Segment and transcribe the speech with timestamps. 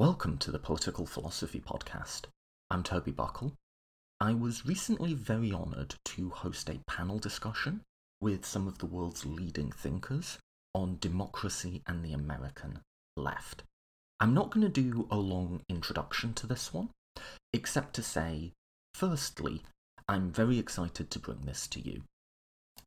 [0.00, 2.22] Welcome to the Political Philosophy Podcast.
[2.70, 3.52] I'm Toby Buckle.
[4.18, 7.82] I was recently very honoured to host a panel discussion
[8.18, 10.38] with some of the world's leading thinkers
[10.74, 12.78] on democracy and the American
[13.14, 13.62] left.
[14.20, 16.88] I'm not going to do a long introduction to this one,
[17.52, 18.52] except to say,
[18.94, 19.60] firstly,
[20.08, 22.04] I'm very excited to bring this to you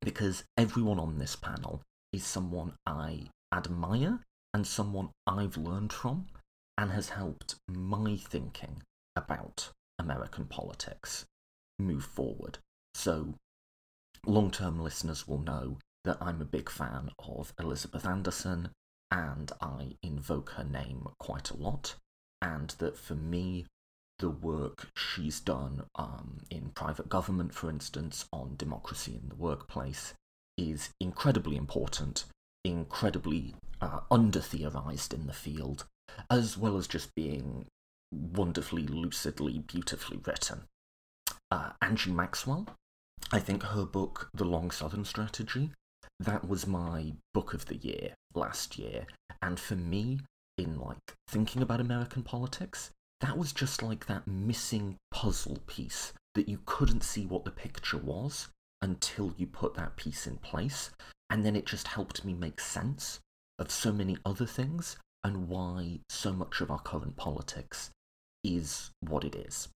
[0.02, 6.26] because everyone on this panel is someone I admire and someone I've learned from
[6.78, 8.82] and has helped my thinking
[9.16, 9.70] about
[10.00, 11.26] American politics
[11.80, 12.58] move forward.
[12.94, 13.36] So,
[14.26, 18.70] long term listeners will know that I'm a big fan of Elizabeth Anderson
[19.12, 21.96] and I invoke her name quite a lot,
[22.42, 23.66] and that for me,
[24.20, 30.14] the work she's done um, in private government, for instance, on democracy in the workplace,
[30.58, 32.26] is incredibly important,
[32.64, 35.86] incredibly uh, under theorized in the field,
[36.30, 37.66] as well as just being
[38.12, 40.64] wonderfully, lucidly, beautifully written.
[41.50, 42.68] Uh, Angie Maxwell,
[43.32, 45.72] I think her book, The Long Southern Strategy,
[46.20, 49.06] that was my book of the year last year.
[49.42, 50.20] And for me,
[50.58, 56.50] in like thinking about American politics, that was just like that missing puzzle piece that
[56.50, 58.50] you couldn't see what the picture was
[58.82, 60.92] until you put that piece in place.
[61.30, 63.20] And then it just helped me make sense
[63.58, 67.92] of so many other things and why so much of our current politics
[68.44, 69.70] is what it is.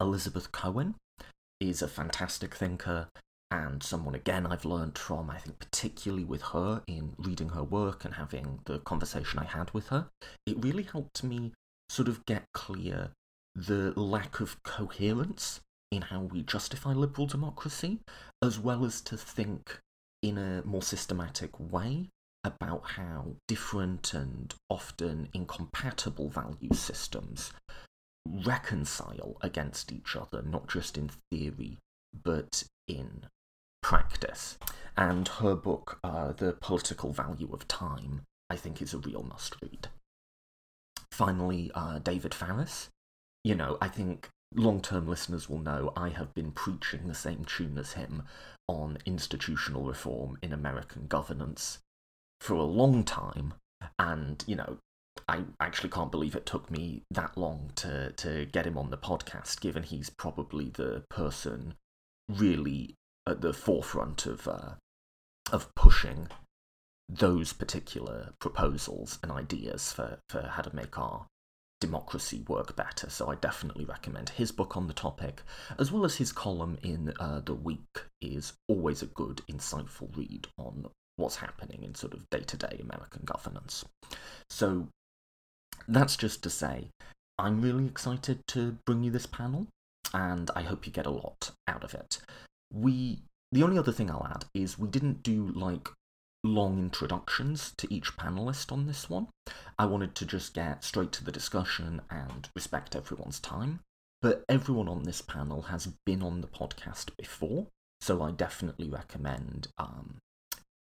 [0.00, 0.94] Elizabeth Cohen
[1.60, 3.08] is a fantastic thinker
[3.50, 8.04] and someone again I've learned from, I think, particularly with her in reading her work
[8.04, 10.08] and having the conversation I had with her.
[10.46, 11.52] It really helped me
[11.88, 13.10] sort of get clear
[13.54, 15.60] the lack of coherence
[15.92, 18.00] in how we justify liberal democracy,
[18.42, 19.78] as well as to think
[20.22, 22.08] in a more systematic way
[22.44, 27.52] about how different and often incompatible value systems
[28.26, 31.78] reconcile against each other, not just in theory,
[32.22, 33.26] but in
[33.82, 34.58] practice.
[34.96, 39.56] And her book, uh, The Political Value of Time, I think is a real must
[39.62, 39.88] read.
[41.10, 42.88] Finally, uh, David Faris.
[43.42, 47.44] You know, I think long term listeners will know I have been preaching the same
[47.44, 48.22] tune as him
[48.68, 51.80] on institutional reform in American governance
[52.44, 53.54] for a long time.
[53.98, 54.76] And, you know,
[55.26, 58.98] I actually can't believe it took me that long to, to get him on the
[58.98, 61.74] podcast, given he's probably the person
[62.28, 62.96] really
[63.26, 64.74] at the forefront of uh,
[65.52, 66.28] of pushing
[67.08, 71.26] those particular proposals and ideas for, for how to make our
[71.80, 73.08] democracy work better.
[73.08, 75.42] So I definitely recommend his book on the topic,
[75.78, 80.48] as well as his column in uh, The Week is always a good, insightful read
[80.58, 80.86] on
[81.16, 83.84] what's happening in sort of day to day American governance.
[84.50, 84.88] So
[85.88, 86.88] that's just to say,
[87.38, 89.66] I'm really excited to bring you this panel,
[90.12, 92.18] and I hope you get a lot out of it.
[92.72, 93.22] We
[93.52, 95.88] the only other thing I'll add is we didn't do like
[96.42, 99.28] long introductions to each panelist on this one.
[99.78, 103.80] I wanted to just get straight to the discussion and respect everyone's time.
[104.20, 107.66] But everyone on this panel has been on the podcast before,
[108.00, 110.16] so I definitely recommend um,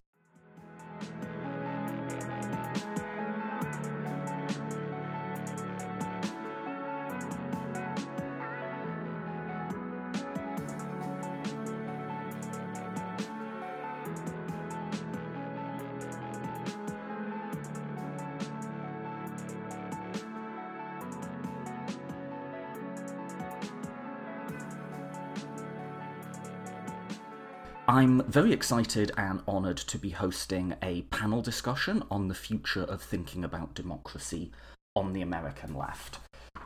[28.02, 33.00] I'm very excited and honoured to be hosting a panel discussion on the future of
[33.00, 34.50] thinking about democracy
[34.96, 36.19] on the American left.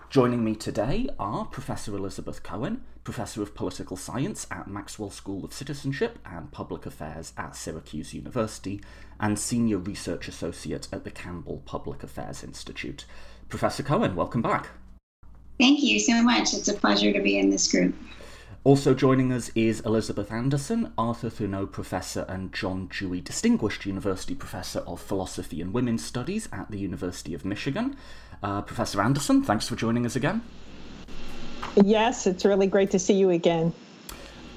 [0.08, 5.52] Joining me today are Professor Elizabeth Cohen, Professor of Political Science at Maxwell School of
[5.52, 8.80] Citizenship and Public Affairs at Syracuse University,
[9.20, 13.04] and Senior Research Associate at the Campbell Public Affairs Institute.
[13.50, 14.68] Professor Cohen, welcome back.
[15.60, 16.54] Thank you so much.
[16.54, 17.94] It's a pleasure to be in this group.
[18.66, 24.80] Also joining us is Elizabeth Anderson, Arthur Thurnau Professor and John Dewey Distinguished University Professor
[24.80, 27.96] of Philosophy and Women's Studies at the University of Michigan.
[28.42, 30.42] Uh, Professor Anderson, thanks for joining us again.
[31.76, 33.72] Yes, it's really great to see you again.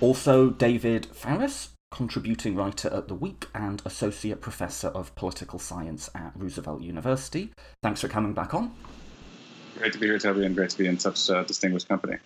[0.02, 6.32] Also, David Faris, contributing writer at The Week and Associate Professor of Political Science at
[6.34, 7.52] Roosevelt University.
[7.84, 8.74] Thanks for coming back on.
[9.80, 12.18] Great to be here, Toby, and great to be in such uh, distinguished company.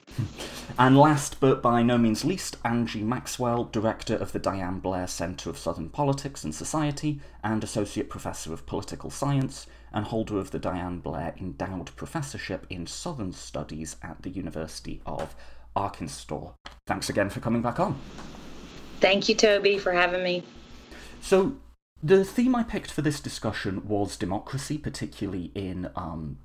[0.80, 5.52] and last but by no means least, Angie Maxwell, Director of the Diane Blair Center
[5.52, 10.58] of Southern Politics and Society and Associate Professor of Political Science and holder of the
[10.58, 15.36] Diane Blair Endowed Professorship in Southern Studies at the University of
[15.76, 16.54] Arkansas.
[16.88, 18.00] Thanks again for coming back on.
[19.00, 20.42] Thank you, Toby, for having me.
[21.22, 21.58] So,
[22.02, 26.40] the theme I picked for this discussion was democracy, particularly in um,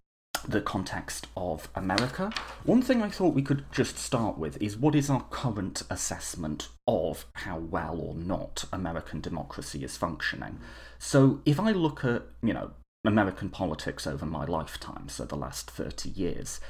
[0.47, 2.33] the context of America.
[2.65, 6.69] One thing I thought we could just start with is what is our current assessment
[6.87, 10.61] of how well or not American democracy is functioning?
[10.99, 12.73] So, if I look at, you know,
[13.05, 16.61] American politics over my lifetime, so the last 30 years,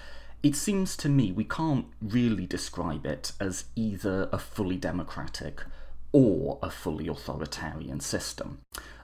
[0.42, 5.64] it seems to me we can't really describe it as either a fully democratic
[6.12, 8.60] or a fully authoritarian system.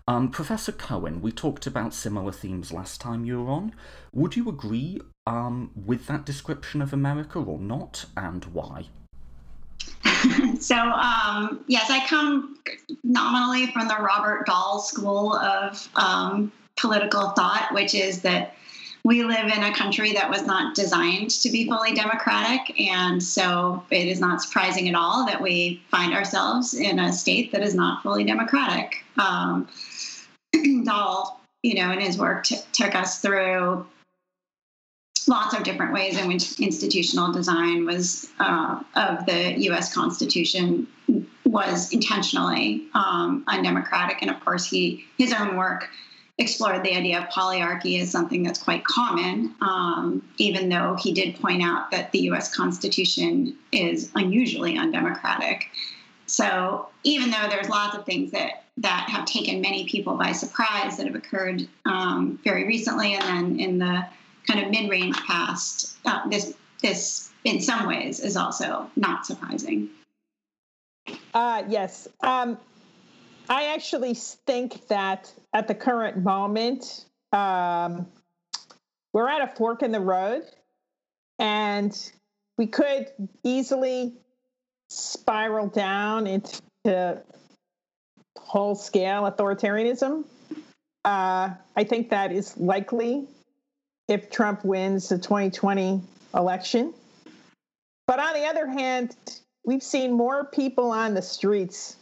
[0.06, 3.74] Um, Professor Cohen, we talked about similar themes last time you were on.
[4.12, 8.84] Would you agree um, with that description of America or not, and why?
[10.60, 12.58] so, um, yes, I come
[13.02, 18.56] nominally from the Robert Dahl School of um, Political Thought, which is that
[19.04, 22.78] we live in a country that was not designed to be fully democratic.
[22.80, 27.52] And so it is not surprising at all that we find ourselves in a state
[27.52, 29.04] that is not fully democratic.
[29.18, 29.68] Um,
[30.84, 33.86] Dahl, you know, in his work t- took us through
[35.26, 39.94] lots of different ways in which institutional design was uh, of the U.S.
[39.94, 40.86] Constitution
[41.44, 45.88] was intentionally um, undemocratic, and of course, he his own work
[46.38, 51.36] explored the idea of polyarchy as something that's quite common, um, even though he did
[51.36, 52.54] point out that the U.S.
[52.54, 55.68] Constitution is unusually undemocratic.
[56.26, 60.96] So even though there's lots of things that that have taken many people by surprise
[60.96, 64.06] that have occurred um, very recently, and then in the
[64.46, 69.88] kind of mid-range past, uh, this this in some ways is also not surprising.
[71.32, 72.58] Uh, yes, um,
[73.48, 78.06] I actually think that at the current moment, um,
[79.12, 80.42] we're at a fork in the road,
[81.38, 82.12] and
[82.58, 83.10] we could
[83.42, 84.14] easily
[84.88, 87.22] spiral down into
[88.44, 90.24] whole scale authoritarianism.
[91.04, 93.26] Uh, I think that is likely
[94.08, 96.00] if Trump wins the 2020
[96.34, 96.94] election.
[98.06, 99.16] But on the other hand,
[99.64, 101.96] we've seen more people on the streets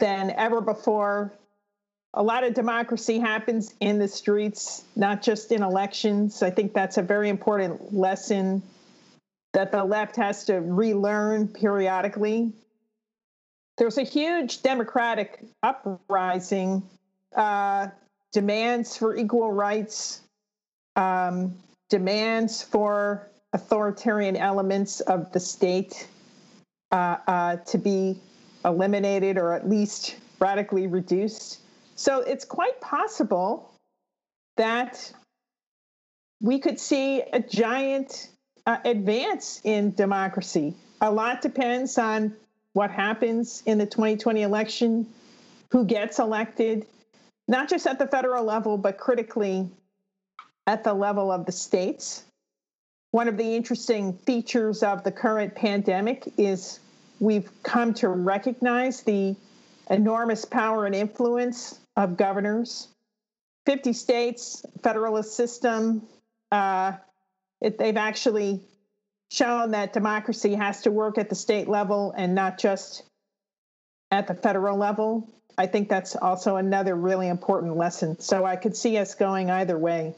[0.00, 1.32] than ever before.
[2.14, 6.42] A lot of democracy happens in the streets, not just in elections.
[6.42, 8.62] I think that's a very important lesson
[9.52, 12.52] that the left has to relearn periodically.
[13.78, 16.82] There's a huge democratic uprising,
[17.34, 17.88] uh,
[18.32, 20.20] demands for equal rights,
[20.96, 21.54] um,
[21.88, 26.06] demands for authoritarian elements of the state
[26.90, 28.18] uh, uh, to be
[28.64, 31.60] eliminated or at least radically reduced.
[31.96, 33.72] So it's quite possible
[34.56, 35.12] that
[36.40, 38.28] we could see a giant
[38.66, 40.74] uh, advance in democracy.
[41.00, 42.34] A lot depends on
[42.72, 45.06] what happens in the 2020 election,
[45.70, 46.86] who gets elected,
[47.48, 49.68] not just at the federal level, but critically
[50.66, 52.24] at the level of the states.
[53.10, 56.80] One of the interesting features of the current pandemic is
[57.20, 59.36] we've come to recognize the
[59.90, 62.88] enormous power and influence of governors.
[63.66, 66.02] 50 states, federalist system,
[66.50, 66.92] uh,
[67.60, 68.60] it, they've actually
[69.32, 73.02] shown that democracy has to work at the state level and not just
[74.10, 75.26] at the federal level.
[75.56, 78.20] I think that's also another really important lesson.
[78.20, 80.14] So I could see us going either way.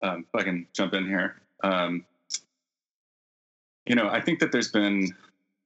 [0.00, 1.42] Um, if I can jump in here.
[1.64, 2.04] Um,
[3.86, 5.12] you know, I think that there's been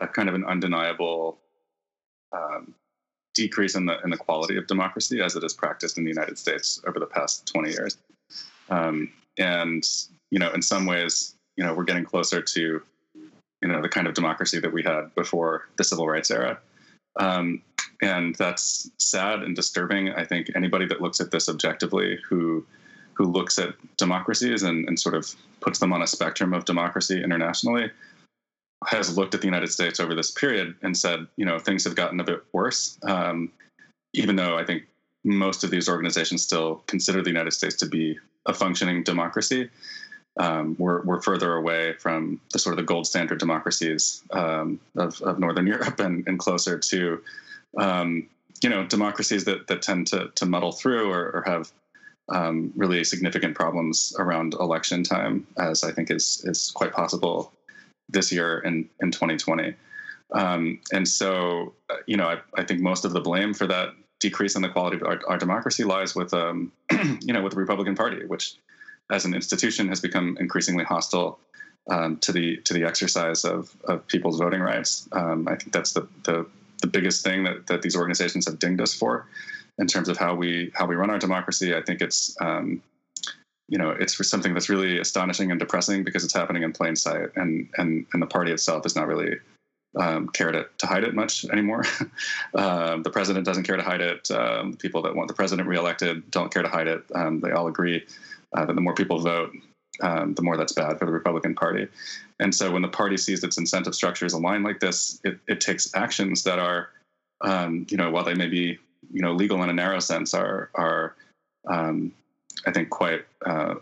[0.01, 1.39] a kind of an undeniable
[2.33, 2.75] um,
[3.35, 6.39] decrease in the in the quality of democracy as it is practiced in the United
[6.39, 7.99] States over the past 20 years.
[8.71, 9.87] Um, and
[10.31, 12.83] you know, in some ways, you know, we're getting closer to
[13.63, 16.59] you know the kind of democracy that we had before the civil rights era.
[17.19, 17.63] Um,
[18.01, 20.13] and that's sad and disturbing.
[20.13, 22.65] I think anybody that looks at this objectively, who
[23.15, 27.21] who looks at democracies and, and sort of puts them on a spectrum of democracy
[27.23, 27.91] internationally
[28.87, 31.97] has looked at the United States over this period and said, you know, things have
[31.97, 32.97] gotten a bit worse.
[33.03, 33.51] Um,
[34.15, 34.85] even though I think
[35.25, 38.17] most of these organizations still consider the United States to be
[38.49, 39.71] a functioning democracy,
[40.39, 45.21] um, we're, we're further away from the sort of the gold standard democracies um, of,
[45.23, 47.23] of Northern Europe and, and closer to,
[47.79, 48.29] um,
[48.63, 51.71] you know, democracies that, that tend to, to muddle through or, or have
[52.29, 57.53] um, really significant problems around election time, as I think is is quite possible
[58.09, 59.75] this year in in 2020.
[60.33, 63.95] Um, and so, uh, you know, I, I, think most of the blame for that
[64.21, 66.73] decrease in the quality of our, our democracy lies with, um,
[67.21, 68.57] you know, with the Republican Party, which,
[69.11, 71.39] as an institution, has become increasingly hostile
[71.91, 75.09] um, to the to the exercise of, of people's voting rights.
[75.13, 76.47] Um, I think that's the, the
[76.81, 79.27] the biggest thing that that these organizations have dinged us for
[79.79, 81.75] in terms of how we how we run our democracy.
[81.75, 82.83] I think it's um,
[83.69, 86.97] you know it's for something that's really astonishing and depressing because it's happening in plain
[86.97, 89.37] sight, and and and the party itself is not really
[89.99, 91.85] um, care to, to hide it much anymore.
[92.55, 94.31] um, the president doesn't care to hide it.
[94.31, 97.05] Um, people that want the president reelected don't care to hide it.
[97.15, 98.05] Um, they all agree
[98.57, 99.53] uh, that the more people vote,
[100.01, 101.89] um, the more that's bad for the Republican Party.
[102.41, 105.95] And so when the party sees its incentive structures aligned like this, it, it takes
[105.95, 106.91] actions that are,
[107.41, 108.79] um, you know, while they may be
[109.13, 111.15] you know legal in a narrow sense are are
[112.67, 113.75] I think quite uh,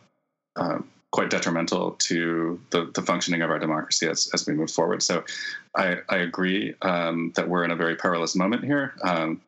[0.57, 0.79] uh,
[1.17, 5.03] quite detrimental to the, the functioning of our democracy as, as we move forward.
[5.03, 5.25] So
[5.75, 8.93] I, I agree um, that we're in a very perilous moment here.
[9.03, 9.41] Um,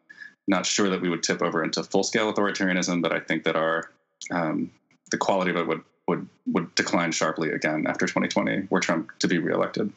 [0.47, 3.55] not sure that we would tip over into full scale authoritarianism, but I think that
[3.55, 3.91] our
[4.31, 4.71] um,
[5.11, 9.29] the quality of it would would would decline sharply again after 2020, were Trump to
[9.29, 9.93] be reelected.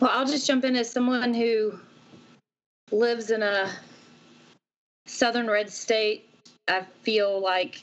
[0.00, 1.78] Well, I'll just jump in as someone who
[2.92, 3.72] lives in a
[5.06, 6.28] southern red state.
[6.68, 7.82] I feel like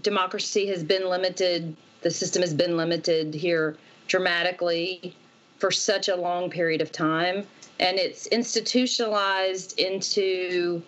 [0.00, 5.16] democracy has been limited, the system has been limited here dramatically
[5.58, 7.46] for such a long period of time.
[7.80, 10.82] And it's institutionalized into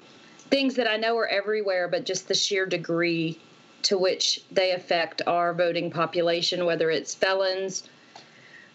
[0.51, 3.39] things that I know are everywhere, but just the sheer degree
[3.83, 7.85] to which they affect our voting population, whether it's felons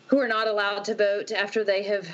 [0.08, 2.08] who are not allowed to vote after they have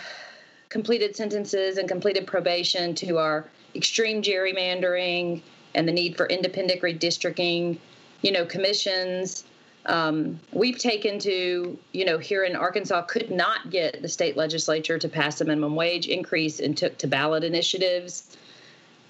[0.69, 5.41] completed sentences and completed probation to our extreme gerrymandering
[5.75, 7.77] and the need for independent redistricting,
[8.21, 9.43] you know, commissions.
[9.85, 14.99] Um, we've taken to, you know, here in Arkansas, could not get the state legislature
[14.99, 18.37] to pass a minimum wage increase and took to ballot initiatives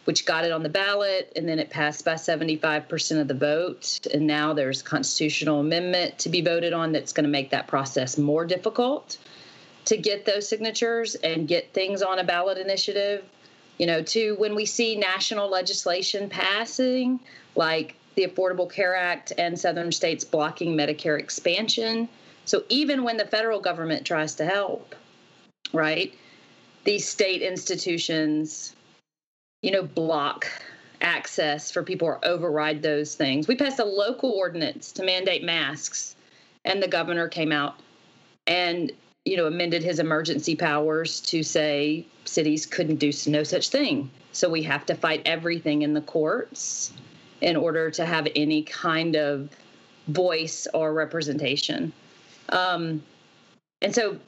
[0.09, 4.07] which got it on the ballot, and then it passed by 75% of the vote.
[4.11, 8.17] And now there's constitutional amendment to be voted on that's going to make that process
[8.17, 9.19] more difficult
[9.85, 13.23] to get those signatures and get things on a ballot initiative.
[13.79, 17.19] You know, to when we see national legislation passing,
[17.55, 22.07] like the Affordable Care Act and Southern states blocking Medicare expansion.
[22.45, 24.95] So even when the federal government tries to help,
[25.73, 26.13] right,
[26.83, 28.75] these state institutions
[29.61, 30.47] you know, block
[31.01, 33.47] access for people or override those things.
[33.47, 36.15] We passed a local ordinance to mandate masks,
[36.65, 37.79] and the governor came out
[38.47, 38.91] and
[39.29, 44.09] you know amended his emergency powers to say cities couldn't do no such thing.
[44.31, 46.91] So we have to fight everything in the courts
[47.41, 49.49] in order to have any kind of
[50.07, 51.93] voice or representation.
[52.49, 53.03] Um,
[53.83, 54.19] and so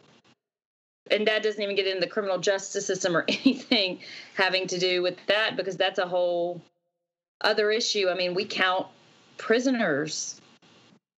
[1.09, 3.99] and that doesn't even get into the criminal justice system or anything
[4.35, 6.61] having to do with that because that's a whole
[7.41, 8.07] other issue.
[8.07, 8.85] I mean, we count
[9.37, 10.39] prisoners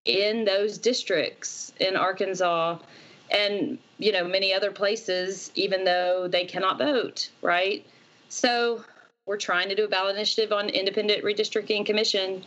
[0.06, 2.78] in those districts in Arkansas
[3.34, 7.86] and you know many other places even though they cannot vote, right?
[8.30, 8.84] So
[9.26, 12.44] we're trying to do a ballot initiative on independent redistricting commission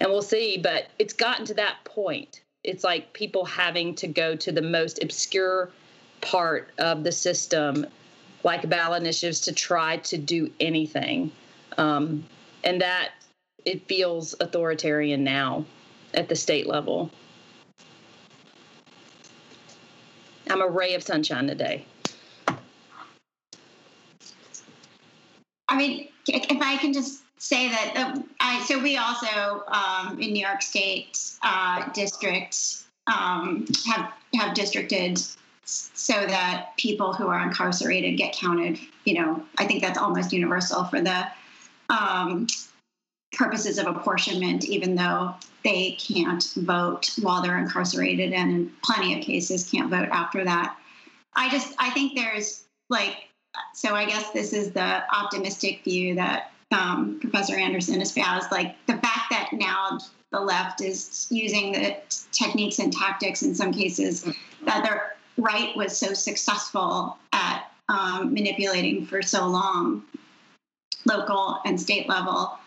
[0.00, 2.42] and we'll see, but it's gotten to that point.
[2.64, 5.70] It's like people having to go to the most obscure
[6.20, 7.86] part of the system,
[8.44, 11.32] like ballot initiatives, to try to do anything.
[11.76, 12.24] Um,
[12.64, 13.10] and that
[13.64, 15.64] it feels authoritarian now
[16.14, 17.10] at the state level.
[20.50, 21.84] I'm a ray of sunshine today.
[25.68, 30.32] I mean, if I can just say that, uh, I, so we also um, in
[30.32, 35.20] New York State uh, district um, have have districted
[35.64, 38.78] so that people who are incarcerated get counted.
[39.04, 41.26] You know, I think that's almost universal for the
[41.90, 42.46] um,
[43.32, 49.24] purposes of apportionment, even though they can't vote while they're incarcerated, and in plenty of
[49.24, 50.76] cases can't vote after that.
[51.34, 53.28] I just I think there's like
[53.74, 58.94] so I guess this is the optimistic view that um, Professor Anderson espoused, like the
[58.94, 59.98] fact that now
[60.30, 61.96] the left is using the
[62.32, 64.24] techniques and tactics in some cases
[64.64, 70.02] that the right was so successful at um, manipulating for so long,
[71.06, 72.58] local and state level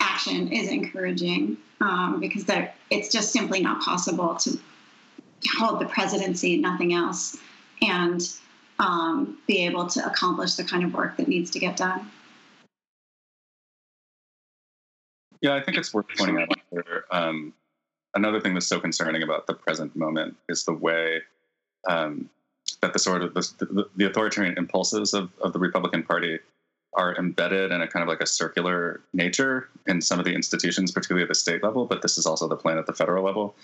[0.00, 2.44] action is encouraging um, because
[2.90, 4.58] it's just simply not possible to
[5.58, 7.36] hold the presidency, nothing else,
[7.82, 8.20] and
[8.78, 12.10] um, be able to accomplish the kind of work that needs to get done.
[15.40, 17.04] Yeah, I think it's worth pointing out here.
[17.10, 17.52] Um,
[18.14, 21.20] another thing that's so concerning about the present moment is the way
[21.86, 22.30] um,
[22.80, 26.38] that the sort of the, the, authoritarian impulses of, of the Republican Party
[26.94, 30.92] are embedded in a kind of like a circular nature in some of the institutions,
[30.92, 31.86] particularly at the state level.
[31.86, 33.54] But this is also the plan at the federal level.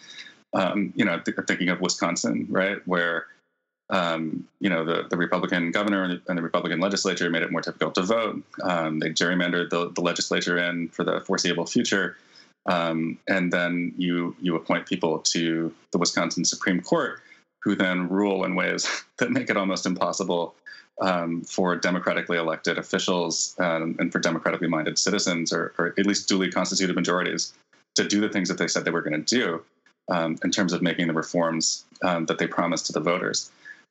[0.52, 3.26] Um, you know, th- thinking of Wisconsin, right, where
[3.90, 7.50] um, you know, the, the Republican governor and the, and the, Republican legislature made it
[7.50, 8.42] more difficult to vote.
[8.62, 12.16] Um, they gerrymandered the, the, legislature in for the foreseeable future.
[12.66, 17.20] Um, and then you you appoint people to the Wisconsin Supreme Court,
[17.62, 20.54] who then rule in ways that make it almost impossible
[21.00, 26.28] um, for democratically elected officials um, and for democratically minded citizens, or, or, at least
[26.28, 27.52] duly constituted majorities,
[27.94, 29.62] to do the things that they said they were going to do
[30.10, 33.50] um, in terms of making the reforms that they promised to the voters.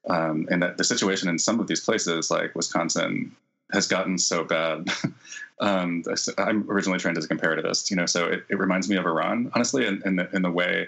[0.09, 3.35] Um, and that the situation in some of these places, like Wisconsin,
[3.71, 4.87] has gotten so bad.
[5.59, 6.03] um,
[6.37, 9.51] I'm originally trained as a comparativist, you know, so it, it reminds me of Iran,
[9.53, 10.87] honestly, in, in, the, in the way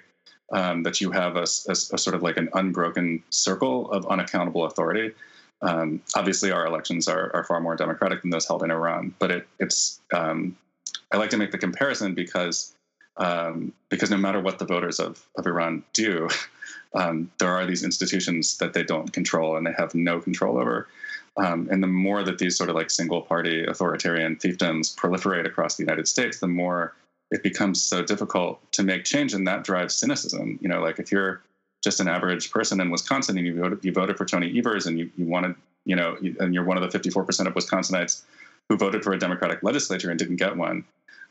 [0.51, 4.65] um, that you have a, a, a, sort of like an unbroken circle of unaccountable
[4.65, 5.13] authority.
[5.61, 9.29] Um, obviously, our elections are, are, far more democratic than those held in Iran, but
[9.29, 10.57] it, it's um,
[11.11, 12.73] I like to make the comparison because
[13.17, 16.29] um, because no matter what the voters of, of Iran do,
[16.95, 20.87] um, there are these institutions that they don't control and they have no control over.
[21.37, 25.75] Um, and the more that these sort of like single party authoritarian fiefdoms proliferate across
[25.75, 26.93] the United States, the more
[27.29, 29.33] it becomes so difficult to make change.
[29.33, 30.59] And that drives cynicism.
[30.61, 31.41] You know, like if you're
[31.81, 34.99] just an average person in Wisconsin and you voted, you voted for Tony Evers and
[34.99, 38.21] you, you wanted, you know, and you're one of the 54% of Wisconsinites
[38.69, 40.85] who voted for a Democratic legislature and didn't get one.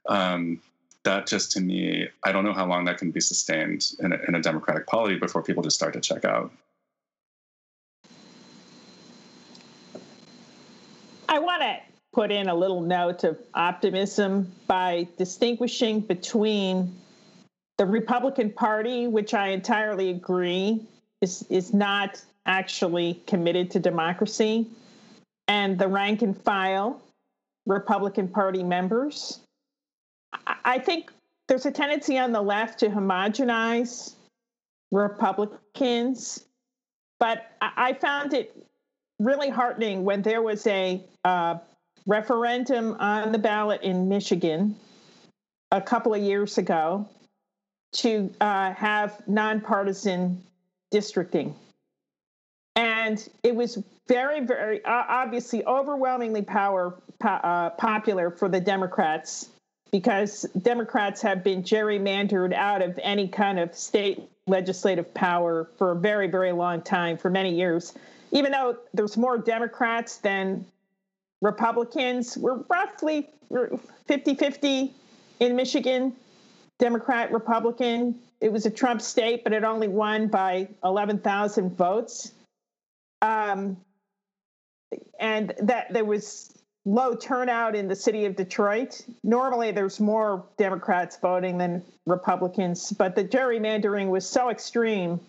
[0.08, 0.60] Um,
[1.04, 4.18] that just to me, I don't know how long that can be sustained in a,
[4.28, 6.52] in a democratic polity before people just start to check out.
[11.28, 11.76] I want to
[12.12, 16.94] put in a little note of optimism by distinguishing between
[17.80, 20.86] the Republican Party, which I entirely agree
[21.22, 24.66] is, is not actually committed to democracy,
[25.48, 27.00] and the rank and file
[27.66, 29.40] Republican Party members
[30.64, 31.10] I think
[31.48, 34.14] there's a tendency on the left to homogenize
[34.92, 36.44] Republicans,
[37.18, 38.56] but I found it
[39.18, 41.58] really heartening when there was a uh,
[42.06, 44.76] referendum on the ballot in Michigan
[45.72, 47.08] a couple of years ago
[47.92, 50.42] to uh, have nonpartisan
[50.90, 51.54] districting.
[52.76, 59.48] And it was very, very uh, obviously overwhelmingly power po- uh, popular for the Democrats
[59.90, 65.96] because Democrats have been gerrymandered out of any kind of state legislative power for a
[65.96, 67.94] very, very long time, for many years.
[68.32, 70.64] Even though there's more Democrats than
[71.42, 73.28] Republicans, we're roughly
[74.06, 74.92] 50 50
[75.40, 76.14] in Michigan,
[76.80, 78.18] Democrat, Republican.
[78.40, 82.32] It was a Trump state, but it only won by 11,000 votes.
[83.22, 83.76] Um,
[85.20, 86.52] and that there was
[86.86, 89.02] low turnout in the city of Detroit.
[89.22, 95.20] Normally, there's more Democrats voting than Republicans, but the gerrymandering was so extreme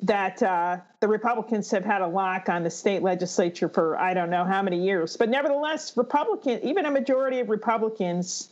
[0.00, 4.28] that uh, the Republicans have had a lock on the state legislature for I don't
[4.28, 5.16] know how many years.
[5.16, 8.50] But nevertheless, Republican, even a majority of Republicans,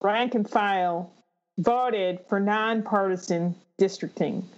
[0.00, 1.12] rank and file,
[1.58, 4.48] voted for nonpartisan districting.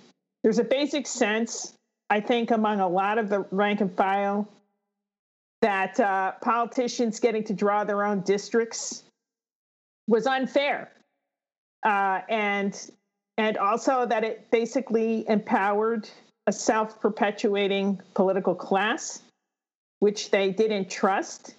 [0.42, 1.74] There's a basic sense,
[2.10, 4.48] I think, among a lot of the rank and file
[5.60, 9.02] that uh, politicians getting to draw their own districts
[10.06, 10.90] was unfair,
[11.84, 12.90] uh, and
[13.36, 16.08] and also that it basically empowered
[16.46, 19.20] a self-perpetuating political class,
[19.98, 21.54] which they didn't trust.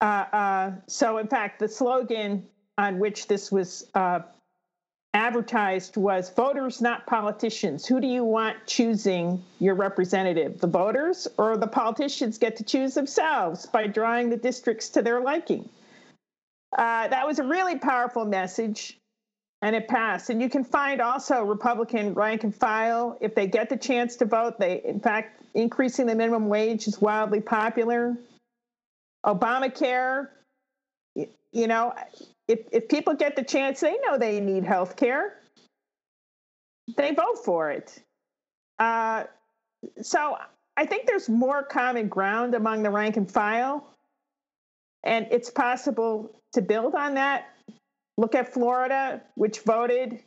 [0.00, 4.20] Uh, uh so, in fact, the slogan on which this was uh,
[5.14, 7.86] advertised was voters, not politicians.
[7.86, 10.60] Who do you want choosing your representative?
[10.60, 15.20] The voters or the politicians get to choose themselves by drawing the districts to their
[15.20, 15.68] liking?
[16.76, 18.98] Uh, that was a really powerful message,
[19.62, 20.28] and it passed.
[20.30, 24.24] And you can find also Republican rank and file if they get the chance to
[24.24, 24.58] vote.
[24.58, 28.16] They, in fact, increasing the minimum wage is wildly popular.
[29.24, 30.28] Obamacare
[31.54, 31.94] you know,
[32.48, 35.40] if, if people get the chance, they know they need health care,
[36.96, 38.02] they vote for it.
[38.78, 39.24] Uh,
[40.02, 40.36] so
[40.76, 43.88] I think there's more common ground among the rank and file,
[45.02, 47.48] and it's possible to build on that.
[48.16, 50.20] Look at Florida, which voted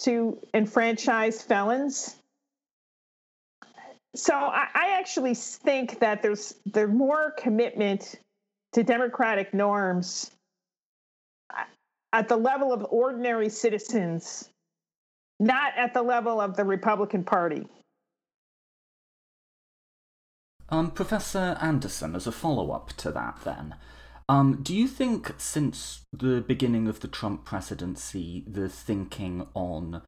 [0.00, 2.16] to enfranchise felons.
[4.14, 8.14] So I, I actually think that there's there's more commitment
[8.72, 10.30] to democratic norms
[12.14, 14.48] at the level of ordinary citizens,
[15.40, 17.66] not at the level of the Republican Party.
[20.68, 23.74] Um, Professor Anderson, as a follow up to that, then,
[24.28, 30.02] um, do you think since the beginning of the Trump presidency, the thinking on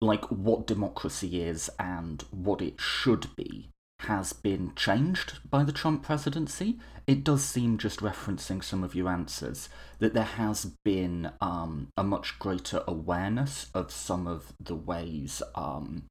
[0.00, 3.70] like what democracy is and what it should be
[4.04, 6.78] has been changed by the Trump presidency.
[7.06, 12.02] It does seem, just referencing some of your answers, that there has been um, a
[12.02, 16.04] much greater awareness of some of the ways um,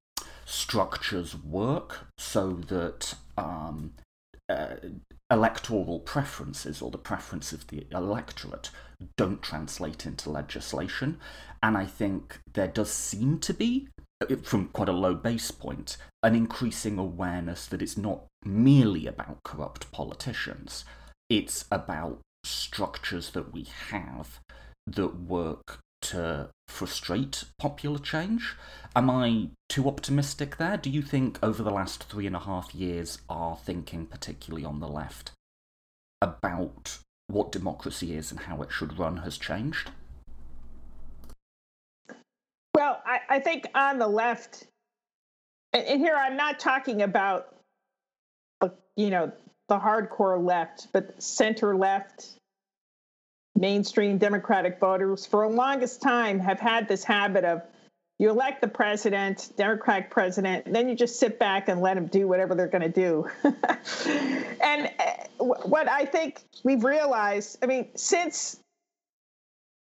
[0.45, 3.93] structures work so that um,
[4.49, 4.75] uh,
[5.31, 8.69] electoral preferences or the preference of the electorate
[9.17, 11.17] don't translate into legislation.
[11.61, 13.87] And I think there does seem to be
[14.43, 19.91] from quite a low base point, an increasing awareness that it's not merely about corrupt
[19.91, 20.85] politicians,
[21.29, 24.39] it's about structures that we have
[24.85, 28.55] that work to frustrate popular change.
[28.95, 30.77] Am I too optimistic there?
[30.77, 34.79] Do you think over the last three and a half years, our thinking, particularly on
[34.79, 35.31] the left,
[36.21, 39.91] about what democracy is and how it should run has changed?
[42.75, 43.01] Well,
[43.33, 44.65] I, think on the left,
[45.73, 47.47] and, here I'm not talking about,
[48.95, 49.31] you know,
[49.69, 52.29] the hardcore left, but center left,
[53.55, 57.61] mainstream Democratic voters for the longest time have had this habit of
[58.19, 62.27] you elect the president, Democratic president, then you just sit back and let them do
[62.27, 63.27] whatever they're going to do.
[64.61, 68.59] and uh, what I think we've realized, I mean, since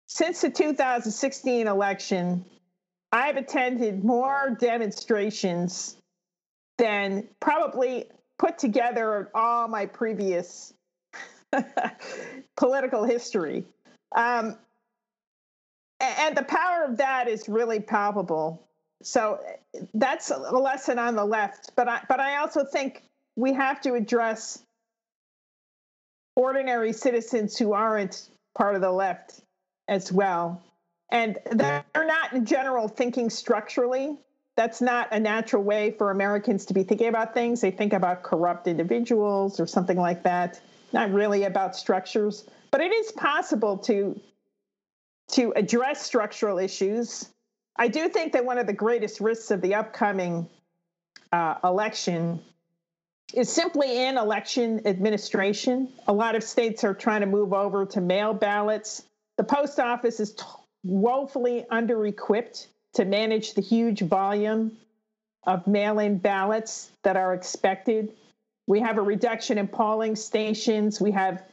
[0.08, 2.46] since the 2016 election,
[3.14, 5.96] I've attended more demonstrations
[6.80, 8.06] than probably
[8.40, 10.74] put together all my previous
[12.58, 13.66] political history.
[14.16, 14.58] Um,
[16.02, 18.68] and the power of that is really palpable.
[19.04, 19.40] So
[19.94, 21.70] that's a lesson on the left.
[21.76, 23.04] But I, but I also think
[23.36, 24.64] we have to address
[26.36, 29.40] ordinary citizens who aren't part of the left
[29.88, 30.64] as well
[31.14, 34.18] and they're not in general thinking structurally.
[34.58, 37.62] That's not a natural way for americans to be thinking about things.
[37.62, 40.60] They think about corrupt individuals or something like that.
[40.92, 42.46] Not really about structures.
[42.72, 44.20] But it is possible to
[45.30, 47.30] to address structural issues.
[47.78, 50.50] I do think that one of the greatest risks of the upcoming
[51.32, 52.42] uh, election
[53.34, 55.90] is simply in election administration.
[56.08, 59.04] A lot of states are trying to move over to mail ballots.
[59.38, 60.44] The post office is t-
[60.84, 64.78] woefully under equipped to manage the huge volume
[65.46, 68.14] of mail in ballots that are expected.
[68.68, 71.02] We have a reduction in polling stations.
[71.02, 71.44] We have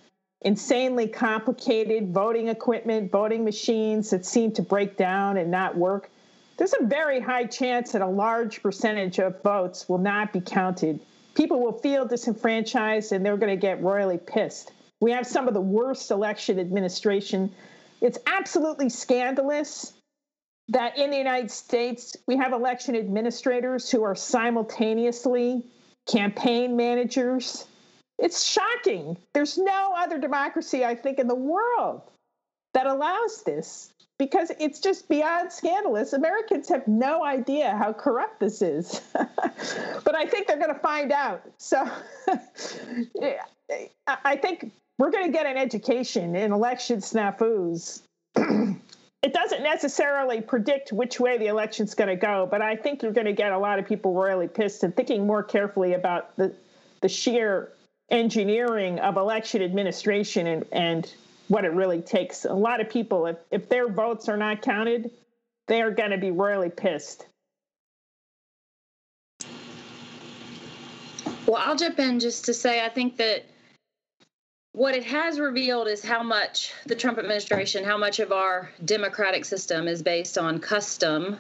[0.43, 6.11] insanely complicated voting equipment, voting machines that seem to break down and not work.
[6.57, 11.01] There's a very high chance that a large percentage of votes will not be counted.
[11.35, 14.73] People will feel disenfranchised and they're going to get royally pissed.
[15.01, 17.51] We have some of the worst election administration
[18.01, 19.93] it's absolutely scandalous
[20.69, 25.65] that in the United States we have election administrators who are simultaneously
[26.07, 27.67] campaign managers.
[28.19, 29.17] It's shocking.
[29.35, 32.03] There's no other democracy, I think, in the world
[32.75, 36.13] that allows this because it's just beyond scandalous.
[36.13, 39.01] Americans have no idea how corrupt this is.
[39.15, 41.43] but I think they're going to find out.
[41.57, 41.89] So
[44.07, 48.03] I think we're going to get an education in election snafus.
[48.37, 53.11] it doesn't necessarily predict which way the election's going to go, but I think you're
[53.11, 56.55] going to get a lot of people royally pissed and thinking more carefully about the
[57.01, 57.73] the sheer
[58.11, 61.15] engineering of election administration and, and
[61.49, 62.45] what it really takes.
[62.45, 65.11] A lot of people, if, if their votes are not counted,
[65.67, 67.27] they are going to be royally pissed.
[71.47, 73.47] Well, I'll jump in just to say I think that
[74.73, 79.45] what it has revealed is how much the Trump administration, how much of our democratic
[79.45, 81.39] system is based on custom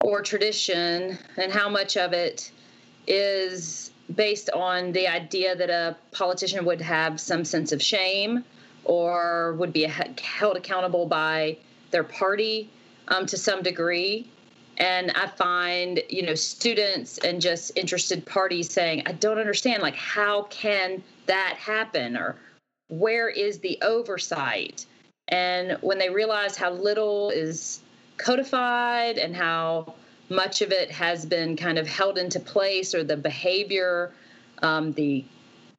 [0.00, 2.50] or tradition, and how much of it
[3.06, 8.44] is based on the idea that a politician would have some sense of shame
[8.84, 11.56] or would be held accountable by
[11.92, 12.68] their party
[13.08, 14.28] um, to some degree.
[14.82, 19.94] And I find, you know, students and just interested parties saying, I don't understand, like,
[19.94, 22.16] how can that happen?
[22.16, 22.34] Or
[22.88, 24.84] where is the oversight?
[25.28, 27.78] And when they realize how little is
[28.16, 29.94] codified and how
[30.28, 34.12] much of it has been kind of held into place or the behavior,
[34.62, 35.24] um, the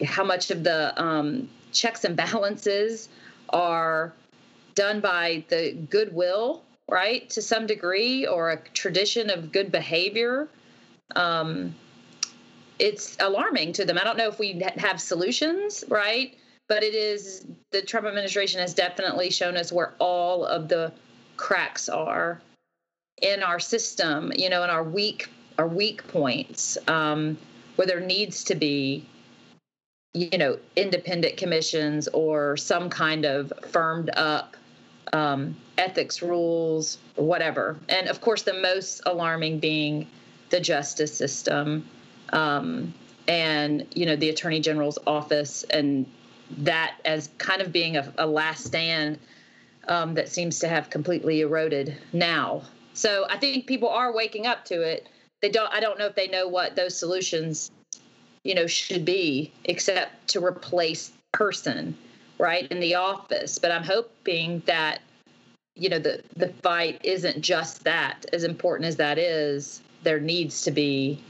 [0.05, 3.09] how much of the um, checks and balances
[3.49, 4.13] are
[4.75, 10.47] done by the goodwill, right, to some degree, or a tradition of good behavior.
[11.15, 11.73] Um,
[12.77, 13.97] it's alarming to them.
[13.97, 16.37] I don't know if we have solutions, right?
[16.69, 20.93] But it is the Trump administration has definitely shown us where all of the
[21.35, 22.39] cracks are
[23.21, 27.37] in our system, you know, in our weak our weak points, um,
[27.75, 29.05] where there needs to be
[30.13, 34.55] you know independent commissions or some kind of firmed up
[35.11, 37.77] um, ethics rules whatever.
[37.89, 40.07] And of course the most alarming being
[40.49, 41.87] the justice system.
[42.31, 42.93] Um,
[43.27, 46.05] and you know the attorney general's office and
[46.57, 49.17] that as kind of being a, a last stand
[49.87, 52.63] um, that seems to have completely eroded now.
[52.93, 55.07] So i think people are waking up to it.
[55.41, 57.71] They don't i don't know if they know what those solutions
[58.43, 61.97] you know should be except to replace person
[62.37, 63.59] right in the office.
[63.59, 65.01] But i'm hoping that
[65.75, 70.61] you know the the fight isn't just that as important as that is there needs
[70.63, 71.21] to be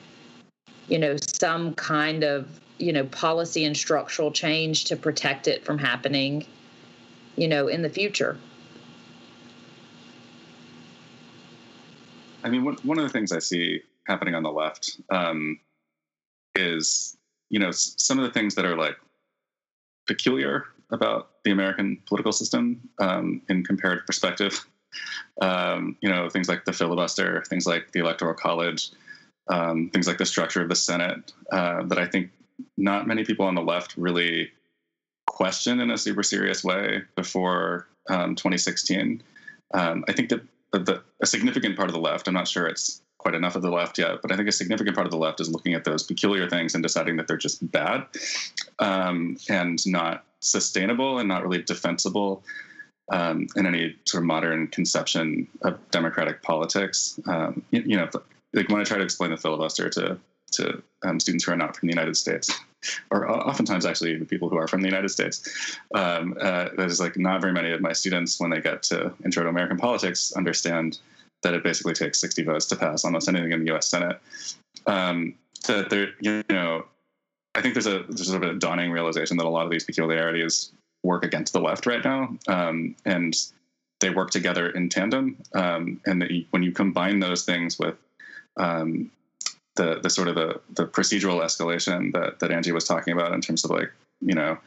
[0.88, 5.78] you know some kind of you know policy and structural change to protect it from
[5.78, 6.46] happening
[7.36, 8.38] you know in the future.
[12.44, 15.58] I mean one, of the things i see happening on the left um,
[16.56, 17.16] is
[17.50, 18.98] you know some of the things that are like
[20.08, 24.66] peculiar about the American political system um, in comparative perspective.
[25.42, 28.92] Um, you know, things like the filibuster, things like the Electoral College,
[29.48, 32.30] um, things like the structure of the Senate, uh, that I think
[32.78, 34.52] not many people on the left really
[35.28, 39.22] questioned in a super serious way before um, 2016.
[39.74, 40.42] Um, I think that
[40.72, 43.72] the, a significant part of the left, I'm not sure it's quite enough of the
[43.72, 46.04] left yet, but I think a significant part of the left is looking at those
[46.04, 48.06] peculiar things and deciding that they're just bad
[48.80, 52.44] um, and not sustainable and not really defensible
[53.12, 57.20] um, in any sort of modern conception of democratic politics.
[57.28, 58.10] Um, you, you, know,
[58.54, 60.18] like when I try to explain the filibuster to
[60.54, 62.54] to um, students who are not from the United States,
[63.10, 65.78] or oftentimes actually even people who are from the United States.
[65.96, 69.44] Um, uh, there's like not very many of my students, when they get to Intro
[69.44, 71.00] to American Politics, understand
[71.42, 73.88] that it basically takes 60 votes to pass almost anything in the U.S.
[73.88, 74.20] Senate.
[74.86, 75.36] Um,
[75.68, 76.86] that there, you know,
[77.56, 79.84] I think there's a there's sort of a dawning realization that a lot of these
[79.84, 80.72] peculiarities
[81.04, 83.36] work against the left right now, um, and
[84.00, 85.38] they work together in tandem.
[85.54, 87.96] Um, and when you combine those things with
[88.58, 89.12] um,
[89.76, 93.42] the the sort of the the procedural escalation that that Angie was talking about in
[93.42, 94.58] terms of like you know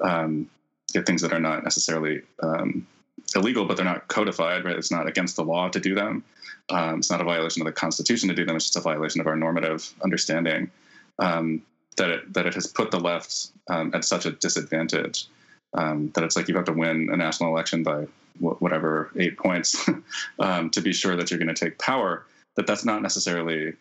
[0.00, 0.48] um,
[0.92, 2.86] things that are not necessarily um,
[3.34, 4.76] illegal, but they're not codified, right?
[4.76, 6.24] It's not against the law to do them.
[6.70, 8.56] Um, it's not a violation of the Constitution to do them.
[8.56, 10.70] It's just a violation of our normative understanding
[11.18, 11.62] um,
[11.96, 15.26] that it that it has put the left um, at such a disadvantage
[15.74, 18.06] um, that it's like you have to win a national election by
[18.38, 19.88] whatever eight points
[20.38, 22.24] um, to be sure that you're going to take power.
[22.56, 23.74] That that's not necessarily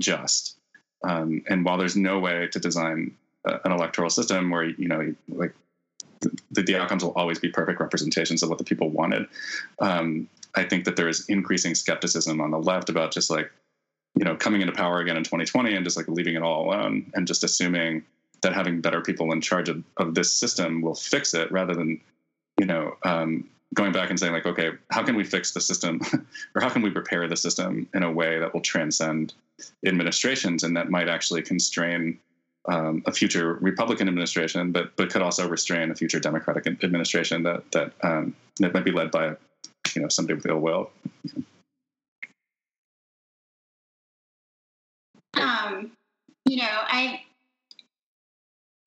[0.00, 0.56] just.
[1.04, 3.14] Um, and while there's no way to design
[3.44, 5.54] an electoral system where you know like
[6.50, 9.26] the, the outcomes will always be perfect representations of what the people wanted.
[9.78, 13.50] Um, I think that there is increasing skepticism on the left about just like,
[14.16, 17.10] you know, coming into power again in 2020 and just like leaving it all alone
[17.14, 18.04] and just assuming
[18.42, 22.00] that having better people in charge of, of this system will fix it rather than,
[22.58, 26.00] you know, um, going back and saying like, okay, how can we fix the system
[26.54, 29.34] or how can we prepare the system in a way that will transcend
[29.84, 32.18] administrations and that might actually constrain
[32.68, 37.70] um, a future Republican administration, but but could also restrain a future Democratic administration that
[37.72, 39.36] that um, that might be led by
[39.94, 40.90] you know somebody with ill will.
[45.34, 45.92] Um,
[46.48, 47.22] you know, I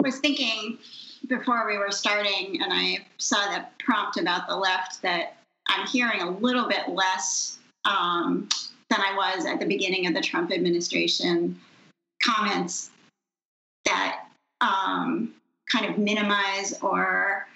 [0.01, 0.77] was thinking
[1.27, 6.21] before we were starting, and I saw the prompt about the left that I'm hearing
[6.21, 8.47] a little bit less um,
[8.89, 11.59] than I was at the beginning of the Trump administration
[12.23, 12.91] comments
[13.85, 14.25] that
[14.61, 15.33] um,
[15.71, 17.47] kind of minimize or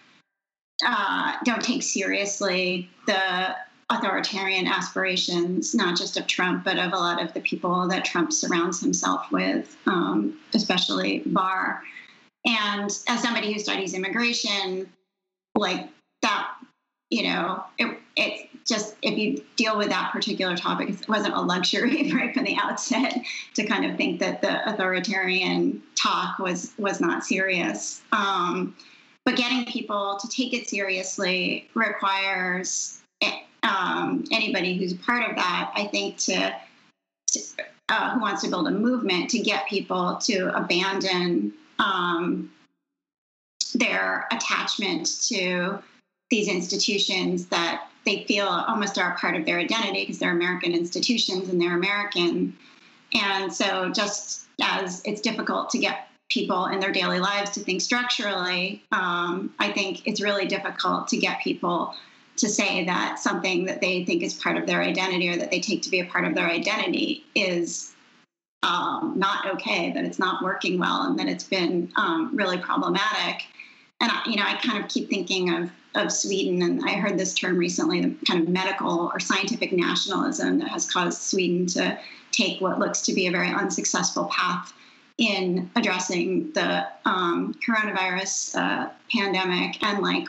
[0.86, 3.56] uh, don't take seriously the
[3.98, 8.32] authoritarian aspirations, not just of Trump, but of a lot of the people that Trump
[8.32, 11.82] surrounds himself with, um, especially Barr.
[12.46, 14.92] And as somebody who studies immigration,
[15.56, 15.88] like
[16.22, 16.50] that,
[17.10, 21.42] you know, it, it's just if you deal with that particular topic, it wasn't a
[21.42, 23.18] luxury right from the outset
[23.56, 28.02] to kind of think that the authoritarian talk was was not serious.
[28.12, 28.76] Um,
[29.26, 33.02] but getting people to take it seriously requires
[33.64, 36.56] um, anybody who's part of that, I think, to,
[37.28, 37.40] to
[37.90, 42.52] uh, who wants to build a movement to get people to abandon um,
[43.76, 45.80] their attachment to
[46.30, 51.50] these institutions that they feel almost are part of their identity because they're American institutions
[51.50, 52.56] and they're American.
[53.14, 57.82] And so, just as it's difficult to get people in their daily lives to think
[57.82, 61.96] structurally, um, I think it's really difficult to get people
[62.38, 65.60] to say that something that they think is part of their identity or that they
[65.60, 67.94] take to be a part of their identity is
[68.64, 73.44] um, not okay, that it's not working well, and that it's been um, really problematic.
[74.00, 77.20] And I, you know, I kind of keep thinking of of Sweden, and I heard
[77.20, 82.00] this term recently, the kind of medical or scientific nationalism that has caused Sweden to
[82.32, 84.74] take what looks to be a very unsuccessful path
[85.20, 90.28] in addressing the um, coronavirus uh, pandemic and like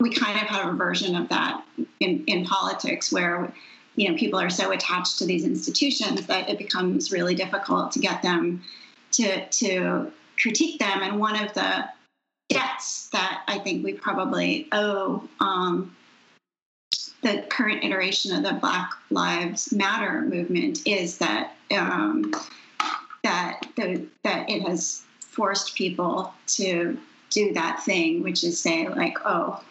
[0.00, 1.64] we kind of have a version of that
[2.00, 3.52] in, in politics where
[3.96, 8.00] you know people are so attached to these institutions that it becomes really difficult to
[8.00, 8.62] get them
[9.12, 11.02] to to critique them.
[11.02, 11.88] And one of the
[12.48, 15.94] debts that i think we probably owe um,
[17.22, 22.32] the current iteration of the black lives matter movement is that um,
[23.22, 26.98] that the, that it has forced people to
[27.30, 29.62] do that thing which is say like oh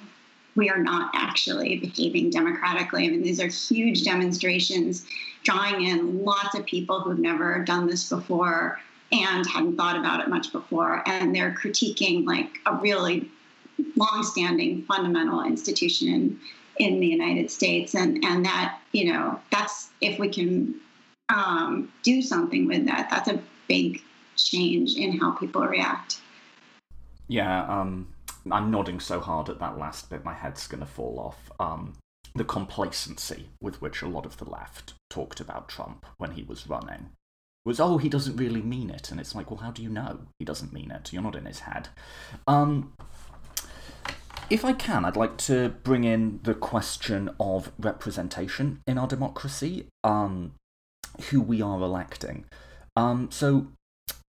[0.56, 3.06] we are not actually behaving democratically.
[3.06, 5.06] I mean, these are huge demonstrations
[5.44, 8.80] drawing in lots of people who've never done this before
[9.12, 11.04] and hadn't thought about it much before.
[11.08, 13.30] And they're critiquing like a really
[13.96, 16.40] long-standing fundamental institution in,
[16.78, 17.96] in the United States.
[17.96, 20.76] And, and that, you know, that's if we can
[21.30, 24.02] um, do something with that, that's a big
[24.36, 26.20] change in how people react.
[27.28, 28.08] Yeah, um,
[28.52, 31.52] I'm nodding so hard at that last bit, my head's going to fall off.
[31.60, 31.94] Um,
[32.36, 36.68] the complacency with which a lot of the left talked about Trump when he was
[36.68, 37.12] running
[37.66, 39.12] was, oh, he doesn't really mean it.
[39.12, 41.14] And it's like, well, how do you know he doesn't mean it?
[41.14, 41.90] You're not in his head.
[42.48, 42.94] Um,
[44.50, 49.88] if I can, I'd like to bring in the question of representation in our democracy,
[50.04, 50.54] um,
[51.30, 52.46] who we are electing.
[52.96, 53.68] Um, so,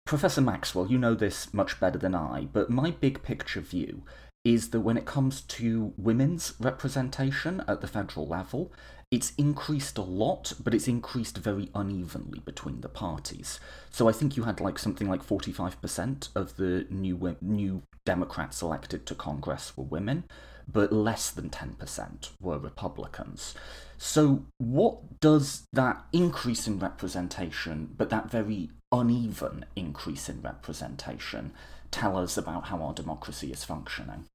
[0.06, 4.04] Professor Maxwell, you know this much better than I, but my big picture view
[4.44, 8.72] is that when it comes to women's representation at the federal level,
[9.10, 13.60] it's increased a lot, but it's increased very unevenly between the parties.
[13.90, 19.08] So I think you had like something like 45% of the new new Democrats elected
[19.08, 20.26] to Congress were women,
[20.72, 23.56] but less than 10% were Republicans.
[23.98, 31.54] So, what does that increase in representation, but that very uneven increase in representation,
[31.92, 34.26] tell us about how our democracy is functioning?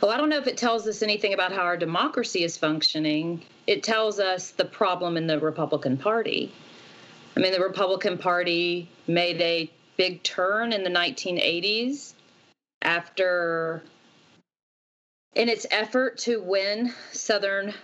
[0.00, 3.42] Well, I don't know if it tells us anything about how our democracy is functioning.
[3.66, 6.52] It tells us the problem in the Republican Party.
[7.36, 12.12] I mean, the Republican Party made a big turn in the 1980s
[12.82, 13.82] after
[15.36, 17.74] in its effort to win Southern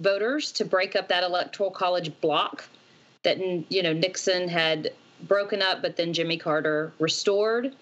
[0.00, 2.64] voters to break up that electoral college block
[3.22, 3.38] that
[3.70, 4.90] you know Nixon had
[5.28, 7.76] broken up, but then Jimmy Carter restored.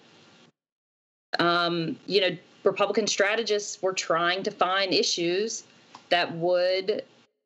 [1.39, 5.63] Um, you know, Republican strategists were trying to find issues
[6.09, 7.03] that would,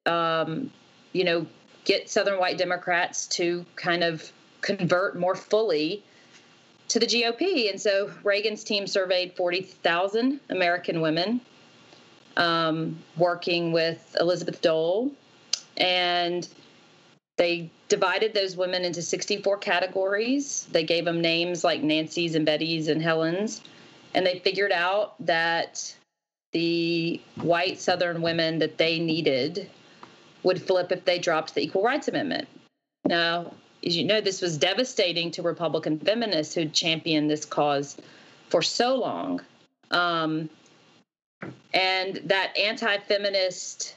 [0.08, 0.72] um,
[1.14, 1.46] you know,
[1.86, 4.30] get Southern white Democrats to kind of
[4.62, 6.04] convert more fully
[6.88, 7.70] to the GOP.
[7.70, 11.42] And so Reagan's team surveyed 40,000 American women
[12.38, 15.12] um, working with Elizabeth Dole.
[15.78, 16.48] And
[17.38, 20.68] they divided those women into 64 categories.
[20.72, 23.62] They gave them names like Nancy's and Betty's and Helen's.
[24.14, 25.94] And they figured out that
[26.54, 29.70] the white Southern women that they needed
[30.44, 32.48] would flip if they dropped the Equal Rights Amendment.
[33.04, 33.54] Now,
[33.86, 37.98] as you know, this was devastating to Republican feminists who'd championed this cause
[38.50, 39.42] for so long.
[39.92, 40.50] Um,
[41.74, 43.96] and that anti-feminist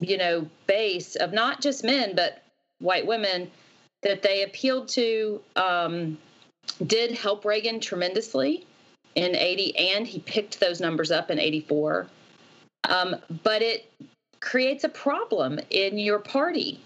[0.00, 2.42] you know base of not just men but
[2.80, 3.50] white women
[4.02, 6.16] that they appealed to um,
[6.86, 8.66] did help reagan tremendously
[9.14, 12.06] in 80 and he picked those numbers up in 84
[12.88, 13.90] um, but it
[14.40, 16.80] creates a problem in your party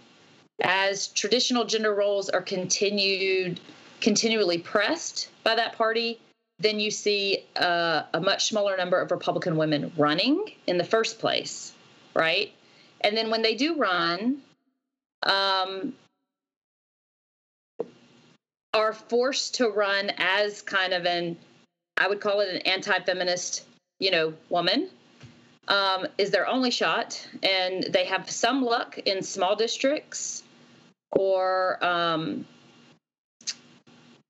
[0.62, 3.60] as traditional gender roles are continued
[4.00, 6.18] continually pressed by that party
[6.62, 11.18] then you see uh, a much smaller number of Republican women running in the first
[11.18, 11.72] place,
[12.14, 12.52] right?
[13.00, 14.38] And then when they do run,
[15.24, 15.92] um,
[18.74, 21.36] are forced to run as kind of an,
[21.96, 23.64] I would call it an anti-feminist,
[23.98, 24.88] you know, woman.
[25.68, 30.42] Um, is their only shot, and they have some luck in small districts,
[31.12, 32.44] or um,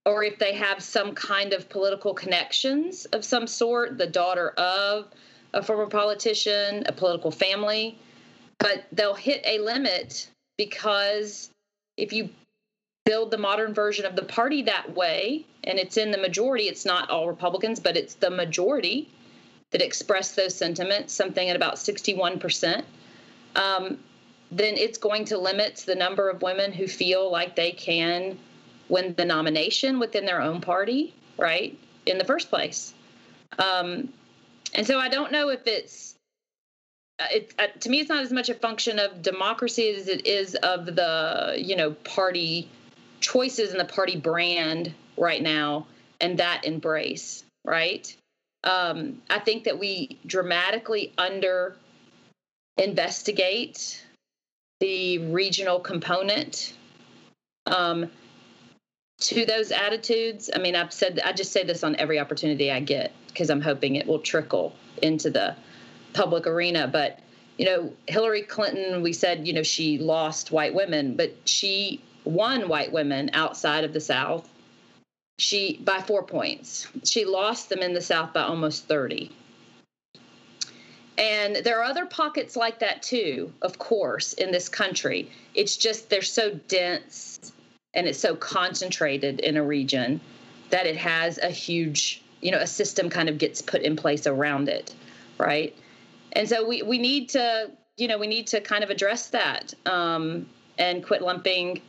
[0.05, 5.09] or if they have some kind of political connections of some sort, the daughter of
[5.55, 7.99] a former politician, a political family,
[8.59, 11.51] but they'll hit a limit because
[11.97, 12.31] if you
[13.05, 16.85] build the modern version of the party that way, and it's in the majority, it's
[16.85, 19.09] not all Republicans, but it's the majority
[19.71, 22.85] that express those sentiments, something at about 61%,
[23.57, 23.99] um,
[24.51, 28.39] then it's going to limit the number of women who feel like they can
[28.93, 32.93] win the nomination within their own party, right, in the first place.
[33.59, 34.13] Um,
[34.75, 36.15] and so I don't know if it's,
[37.19, 40.27] uh, it, uh, to me, it's not as much a function of democracy as it
[40.27, 42.69] is of the, you know, party
[43.21, 45.87] choices and the party brand right now
[46.21, 48.15] and that embrace, right?
[48.63, 51.77] Um, I think that we dramatically under
[52.77, 54.05] investigate
[54.81, 56.75] the regional component
[57.67, 58.11] um,
[59.29, 60.51] to those attitudes.
[60.55, 63.61] I mean, I've said, I just say this on every opportunity I get because I'm
[63.61, 65.57] hoping it will trickle into the
[66.13, 66.89] public arena.
[66.89, 67.21] But,
[67.57, 72.69] you know, Hillary Clinton, we said, you know, she lost white women, but she won
[72.69, 74.49] white women outside of the South.
[75.39, 76.87] She by four points.
[77.05, 79.31] She lost them in the South by almost 30.
[81.19, 85.31] And there are other pockets like that too, of course, in this country.
[85.55, 87.53] It's just they're so dense
[87.95, 90.21] and it's so concentrated in a region
[90.71, 94.27] that it has a huge, you know, a system kind of gets put in place
[94.27, 94.95] around it,
[95.39, 95.77] right?
[96.33, 99.75] And so we we need to, you know, we need to kind of address that
[99.87, 100.47] um,
[100.79, 101.83] and quit lumping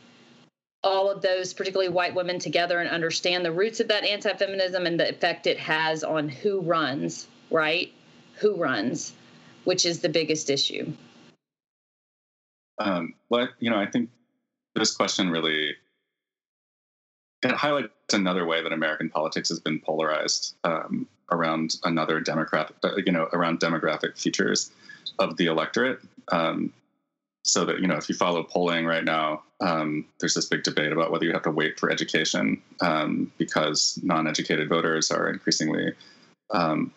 [0.82, 5.00] all of those, particularly white women, together and understand the roots of that anti-feminism and
[5.00, 7.90] the effect it has on who runs, right?
[8.34, 9.14] Who runs,
[9.64, 10.92] which is the biggest issue.
[12.78, 14.10] Um, well, you know, I think
[14.74, 15.74] this question really
[17.52, 22.96] it highlights another way that American politics has been polarized um, around another demographic, uh,
[23.04, 24.70] you know, around demographic features
[25.18, 26.00] of the electorate.
[26.32, 26.72] Um,
[27.46, 30.92] so that you know, if you follow polling right now, um, there's this big debate
[30.92, 35.92] about whether you have to weight for education um, because non-educated voters are increasingly
[36.52, 36.90] um,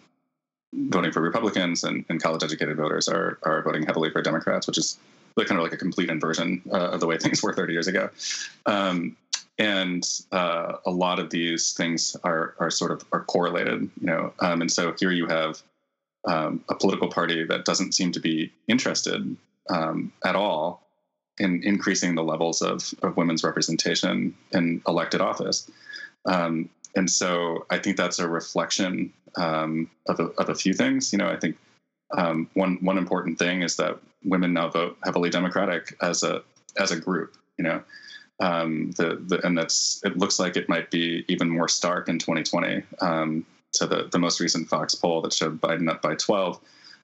[0.74, 4.98] voting for Republicans, and, and college-educated voters are are voting heavily for Democrats, which is
[5.46, 8.10] kind of like a complete inversion uh, of the way things were 30 years ago.
[8.66, 9.16] Um,
[9.60, 14.34] and uh, a lot of these things are are sort of are correlated, you know.
[14.40, 15.62] Um, and so here you have
[16.28, 19.36] um, a political party that doesn't seem to be interested
[19.70, 20.88] um, at all
[21.40, 25.70] in increasing the levels of, of women's representation in elected office.
[26.26, 31.12] Um, and so I think that's a reflection um, of, a, of a few things.
[31.12, 31.58] You know, I think
[32.18, 36.42] um, one one important thing is that women now vote heavily Democratic as a
[36.78, 37.36] as a group.
[37.58, 37.84] You know,
[38.40, 42.20] um, the, the, and that's it looks like it might be even more stark in
[42.20, 42.84] 2020.
[43.02, 46.60] Um, so the the most recent Fox poll that showed Biden up by 12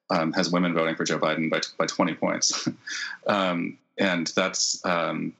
[0.10, 2.68] um, has women voting for Joe Biden by by 20 points,
[3.28, 5.34] um, and that's um,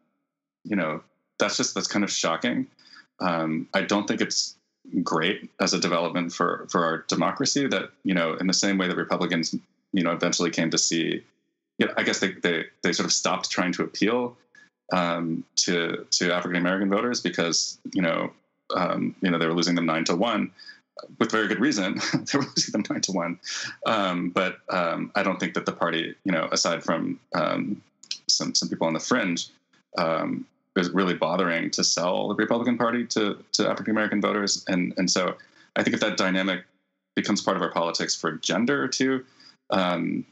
[0.64, 1.04] you know
[1.40, 2.68] that's just that's kind of shocking.
[3.20, 4.56] Um, I don't think it's
[5.04, 7.68] great as a development for for our democracy.
[7.68, 9.56] That you know, in the same way that Republicans
[9.92, 11.24] you know eventually came to see,
[11.78, 14.36] you know, I guess they they they sort of stopped trying to appeal
[14.92, 18.32] um, to to African American voters because you know
[18.76, 20.52] um, you know they were losing them nine to one
[21.20, 21.96] with very good reason.
[22.14, 23.40] they were losing them nine to one,
[23.86, 27.82] um, but um, I don't think that the party you know aside from um,
[28.28, 29.50] some some people on the fringe
[29.98, 34.94] um, is really bothering to sell the Republican Party to to African American voters, and
[34.98, 35.36] and so
[35.76, 36.64] I think if that dynamic
[37.16, 39.24] becomes part of our politics for gender too.
[39.70, 40.26] Um,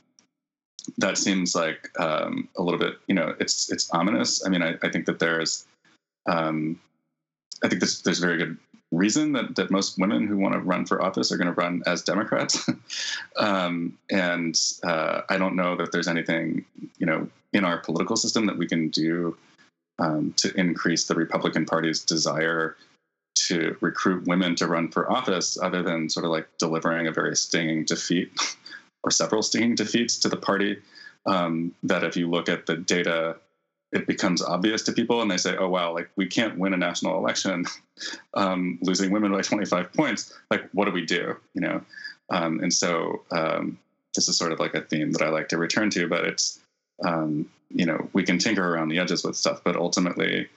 [0.97, 4.45] that seems like um, a little bit, you know, it's it's ominous.
[4.45, 5.65] I mean, I, I think that there's,
[6.25, 6.79] um,
[7.63, 8.57] I think there's there's very good
[8.91, 11.83] reason that that most women who want to run for office are going to run
[11.85, 12.67] as Democrats,
[13.37, 16.65] um, and uh, I don't know that there's anything,
[16.97, 19.37] you know, in our political system that we can do
[19.99, 22.75] um, to increase the Republican Party's desire
[23.35, 27.35] to recruit women to run for office, other than sort of like delivering a very
[27.35, 28.31] stinging defeat
[29.03, 30.77] or several stinging defeats to the party.
[31.25, 33.37] Um, that if you look at the data
[33.91, 36.77] it becomes obvious to people and they say, oh, wow, like we can't win a
[36.77, 37.65] national election
[38.33, 40.33] um, losing women by 25 points.
[40.49, 41.35] Like, what do we do?
[41.53, 41.81] You know?
[42.29, 43.77] Um, and so um,
[44.15, 46.59] this is sort of like a theme that I like to return to, but it's,
[47.03, 50.47] um, you know, we can tinker around the edges with stuff, but ultimately,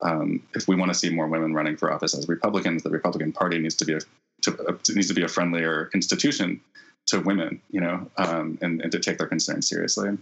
[0.00, 3.32] um, if we want to see more women running for office as Republicans, the Republican
[3.32, 4.00] Party needs to be a,
[4.42, 6.60] to, uh, needs to be a friendlier institution
[7.08, 10.16] to women, you know, um, and, and to take their concerns seriously.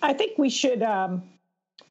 [0.00, 1.22] I think we should um,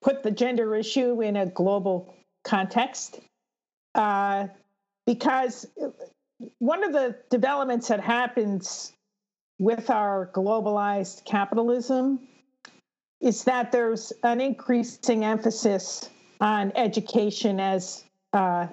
[0.02, 3.20] put the gender issue in a global context
[3.96, 4.48] uh,
[5.06, 5.68] because
[6.60, 8.94] one of the developments that happens
[9.60, 12.20] with our globalized capitalism
[13.20, 18.68] is that there's an increasing emphasis on education as uh,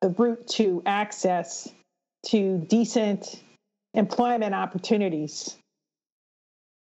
[0.00, 1.68] the route to access
[2.26, 3.42] to decent
[3.98, 5.56] employment opportunities.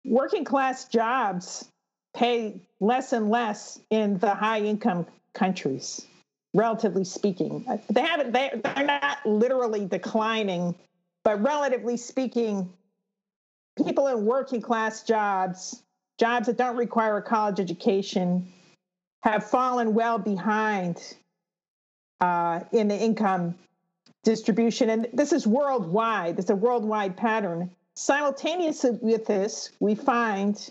[0.03, 1.69] Working class jobs
[2.15, 6.05] pay less and less in the high income countries,
[6.53, 7.65] relatively speaking.
[7.89, 10.75] They haven't, they, they're not literally declining,
[11.23, 12.71] but relatively speaking,
[13.85, 15.83] people in working class jobs,
[16.19, 18.51] jobs that don't require a college education,
[19.21, 21.15] have fallen well behind
[22.19, 23.55] uh, in the income
[24.23, 24.89] distribution.
[24.89, 27.71] And this is worldwide, it's a worldwide pattern.
[27.95, 30.69] Simultaneously with this, we find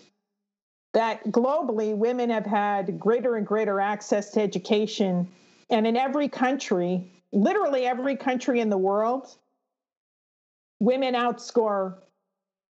[0.92, 5.28] that globally women have had greater and greater access to education.
[5.70, 9.34] And in every country, literally every country in the world,
[10.80, 11.94] women outscore,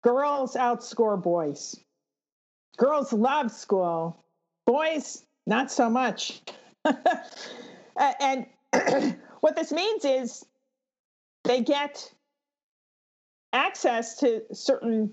[0.02, 1.76] girls outscore boys.
[2.76, 4.24] Girls love school,
[4.66, 6.42] boys, not so much.
[8.20, 8.46] and
[9.40, 10.44] what this means is
[11.44, 12.10] they get
[13.52, 15.12] access to certain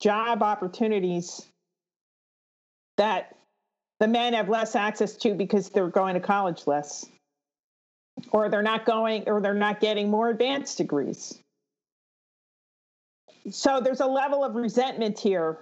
[0.00, 1.46] job opportunities
[2.96, 3.34] that
[4.00, 7.06] the men have less access to because they're going to college less.
[8.30, 11.38] Or they're not going or they're not getting more advanced degrees.
[13.50, 15.58] So there's a level of resentment here.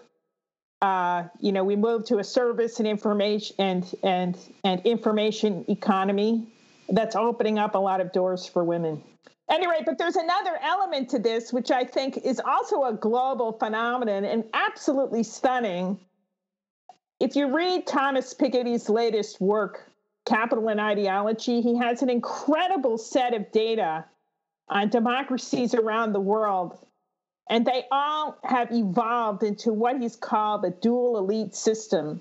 [0.82, 6.46] Uh, you know we move to a service and information and and and information economy
[6.90, 9.02] that's opening up a lot of doors for women
[9.50, 14.24] anyway but there's another element to this which i think is also a global phenomenon
[14.24, 15.98] and absolutely stunning
[17.18, 19.90] if you read Thomas Piketty's latest work,
[20.26, 24.04] Capital and Ideology, he has an incredible set of data
[24.68, 26.76] on democracies around the world.
[27.48, 32.20] And they all have evolved into what he's called a dual elite system.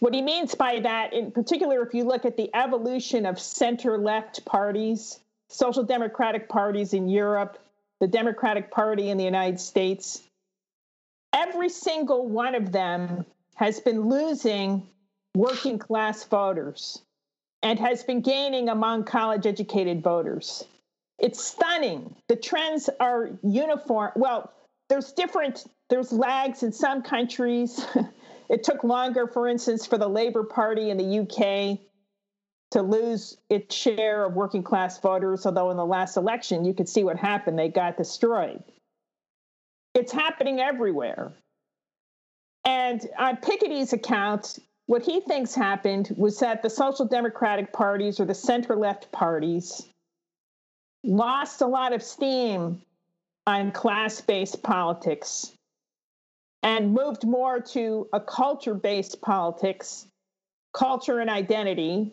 [0.00, 3.98] What he means by that, in particular, if you look at the evolution of center
[3.98, 5.20] left parties,
[5.52, 7.58] social democratic parties in Europe,
[8.00, 10.20] the Democratic Party in the United States,
[11.32, 13.24] every single one of them
[13.54, 14.86] has been losing
[15.34, 17.00] working class voters
[17.62, 20.64] and has been gaining among college educated voters.
[21.18, 22.16] It's stunning.
[22.28, 24.12] The trends are uniform.
[24.16, 24.50] Well,
[24.88, 27.84] there's different, there's lags in some countries.
[28.50, 31.78] it took longer, for instance, for the Labour Party in the UK
[32.72, 36.88] to lose its share of working class voters, although in the last election, you could
[36.88, 37.58] see what happened.
[37.58, 38.62] They got destroyed.
[39.94, 41.32] It's happening everywhere.
[42.64, 48.24] And on Piketty's account, what he thinks happened was that the social democratic parties or
[48.24, 49.86] the center left parties
[51.04, 52.80] lost a lot of steam
[53.46, 55.52] on class based politics
[56.62, 60.06] and moved more to a culture based politics,
[60.72, 62.12] culture and identity.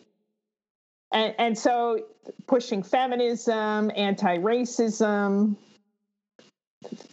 [1.12, 2.05] And, and so
[2.47, 5.55] pushing feminism, anti racism,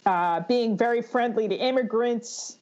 [0.05, 2.57] uh, being very friendly to immigrants,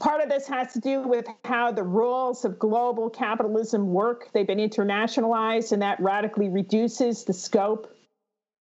[0.00, 4.30] part of this has to do with how the rules of global capitalism work.
[4.32, 7.94] They've been internationalized, and that radically reduces the scope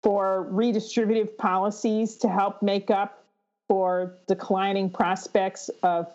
[0.02, 3.24] for redistributive policies to help make up
[3.68, 6.12] for declining prospects of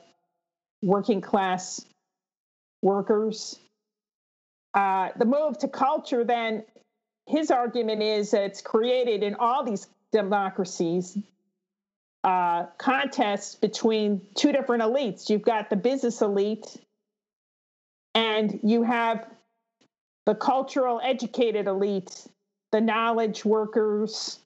[0.82, 1.84] working class
[2.82, 3.60] workers.
[4.78, 6.64] Uh, the move to culture, then,
[7.26, 11.18] his argument is that it's created in all these democracies
[12.24, 15.32] uh, contest between two different elites.
[15.32, 16.78] You've got the business elite,
[18.14, 19.26] and you have
[20.28, 22.28] the cultural educated elite,
[22.72, 24.38] the knowledge workers,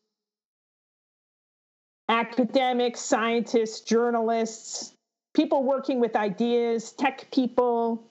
[2.08, 4.94] academics, scientists, journalists,
[5.34, 8.08] people working with ideas, tech people.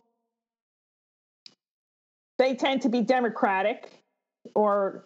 [2.41, 3.91] They tend to be democratic
[4.55, 5.05] or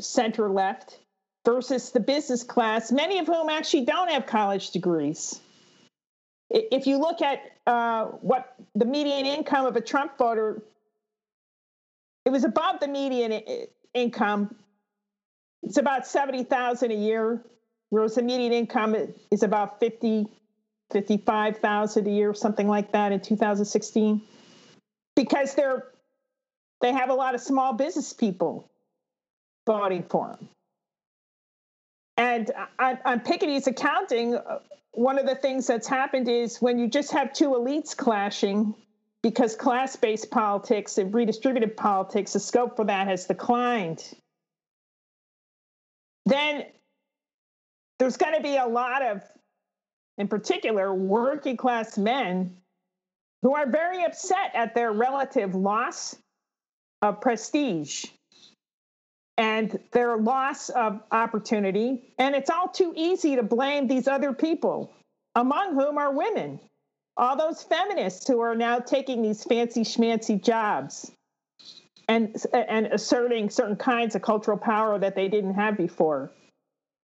[0.00, 1.00] center left
[1.44, 5.40] versus the business class, many of whom actually don't have college degrees.
[6.48, 10.62] if you look at uh, what the median income of a Trump voter,
[12.24, 13.42] it was above the median
[13.92, 14.54] income.
[15.64, 17.42] It's about 70,000 a year,
[17.90, 18.94] whereas the median income
[19.32, 20.28] is about 50,
[20.92, 24.22] 55,000 a year, something like that in 2016.
[25.16, 25.86] Because they're
[26.80, 28.70] they have a lot of small business people
[29.66, 30.48] voting for him.
[32.16, 34.38] And on, on Piketty's accounting,
[34.92, 38.74] one of the things that's happened is when you just have two elites clashing,
[39.22, 44.14] because class based politics and redistributive politics, the scope for that has declined.
[46.26, 46.64] Then
[47.98, 49.22] there's going to be a lot of,
[50.16, 52.56] in particular, working class men
[53.42, 56.16] who are very upset at their relative loss
[57.02, 58.06] of prestige
[59.38, 62.00] and their loss of opportunity.
[62.18, 64.90] And it's all too easy to blame these other people,
[65.34, 66.58] among whom are women,
[67.16, 71.10] all those feminists who are now taking these fancy schmancy jobs
[72.08, 76.30] and, and asserting certain kinds of cultural power that they didn't have before.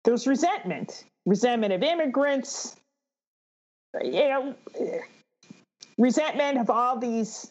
[0.05, 2.77] There's resentment, resentment of immigrants,
[4.03, 4.55] you know,
[5.99, 7.51] resentment of all these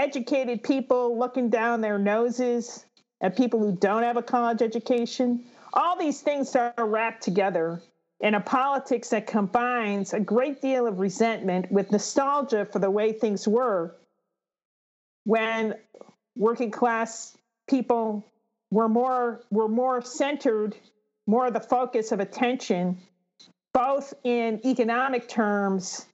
[0.00, 2.86] educated people looking down their noses
[3.20, 5.44] at people who don't have a college education.
[5.74, 7.82] All these things are wrapped together
[8.18, 13.12] in a politics that combines a great deal of resentment with nostalgia for the way
[13.12, 13.94] things were
[15.24, 15.74] when
[16.34, 17.36] working class
[17.68, 18.24] people
[18.70, 20.74] were more were more centered,
[21.26, 22.98] more the focus of attention,
[23.74, 26.06] both in economic terms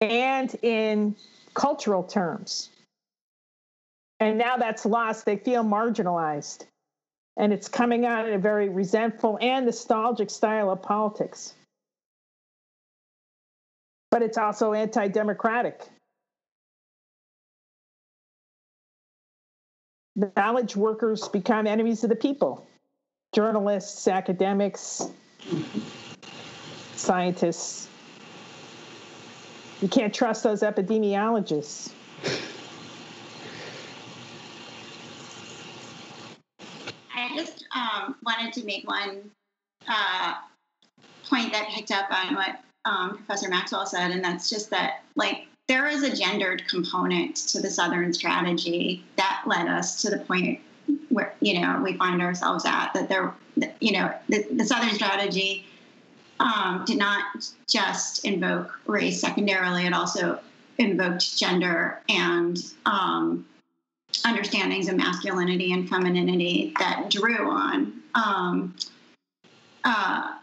[0.00, 1.14] and in
[1.54, 2.70] cultural terms.
[4.24, 5.26] And now that's lost.
[5.26, 6.64] They feel marginalized.
[7.36, 11.52] And it's coming out in a very resentful and nostalgic style of politics.
[14.10, 15.82] But it's also anti democratic.
[20.16, 22.66] Knowledge workers become enemies of the people
[23.34, 25.02] journalists, academics,
[26.94, 27.88] scientists.
[29.82, 31.92] You can't trust those epidemiologists.
[37.74, 39.30] um, wanted to make one
[39.88, 40.34] uh,
[41.28, 45.46] point that picked up on what um, Professor Maxwell said, and that's just that, like,
[45.68, 50.60] there is a gendered component to the Southern strategy that led us to the point
[51.08, 52.92] where you know we find ourselves at.
[52.92, 53.32] That there,
[53.80, 55.64] you know, the, the Southern strategy
[56.38, 57.24] um, did not
[57.66, 60.38] just invoke race secondarily; it also
[60.76, 63.46] invoked gender and um,
[64.24, 68.74] understandings of masculinity and femininity that drew on um,
[69.84, 70.34] uh,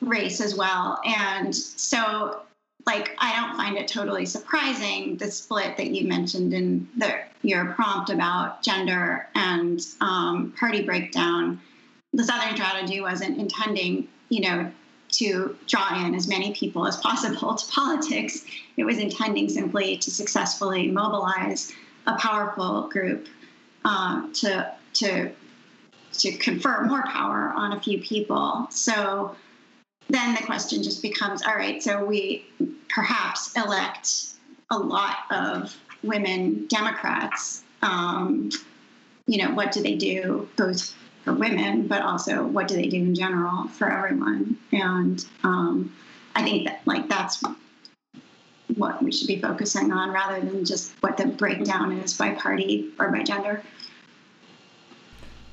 [0.00, 1.00] race as well.
[1.04, 2.40] And so,
[2.86, 7.72] like, I don't find it totally surprising the split that you mentioned in the, your
[7.72, 11.60] prompt about gender and um, party breakdown.
[12.12, 14.70] The Southern strategy wasn't intending, you know,
[15.12, 18.44] to draw in as many people as possible to politics.
[18.76, 21.72] It was intending simply to successfully mobilize
[22.06, 23.26] a powerful group
[23.84, 25.30] um, to to
[26.20, 28.66] to confer more power on a few people.
[28.70, 29.34] So
[30.08, 32.46] then the question just becomes: All right, so we
[32.88, 34.34] perhaps elect
[34.70, 37.62] a lot of women Democrats.
[37.82, 38.50] Um,
[39.26, 40.94] you know, what do they do both
[41.24, 44.56] for women, but also what do they do in general for everyone?
[44.72, 45.94] And um,
[46.34, 47.42] I think that like that's
[48.76, 52.90] what we should be focusing on rather than just what the breakdown is by party
[52.98, 53.62] or by gender.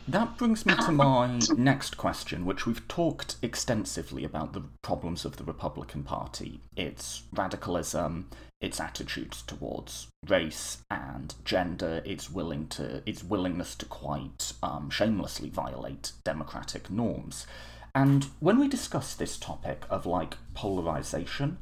[0.08, 5.36] That brings me to my next question, which we've talked extensively about the problems of
[5.36, 8.30] the Republican Party, its radicalism,
[8.62, 15.50] its attitudes towards race and gender, its willing to its willingness to quite um, shamelessly
[15.50, 17.46] violate democratic norms.
[17.94, 21.58] And when we discuss this topic of like polarization,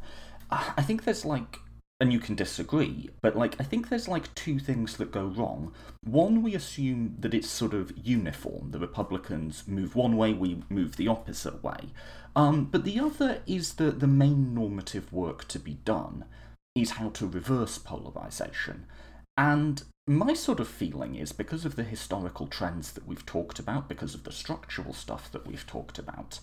[0.51, 1.59] I think there's like,
[1.99, 5.71] and you can disagree, but like, I think there's like two things that go wrong.
[6.03, 8.71] One, we assume that it's sort of uniform.
[8.71, 11.91] The Republicans move one way, we move the opposite way.
[12.35, 16.25] Um, but the other is that the main normative work to be done
[16.75, 18.87] is how to reverse polarization.
[19.37, 23.87] And my sort of feeling is because of the historical trends that we've talked about,
[23.87, 26.39] because of the structural stuff that we've talked about,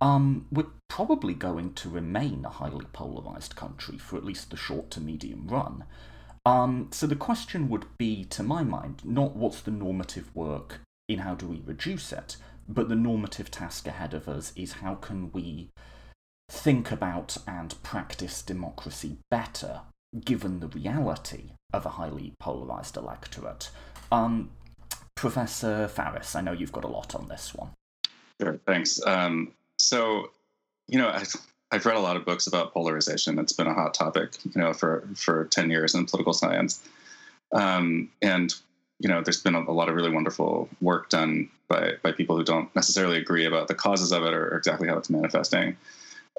[0.00, 4.90] um, we're probably going to remain a highly polarized country for at least the short
[4.92, 5.84] to medium run.
[6.46, 11.20] Um, so the question would be, to my mind, not what's the normative work in
[11.20, 12.36] how do we reduce it,
[12.68, 15.70] but the normative task ahead of us is how can we
[16.50, 19.80] think about and practice democracy better,
[20.24, 23.70] given the reality of a highly polarized electorate.
[24.10, 24.50] Um,
[25.14, 27.70] Professor Faris, I know you've got a lot on this one.
[28.40, 29.04] Sure, thanks.
[29.04, 30.30] Um, so,
[30.86, 31.34] you know, I've,
[31.70, 33.38] I've read a lot of books about polarization.
[33.38, 36.82] It's been a hot topic, you know, for for ten years in political science,
[37.52, 38.54] um, and
[39.00, 42.36] you know, there's been a, a, lot of really wonderful work done by by people
[42.36, 45.76] who don't necessarily agree about the causes of it or, or exactly how it's manifesting.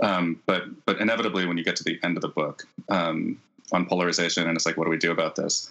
[0.02, 3.40] Um, but but inevitably, when you get to the end of the book um,
[3.72, 5.70] on polarization, and it's like, what do we do about this?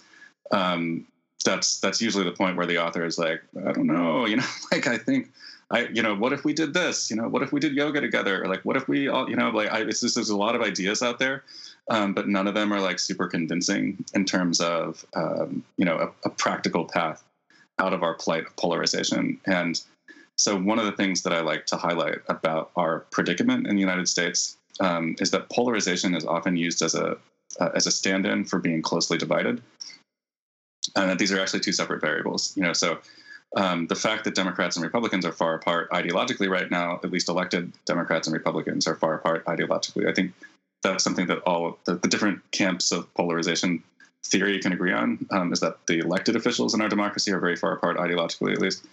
[0.51, 1.05] Um,
[1.43, 4.47] that's that's usually the point where the author is like, I don't know, you know,
[4.71, 5.31] like I think
[5.71, 7.11] I, you know, what if we did this?
[7.11, 8.43] You know, what if we did yoga together?
[8.43, 10.55] Or like, what if we all, you know, like, I, it's just there's a lot
[10.55, 11.43] of ideas out there,
[11.89, 15.97] um, but none of them are like super convincing in terms of, um, you know,
[15.97, 17.23] a, a, practical path
[17.77, 19.39] out of our plight of polarization.
[19.45, 19.79] And
[20.37, 23.81] so, one of the things that I like to highlight about our predicament in the
[23.81, 27.17] United States um, is that polarization is often used as a
[27.59, 29.61] uh, as a stand-in for being closely divided,
[30.95, 32.55] and that these are actually two separate variables.
[32.55, 32.99] You know, so
[33.55, 37.29] um, the fact that Democrats and Republicans are far apart ideologically right now, at least
[37.29, 40.07] elected Democrats and Republicans are far apart ideologically.
[40.07, 40.33] I think
[40.83, 43.83] that's something that all the, the different camps of polarization
[44.25, 47.55] theory can agree on um, is that the elected officials in our democracy are very
[47.55, 48.85] far apart ideologically, at least.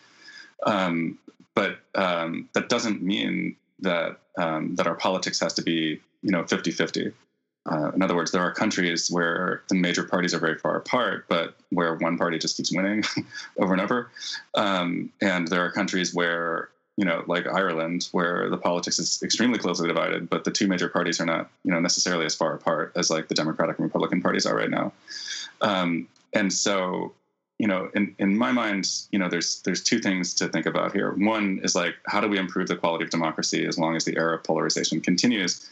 [0.65, 1.19] Um,
[1.55, 6.45] but um, that doesn't mean that um, that our politics has to be you know
[6.45, 7.13] 50-50.
[7.71, 11.25] Uh, in other words, there are countries where the major parties are very far apart,
[11.29, 13.03] but where one party just keeps winning
[13.59, 14.11] over and over.
[14.55, 19.59] Um, and there are countries where, you know, like Ireland, where the politics is extremely
[19.59, 22.93] closely divided, but the two major parties are not, you know, necessarily as far apart
[22.95, 24.93] as like the Democratic and Republican parties are right now.
[25.61, 27.13] Um, and so,
[27.59, 30.93] you know, in, in my mind, you know, there's there's two things to think about
[30.93, 31.13] here.
[31.13, 34.17] One is like, how do we improve the quality of democracy as long as the
[34.17, 35.69] era of polarization continues?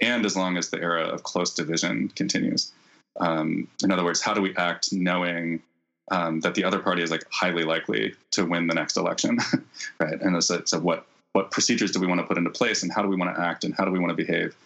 [0.00, 2.72] And as long as the era of close division continues.
[3.18, 5.62] Um, in other words, how do we act knowing
[6.10, 9.38] um, that the other party is like highly likely to win the next election,
[10.00, 10.20] right?
[10.20, 13.02] And so, so, what what procedures do we want to put into place, and how
[13.02, 14.56] do we want to act, and how do we want to behave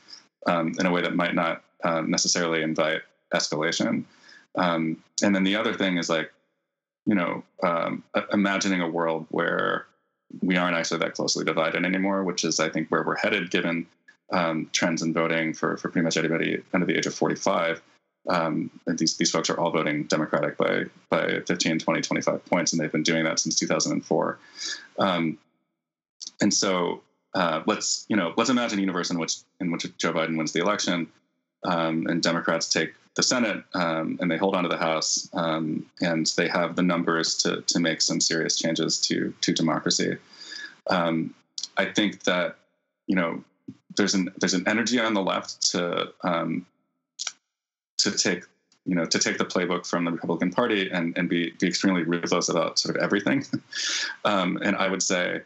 [0.47, 3.03] um, in a way that might not uh, necessarily invite
[3.35, 4.05] escalation?
[4.57, 6.33] Um, and then the other thing is like,
[7.07, 9.87] you know, um, imagining a world where
[10.41, 13.87] we aren't actually that closely divided anymore, which is I think where we're headed, given
[14.33, 17.83] um, trends in voting for, for pretty much anybody under the age of 45.
[18.29, 22.73] Um, and these, these folks are all voting Democratic by, by 15, 20, 25 points,
[22.73, 24.39] and they've been doing that since 2004.
[24.99, 25.39] Um,
[26.41, 27.03] and so
[27.35, 30.53] uh, let's, you know, let's imagine a universe in which, in which Joe Biden wins
[30.53, 31.09] the election
[31.65, 35.87] um, and Democrats take the Senate um, and they hold on to the House um,
[36.01, 40.17] and they have the numbers to, to make some serious changes to, to democracy.
[41.77, 42.57] I think that,
[43.07, 43.45] you know,
[43.97, 46.67] there's an there's an energy on the left to um,
[47.99, 48.45] to take
[48.85, 52.03] you know to take the playbook from the Republican Party and and be be extremely
[52.03, 53.45] ruthless about sort of everything.
[54.25, 55.43] um, and I would say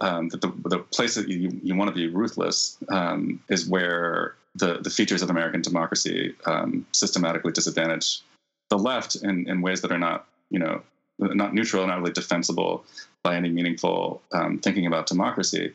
[0.00, 4.34] um, that the the place that you you want to be ruthless um, is where
[4.54, 8.22] the the features of American democracy um, systematically disadvantage
[8.70, 10.82] the left in in ways that are not you know
[11.18, 12.84] not neutral, not really defensible
[13.22, 15.72] by any meaningful um, thinking about democracy.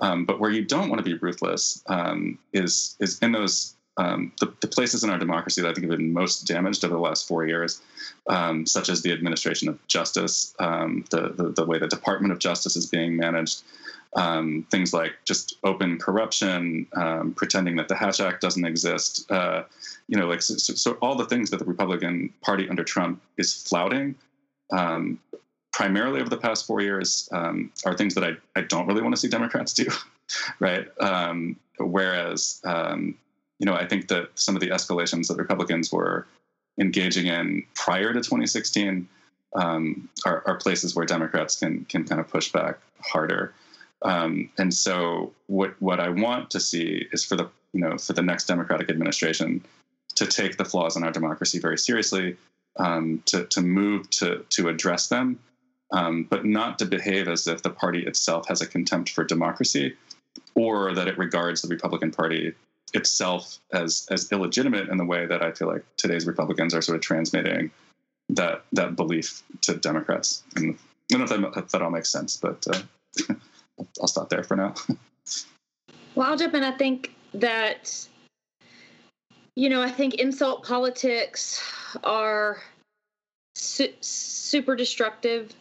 [0.00, 4.32] Um, but where you don't want to be ruthless um, is is in those um,
[4.40, 7.00] the, the, places in our democracy that I think have been most damaged over the
[7.00, 7.82] last four years,
[8.26, 12.38] um, such as the administration of justice, um, the, the, the way the Department of
[12.38, 13.64] Justice is being managed,
[14.70, 16.86] things like just open corruption,
[17.36, 19.64] pretending that the Hatch Act doesn't exist, uh,
[20.08, 23.54] you know, like so, so, all the things that the Republican Party under Trump is
[23.54, 24.14] flouting.
[24.72, 25.20] Um,
[25.72, 29.14] primarily over the past four years um, are things that I, I don't really want
[29.14, 29.86] to see Democrats do,
[30.60, 30.86] right?
[31.00, 33.16] Um, whereas, um,
[33.58, 36.26] you know, I think that some of the escalations that Republicans were
[36.78, 39.08] engaging in prior to 2016
[39.54, 43.52] um, are, are, places where Democrats can can kind of push back harder.
[44.00, 48.14] Um, and so, what what I want to see is for the you know for
[48.14, 49.62] the next Democratic administration
[50.14, 52.36] to take the flaws in our democracy very seriously,
[52.76, 55.38] um, to to move to to address them
[55.92, 59.94] um, but not to behave as if the party itself has a contempt for democracy
[60.54, 62.54] or that it regards the Republican Party
[62.94, 66.96] itself as as illegitimate in the way that I feel like today's Republicans are sort
[66.96, 67.70] of transmitting
[68.30, 70.42] that that belief to Democrats.
[70.56, 70.78] And
[71.12, 73.34] I don't know if that, if that all makes sense, but uh,
[74.00, 74.74] I'll stop there for now.
[76.14, 76.64] well, I'll jump in.
[76.64, 78.06] I think that
[79.56, 81.62] you know, I think insult politics
[82.04, 82.62] are
[83.54, 85.54] su- super destructive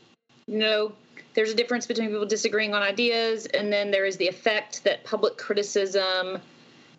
[0.51, 0.91] you know,
[1.33, 5.03] there's a difference between people disagreeing on ideas, and then there is the effect that
[5.05, 6.39] public criticism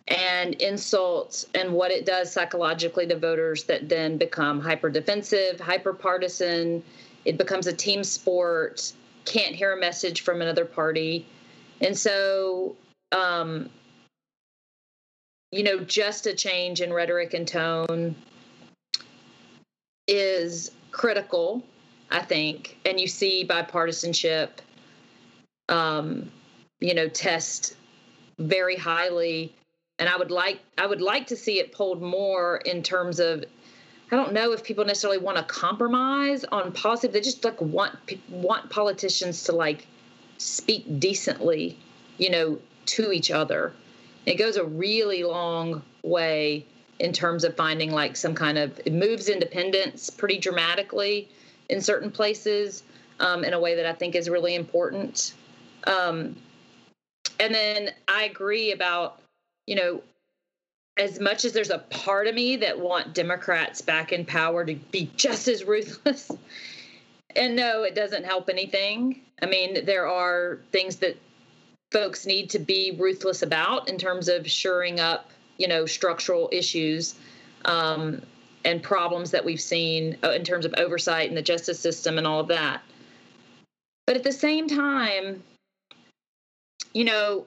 [0.07, 5.93] and insults and what it does psychologically to voters that then become hyper defensive, hyper
[5.93, 6.83] partisan.
[7.25, 8.91] It becomes a team sport,
[9.25, 11.27] can't hear a message from another party.
[11.79, 12.75] And so,
[13.11, 13.69] um,
[15.53, 18.15] you know, just a change in rhetoric and tone
[20.07, 21.63] is critical,
[22.09, 22.77] I think.
[22.85, 24.49] And you see bipartisanship,
[25.69, 26.31] um,
[26.79, 27.75] you know, test
[28.39, 29.53] very highly
[29.99, 33.45] and I would like I would like to see it pulled more in terms of
[34.11, 37.07] I don't know if people necessarily want to compromise on policy.
[37.07, 37.95] They just like want
[38.29, 39.87] want politicians to like
[40.39, 41.77] speak decently,
[42.17, 43.73] you know, to each other.
[44.25, 46.65] It goes a really long way
[46.99, 51.29] in terms of finding like some kind of it moves independence pretty dramatically
[51.69, 52.83] in certain places
[53.19, 55.33] um, in a way that I think is really important.
[55.85, 56.35] Um,
[57.39, 59.19] and then I agree about
[59.65, 60.01] you know,
[60.97, 64.75] as much as there's a part of me that want Democrats back in power to
[64.75, 66.31] be just as ruthless,
[67.35, 69.21] and no, it doesn't help anything.
[69.41, 71.17] I mean, there are things that
[71.93, 77.15] folks need to be ruthless about in terms of shoring up, you know, structural issues
[77.65, 78.21] um,
[78.65, 82.25] and problems that we've seen uh, in terms of oversight in the justice system and
[82.25, 82.81] all of that.
[84.07, 85.43] But at the same time,
[86.93, 87.45] you know,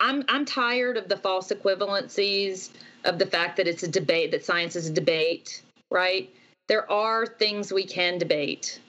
[0.00, 2.70] I'm I'm tired of the false equivalencies
[3.04, 6.32] of the fact that it's a debate that science is a debate, right?
[6.68, 8.80] There are things we can debate,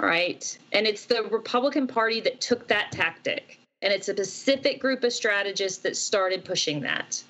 [0.00, 0.58] right?
[0.72, 5.12] And it's the Republican Party that took that tactic, and it's a specific group of
[5.12, 7.22] strategists that started pushing that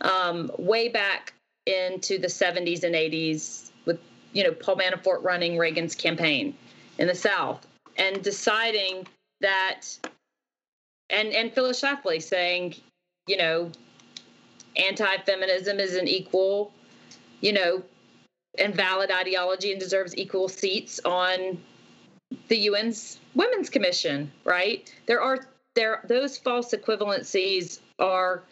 [0.00, 1.32] um, way back
[1.66, 3.98] into the 70s and 80s with
[4.32, 6.54] you know Paul Manafort running Reagan's campaign
[6.98, 7.66] in the South
[7.96, 9.06] and deciding
[9.40, 9.82] that
[11.10, 12.76] and and Phyllis Schlafly saying,
[13.26, 13.70] you know,
[14.76, 16.72] anti-feminism is an equal,
[17.40, 17.82] you know,
[18.58, 21.58] and valid ideology and deserves equal seats on
[22.48, 24.92] the UN's Women's Commission, right?
[25.06, 25.46] There are
[25.76, 28.42] there those false equivalencies are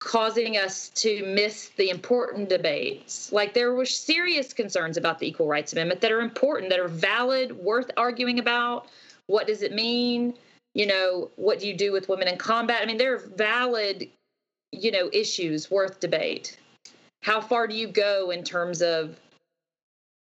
[0.00, 3.30] causing us to miss the important debates.
[3.30, 6.88] Like there were serious concerns about the Equal Rights Amendment that are important, that are
[6.88, 8.88] valid, worth arguing about.
[9.28, 10.34] What does it mean?
[10.74, 12.80] you know, what do you do with women in combat?
[12.82, 14.08] I mean, there are valid,
[14.70, 16.56] you know, issues worth debate.
[17.22, 19.16] How far do you go in terms of,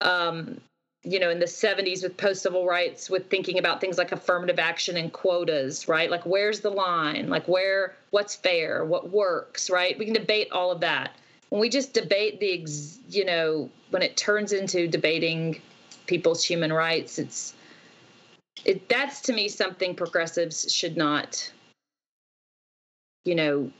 [0.01, 0.59] um,
[1.03, 4.59] you know, in the 70s with post civil rights, with thinking about things like affirmative
[4.59, 6.09] action and quotas, right?
[6.09, 7.29] Like, where's the line?
[7.29, 8.85] Like, where, what's fair?
[8.85, 9.97] What works, right?
[9.97, 11.11] We can debate all of that.
[11.49, 15.61] When we just debate the, ex, you know, when it turns into debating
[16.07, 17.53] people's human rights, it's,
[18.63, 21.51] it, that's to me something progressives should not
[23.25, 23.71] you know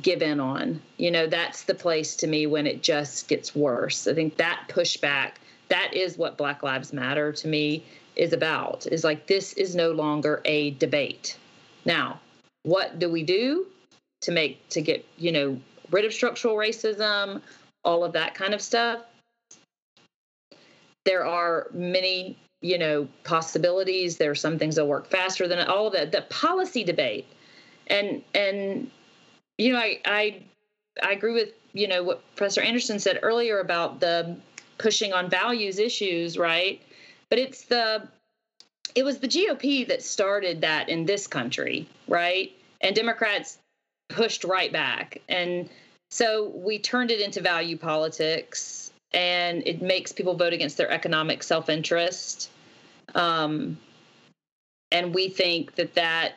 [0.00, 4.06] give in on you know that's the place to me when it just gets worse
[4.06, 5.32] i think that pushback
[5.68, 7.84] that is what black lives matter to me
[8.16, 11.36] is about is like this is no longer a debate.
[11.84, 12.20] Now
[12.62, 13.66] what do we do
[14.22, 15.60] to make to get you know
[15.90, 17.40] rid of structural racism
[17.84, 19.00] all of that kind of stuff?
[21.04, 24.16] There are many you know possibilities.
[24.16, 27.26] There are some things that work faster than all of that the policy debate.
[27.88, 28.90] And and
[29.58, 30.42] you know i i
[31.02, 34.36] i agree with you know what professor anderson said earlier about the
[34.78, 36.82] pushing on values issues right?
[37.30, 38.08] But it's the
[38.94, 42.52] it was the gop that started that in this country right?
[42.80, 43.58] And democrats
[44.08, 45.20] pushed right back.
[45.28, 45.68] And
[46.10, 51.42] so we turned it into value politics and it makes people vote against their economic
[51.42, 52.50] self-interest.
[53.14, 53.78] Um,
[54.90, 56.34] and we think that that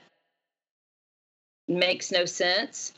[1.67, 2.93] makes no sense.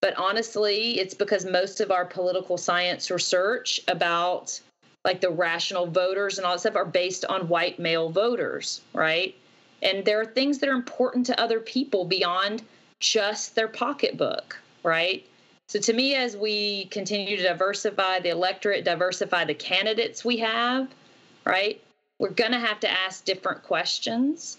[0.00, 4.60] But honestly, it's because most of our political science research about
[5.04, 9.34] like the rational voters and all that stuff are based on white male voters, right?
[9.82, 12.62] And there are things that are important to other people beyond
[13.00, 15.26] just their pocketbook, right?
[15.68, 20.88] So to me, as we continue to diversify the electorate, diversify the candidates we have,
[21.44, 21.80] right?
[22.18, 24.58] we're going to have to ask different questions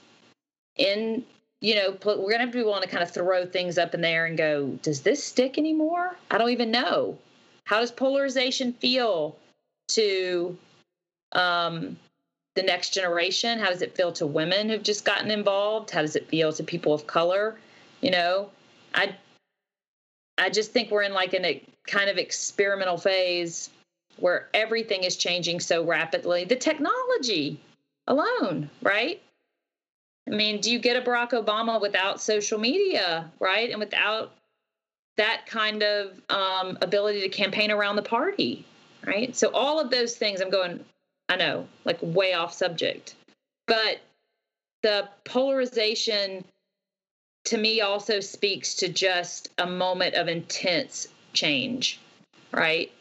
[0.78, 1.24] in
[1.62, 3.94] you know we're going to have to be willing to kind of throw things up
[3.94, 7.18] in there and go does this stick anymore i don't even know
[7.64, 9.38] how does polarization feel
[9.90, 10.58] to
[11.34, 11.98] um,
[12.56, 16.16] the next generation how does it feel to women who've just gotten involved how does
[16.16, 17.56] it feel to people of color
[18.02, 18.50] you know
[18.94, 19.14] i
[20.38, 23.70] i just think we're in like in a kind of experimental phase
[24.18, 26.46] where everything is changing so rapidly.
[26.46, 27.60] The technology
[28.08, 29.22] alone, right?
[30.28, 33.70] I mean, do you get a Barack Obama without social media, right?
[33.70, 34.32] And without
[35.18, 38.66] that kind of um, ability to campaign around the party,
[39.06, 39.36] right?
[39.36, 40.84] So all of those things, I'm going,
[41.30, 43.16] I know, like way off subject,
[43.68, 44.00] but
[44.84, 46.44] the polarization
[47.46, 52.00] to me also speaks to just a moment of intense change,
[52.52, 52.92] right?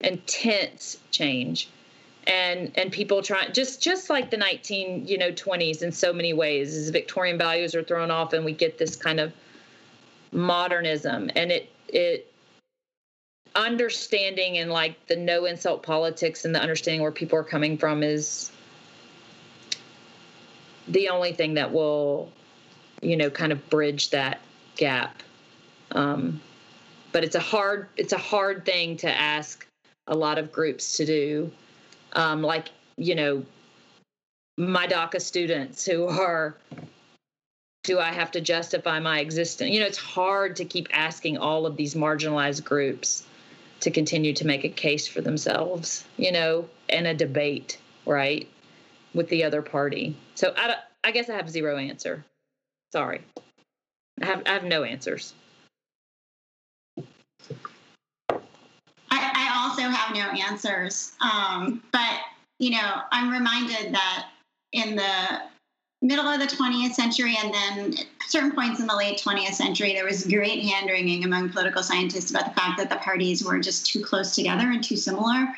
[0.00, 1.68] Intense change
[2.26, 6.32] and and people trying just just like the 19 you know 20s in so many
[6.32, 9.32] ways as victorian values are thrown off and we get this kind of
[10.32, 12.32] modernism and it it
[13.56, 18.02] understanding and like the no insult politics and the understanding where people are coming from
[18.02, 18.52] is
[20.88, 22.30] the only thing that will
[23.02, 24.40] you know kind of bridge that
[24.76, 25.22] gap
[25.92, 26.40] um,
[27.12, 29.66] but it's a hard it's a hard thing to ask
[30.06, 31.50] a lot of groups to do
[32.12, 33.44] um, like you know
[34.58, 36.56] my DACA students who are
[37.86, 39.70] do I have to justify my existence?
[39.70, 43.24] You know, it's hard to keep asking all of these marginalized groups
[43.80, 48.48] to continue to make a case for themselves, you know, in a debate, right,
[49.14, 50.16] with the other party.
[50.34, 52.24] So I, I guess I have zero answer.
[52.92, 53.22] Sorry.
[54.22, 55.34] I have, I have no answers.
[59.10, 61.12] I also have no answers.
[61.20, 62.20] Um, but,
[62.58, 64.28] you know, I'm reminded that
[64.72, 65.42] in the
[66.02, 67.94] middle of the 20th century and then
[68.26, 72.30] certain points in the late 20th century, there was great hand wringing among political scientists
[72.30, 75.48] about the fact that the parties were just too close together and too similar.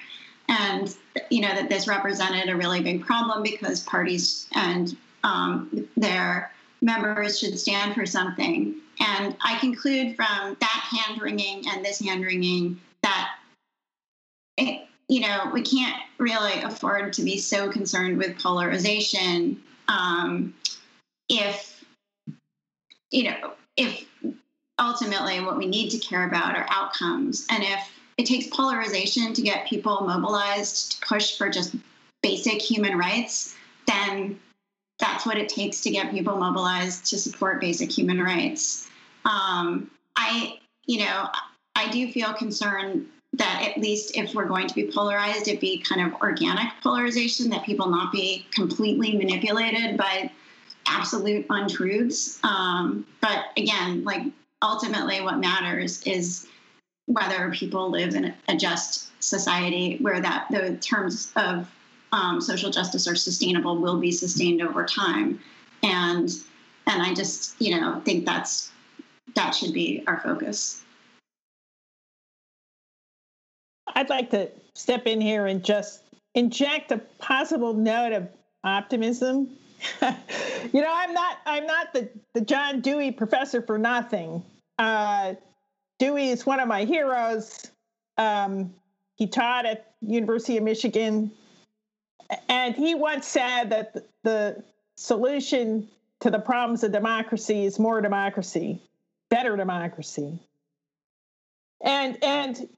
[0.49, 0.95] And,
[1.31, 7.39] you know, that this represented a really big problem because parties and um, their members
[7.39, 8.77] should stand for something.
[9.01, 13.35] And I conclude from that hand wringing and this hand wringing that
[14.57, 20.55] it, you know, we can't really afford to be so concerned with polarization um,
[21.29, 21.85] if,
[23.11, 24.05] you know, if
[24.79, 27.47] ultimately what we need to care about are outcomes.
[27.51, 31.75] And if it takes polarization to get people mobilized to push for just
[32.23, 33.55] basic human rights,
[33.87, 34.39] then
[34.99, 38.89] that's what it takes to get people mobilized to support basic human rights.
[39.25, 41.29] Um, I, you know,
[41.77, 45.79] I do feel concerned that at least if we're going to be polarized, it be
[45.79, 50.31] kind of organic polarization, that people not be completely manipulated by
[50.87, 52.39] absolute untruths.
[52.43, 54.23] Um, but again, like
[54.63, 56.47] ultimately, what matters is
[57.07, 61.69] whether people live in a just society where that the terms of
[62.13, 65.41] um, social justice are sustainable will be sustained over time,
[65.83, 66.31] and
[66.87, 68.71] and I just you know think that's
[69.35, 70.83] that should be our focus.
[73.99, 76.05] I'd like to step in here and just
[76.37, 78.29] inject a possible note of
[78.63, 79.49] optimism.
[80.73, 84.45] you know, I'm not I'm not the, the John Dewey professor for nothing.
[84.79, 85.35] Uh,
[85.99, 87.73] Dewey is one of my heroes.
[88.19, 88.73] Um,
[89.17, 91.33] he taught at University of Michigan,
[92.49, 94.63] and he once said that the
[94.97, 95.89] solution
[96.21, 98.81] to the problems of democracy is more democracy,
[99.29, 100.39] better democracy.
[101.83, 102.69] And and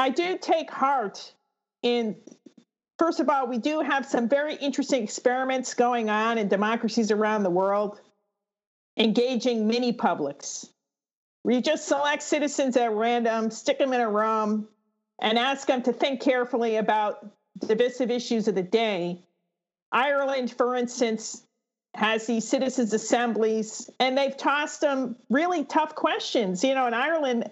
[0.00, 1.30] I do take heart
[1.82, 2.16] in,
[2.98, 7.42] first of all, we do have some very interesting experiments going on in democracies around
[7.42, 8.00] the world,
[8.96, 10.66] engaging mini publics,
[11.44, 14.68] We just select citizens at random, stick them in a room,
[15.20, 17.26] and ask them to think carefully about
[17.58, 19.22] divisive issues of the day.
[19.92, 21.42] Ireland, for instance,
[21.94, 26.62] has these citizens' assemblies, and they've tossed them really tough questions.
[26.62, 27.50] You know, in Ireland,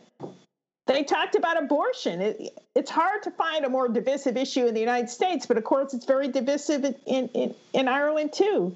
[0.88, 2.20] they talked about abortion.
[2.20, 5.64] It, it's hard to find a more divisive issue in the United States, but of
[5.64, 8.74] course, it's very divisive in, in, in Ireland too.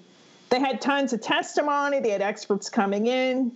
[0.51, 3.53] They had tons of testimony, they had experts coming in,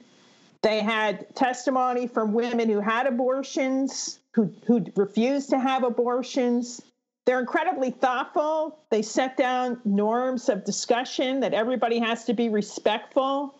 [0.62, 6.80] they had testimony from women who had abortions, who, who refused to have abortions.
[7.26, 8.78] They're incredibly thoughtful.
[8.90, 13.54] They set down norms of discussion that everybody has to be respectful.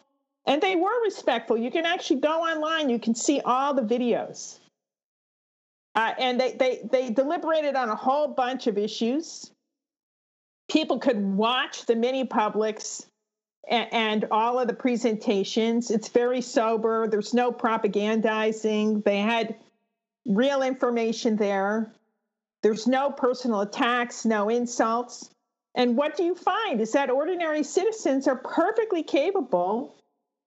[0.47, 1.59] And they were respectful.
[1.59, 4.61] You can actually go online, you can see all the videos.
[5.97, 9.51] Uh, and they, they, they deliberated on a whole bunch of issues.
[10.71, 13.07] People could watch the mini publics
[13.69, 15.91] and, and all of the presentations.
[15.91, 17.09] It's very sober.
[17.09, 19.05] There's no propagandizing.
[19.05, 19.57] They had
[20.27, 21.93] real information there.
[22.63, 25.31] There's no personal attacks, no insults.
[25.75, 29.95] And what do you find is that ordinary citizens are perfectly capable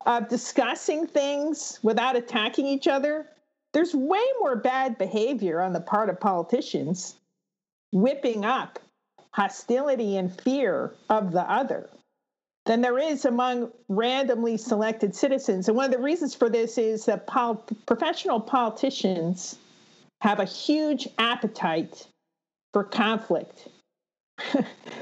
[0.06, 3.28] of discussing things without attacking each other,
[3.74, 7.16] there's way more bad behavior on the part of politicians,
[7.92, 8.80] whipping up
[9.32, 11.90] hostility and fear of the other
[12.66, 15.68] than there is among randomly selected citizens.
[15.68, 19.58] And one of the reasons for this is that pol- professional politicians
[20.22, 22.08] have a huge appetite
[22.74, 23.68] for conflict.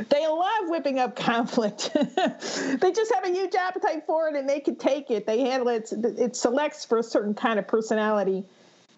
[0.09, 1.91] they love whipping up conflict.
[1.93, 5.25] they just have a huge appetite for it and they can take it.
[5.25, 5.91] They handle it.
[5.91, 8.45] It selects for a certain kind of personality.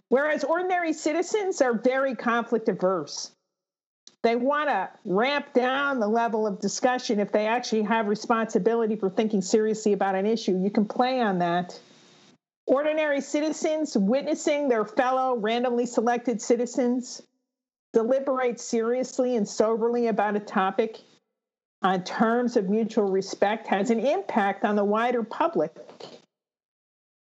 [0.10, 3.32] Whereas ordinary citizens are very conflict averse.
[4.22, 9.10] They want to ramp down the level of discussion if they actually have responsibility for
[9.10, 10.60] thinking seriously about an issue.
[10.62, 11.80] You can play on that.
[12.66, 17.22] Ordinary citizens witnessing their fellow randomly selected citizens
[17.94, 21.00] deliberate seriously and soberly about a topic
[21.82, 25.74] on terms of mutual respect has an impact on the wider public.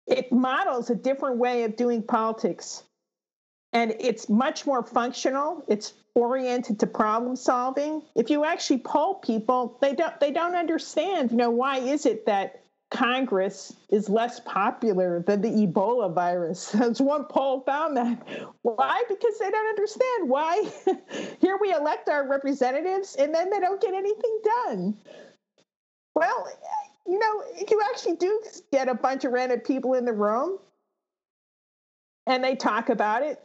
[0.07, 2.83] It models a different way of doing politics.
[3.71, 5.63] And it's much more functional.
[5.67, 8.03] It's oriented to problem solving.
[8.15, 12.27] If you actually poll people, they don't they don't understand, you know, why is it
[12.27, 16.75] that Congress is less popular than the Ebola virus.
[16.81, 18.27] As one poll found that.
[18.61, 19.03] Why?
[19.09, 20.71] Because they don't understand why.
[21.41, 24.97] Here we elect our representatives and then they don't get anything done.
[26.13, 26.47] Well,
[27.07, 28.41] you know, you actually do
[28.71, 30.57] get a bunch of random people in the room
[32.25, 33.39] and they talk about it.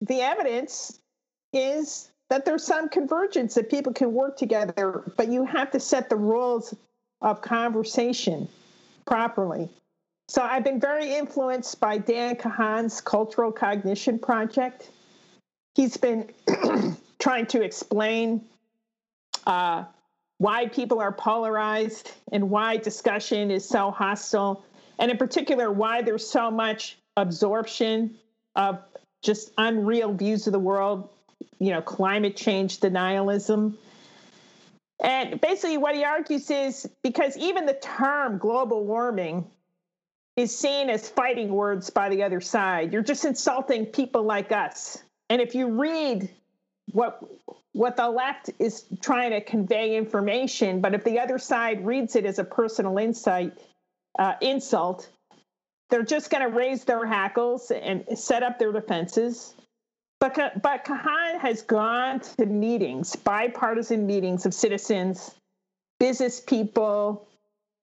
[0.00, 1.00] The evidence
[1.52, 6.08] is that there's some convergence that people can work together, but you have to set
[6.08, 6.74] the rules
[7.20, 8.48] of conversation
[9.06, 9.68] properly.
[10.28, 14.90] So I've been very influenced by Dan Kahan's Cultural Cognition Project.
[15.74, 16.30] He's been
[17.18, 18.44] trying to explain
[19.46, 19.84] uh,
[20.38, 24.64] why people are polarized and why discussion is so hostile,
[24.98, 28.16] and in particular, why there's so much absorption
[28.56, 28.78] of
[29.22, 31.08] just unreal views of the world,
[31.58, 33.74] you know, climate change denialism,
[35.00, 39.50] and basically, what he argues is because even the term global warming
[40.36, 42.92] is seen as fighting words by the other side.
[42.92, 45.02] You're just insulting people like us.
[45.30, 46.28] And if you read
[46.94, 47.20] what
[47.72, 52.24] what the left is trying to convey information, but if the other side reads it
[52.24, 53.52] as a personal insight
[54.16, 55.10] uh, insult,
[55.90, 59.54] they're just going to raise their hackles and set up their defenses.
[60.20, 65.34] But, but Kahan has gone to meetings, bipartisan meetings of citizens,
[65.98, 67.26] business people,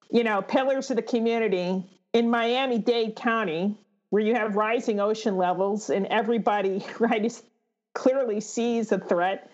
[0.09, 1.84] you know, pillars of the community
[2.14, 3.76] in Miami Dade County,
[4.09, 7.43] where you have rising ocean levels and everybody, right, is,
[7.94, 9.50] clearly sees a threat.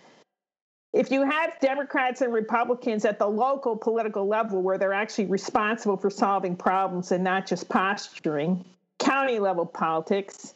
[0.94, 5.98] If you have Democrats and Republicans at the local political level where they're actually responsible
[5.98, 8.64] for solving problems and not just posturing,
[9.00, 10.56] county level politics,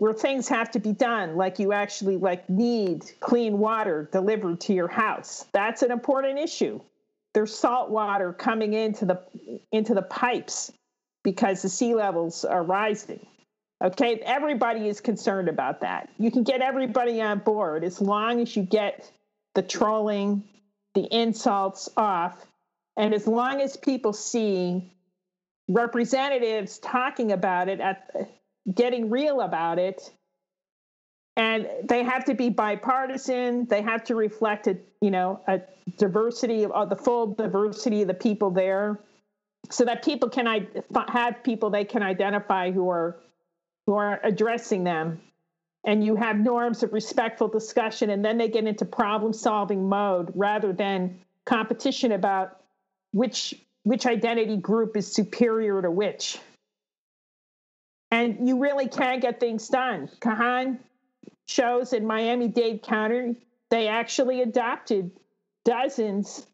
[0.00, 4.72] where things have to be done like you actually like need clean water delivered to
[4.72, 6.80] your house that's an important issue
[7.34, 9.20] there's salt water coming into the
[9.72, 10.72] into the pipes
[11.22, 13.20] because the sea levels are rising
[13.82, 16.08] okay everybody is concerned about that.
[16.18, 19.10] You can get everybody on board as long as you get
[19.54, 20.44] the trolling
[20.94, 22.46] the insults off
[22.96, 24.92] and as long as people see
[25.68, 28.30] representatives talking about it at
[28.74, 30.12] getting real about it
[31.36, 35.60] and they have to be bipartisan they have to reflect a you know a
[35.96, 38.98] diversity of uh, the full diversity of the people there
[39.70, 40.66] so that people can I-
[41.08, 43.20] have people they can identify who are
[43.90, 45.20] who are addressing them
[45.82, 50.30] and you have norms of respectful discussion and then they get into problem solving mode
[50.36, 52.60] rather than competition about
[53.10, 53.52] which
[53.82, 56.38] which identity group is superior to which
[58.12, 60.08] and you really can get things done.
[60.20, 60.78] Kahan
[61.48, 63.34] shows in Miami Dade County,
[63.70, 65.10] they actually adopted
[65.64, 66.46] dozens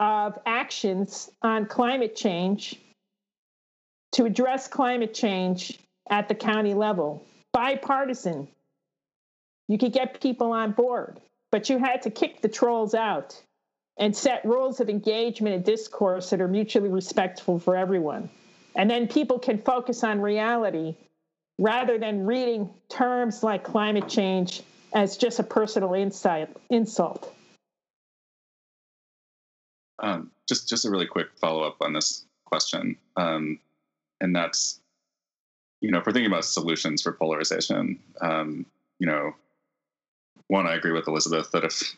[0.00, 2.78] of actions on climate change
[4.12, 5.78] to address climate change
[6.10, 8.48] at the county level, bipartisan.
[9.68, 11.20] You could get people on board,
[11.52, 13.40] but you had to kick the trolls out
[13.98, 18.30] and set rules of engagement and discourse that are mutually respectful for everyone.
[18.76, 20.94] And then people can focus on reality
[21.58, 24.62] rather than reading terms like climate change
[24.94, 27.34] as just a personal insight, insult.
[29.98, 32.96] Um, just, just a really quick follow up on this question.
[33.16, 33.58] Um,
[34.20, 34.80] and that's,
[35.80, 38.66] you know, if we're thinking about solutions for polarization, um,
[38.98, 39.32] you know,
[40.48, 41.96] one, I agree with Elizabeth that if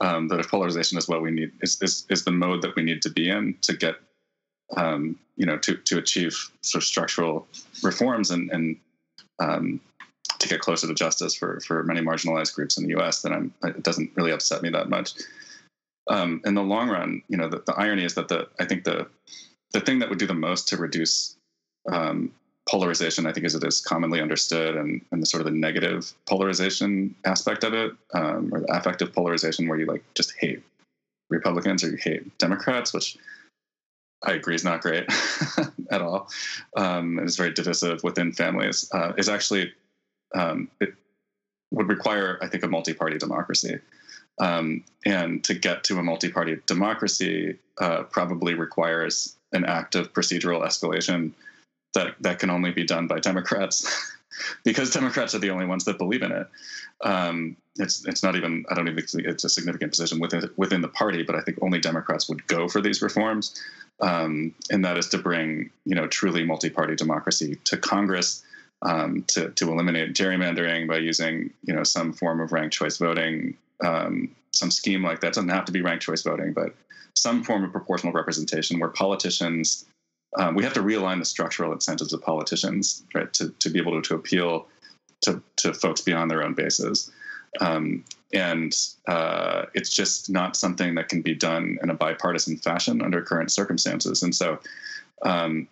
[0.00, 2.82] um, that if polarization is what we need, is, is, is the mode that we
[2.82, 3.96] need to be in to get
[4.76, 7.46] um, you know, to, to achieve sort of structural
[7.82, 8.76] reforms and, and
[9.40, 9.80] um,
[10.38, 13.54] to get closer to justice for, for many marginalized groups in the U.S., then I'm,
[13.64, 15.14] it doesn't really upset me that much.
[16.08, 18.84] um, in the long run, you know, the, the irony is that the I think
[18.84, 19.06] the
[19.72, 21.36] the thing that would do the most to reduce
[21.92, 22.32] um,
[22.68, 26.12] polarization, I think, as it is commonly understood, and, and the sort of the negative
[26.26, 30.62] polarization aspect of it, um, or the affective polarization, where you like just hate
[31.30, 33.16] Republicans or you hate Democrats, which
[34.22, 35.06] I agree is not great
[35.90, 36.28] at all.
[36.76, 38.88] Um, it's very divisive within families.
[38.92, 39.72] Uh, is actually
[40.34, 40.94] um, it
[41.70, 43.78] would require, I think, a multi-party democracy.
[44.40, 50.64] Um, and to get to a multi-party democracy uh, probably requires an act of procedural
[50.64, 51.32] escalation
[51.98, 54.12] that that can only be done by Democrats,
[54.64, 56.46] because Democrats are the only ones that believe in it.
[57.02, 60.80] Um, it's it's not even I don't even think it's a significant position within within
[60.80, 63.60] the party, but I think only Democrats would go for these reforms,
[64.00, 68.44] um, and that is to bring you know truly multi-party democracy to Congress.
[68.80, 73.56] Um, to, to eliminate gerrymandering by using you know some form of ranked choice voting,
[73.84, 75.26] um, some scheme like that.
[75.26, 76.76] It doesn't have to be ranked choice voting, but
[77.14, 79.84] some form of proportional representation where politicians
[80.36, 84.00] um, we have to realign the structural incentives of politicians right to, to be able
[84.00, 84.66] to, to appeal
[85.22, 87.10] to, to folks beyond their own bases.
[87.60, 88.76] Um, and
[89.06, 93.50] uh, it's just not something that can be done in a bipartisan fashion under current
[93.50, 94.22] circumstances.
[94.22, 94.58] And so
[95.22, 95.66] um,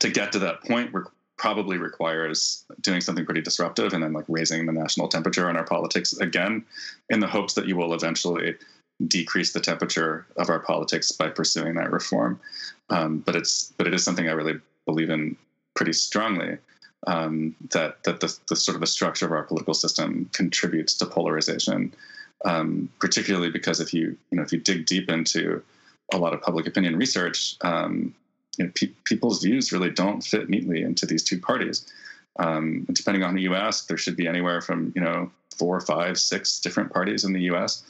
[0.00, 1.04] to get to that point re-
[1.38, 5.64] probably requires doing something pretty disruptive and then like raising the national temperature in our
[5.64, 6.62] politics again
[7.08, 8.54] in the hopes that you will eventually
[9.06, 12.40] decrease the temperature of our politics by pursuing that reform.
[12.90, 15.36] Um, but it's but it is something I really believe in
[15.74, 16.58] pretty strongly.
[17.06, 21.06] Um, that that the, the, sort of the structure of our political system contributes to
[21.06, 21.94] polarization,
[22.44, 25.62] um, particularly because if you you know if you dig deep into
[26.12, 28.14] a lot of public opinion research, um,
[28.58, 31.90] you know, pe- people's views really don't fit neatly into these two parties.
[32.38, 36.18] Um, depending on who you ask, there should be anywhere from you know four, five,
[36.18, 37.82] six different parties in the U.S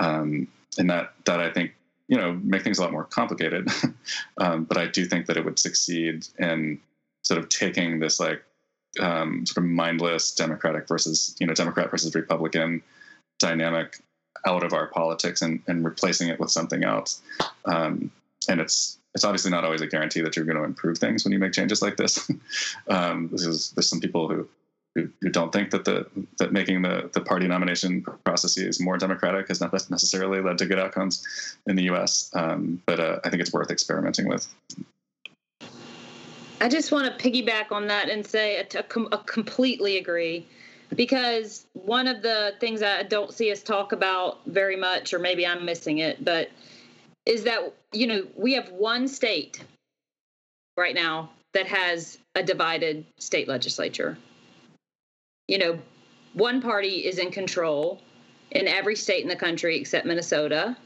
[0.00, 0.48] um,
[0.78, 1.74] and that that I think
[2.08, 3.68] you know make things a lot more complicated.
[4.38, 6.80] um, but I do think that it would succeed in
[7.22, 8.42] sort of taking this like
[9.00, 12.82] um, sort of mindless Democratic versus you know Democrat versus Republican
[13.38, 14.00] dynamic
[14.46, 17.20] out of our politics and, and replacing it with something else.
[17.64, 18.10] Um,
[18.48, 21.32] and it's it's obviously not always a guarantee that you're going to improve things when
[21.32, 22.30] you make changes like this.
[22.88, 24.46] um, this is there's some people who
[24.96, 26.06] who, don't think that the
[26.38, 30.78] that making the the party nomination processes more democratic has not necessarily led to good
[30.78, 32.30] outcomes in the U.S.
[32.34, 34.48] Um, but uh, I think it's worth experimenting with.
[36.60, 40.46] I just want to piggyback on that and say I completely agree
[40.94, 45.46] because one of the things I don't see us talk about very much, or maybe
[45.46, 46.50] I'm missing it, but
[47.26, 49.62] is that you know we have one state
[50.78, 54.16] right now that has a divided state legislature
[55.48, 55.78] you know,
[56.34, 58.00] one party is in control
[58.50, 60.76] in every state in the country except Minnesota.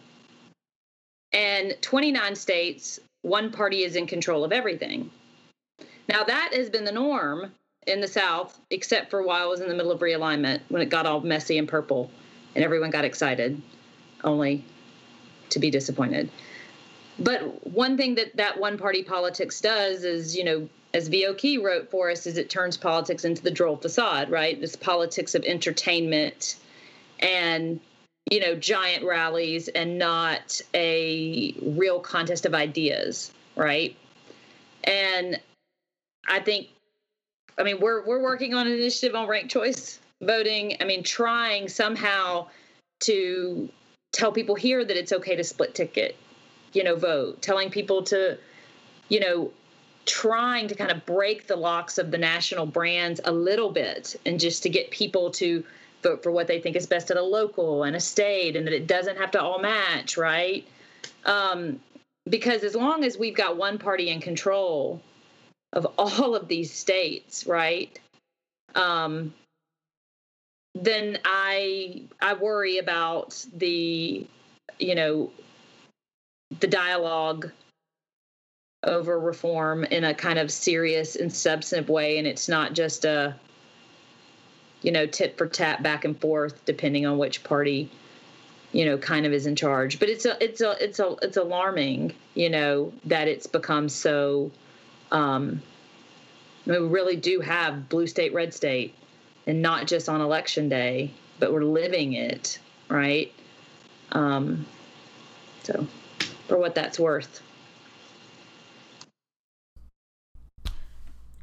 [1.33, 5.11] And 29 states, one party is in control of everything.
[6.09, 7.53] Now, that has been the norm
[7.87, 10.89] in the South, except for while I was in the middle of realignment when it
[10.89, 12.11] got all messy and purple
[12.55, 13.61] and everyone got excited,
[14.25, 14.65] only
[15.51, 16.31] to be disappointed.
[17.19, 21.35] But one thing that that one party politics does is, you know, as V.O.
[21.35, 24.61] Key wrote for us, is it turns politics into the droll facade, right?
[24.61, 26.57] This politics of entertainment
[27.21, 27.81] and
[28.31, 33.97] you know giant rallies and not a real contest of ideas, right?
[34.85, 35.41] And
[36.29, 36.69] I think,
[37.59, 40.77] I mean, we're we're working on an initiative on ranked choice voting.
[40.81, 42.49] I mean, trying somehow
[43.01, 43.69] to
[44.13, 46.17] tell people here that it's okay to split ticket,
[46.73, 48.39] you know, vote, telling people to,
[49.09, 49.53] you know,
[50.11, 54.41] trying to kind of break the locks of the national brands a little bit and
[54.41, 55.65] just to get people to
[56.03, 58.75] vote for what they think is best at a local and a state and that
[58.75, 60.67] it doesn't have to all match, right?
[61.25, 61.79] Um,
[62.29, 65.01] because as long as we've got one party in control
[65.73, 67.99] of all of these states, right?
[68.75, 69.33] Um,
[70.75, 74.27] then I I worry about the
[74.79, 75.31] you know
[76.61, 77.51] the dialogue
[78.83, 83.35] over reform in a kind of serious and substantive way and it's not just a
[84.83, 87.91] you know tit for tat back and forth depending on which party
[88.73, 89.99] you know kind of is in charge.
[89.99, 94.51] But it's a it's a it's a it's alarming you know that it's become so
[95.11, 95.63] um
[96.67, 98.95] we really do have blue state red state
[99.47, 102.59] and not just on election day but we're living it
[102.89, 103.33] right?
[104.13, 104.67] Um
[105.65, 105.87] so
[106.49, 107.43] for what that's worth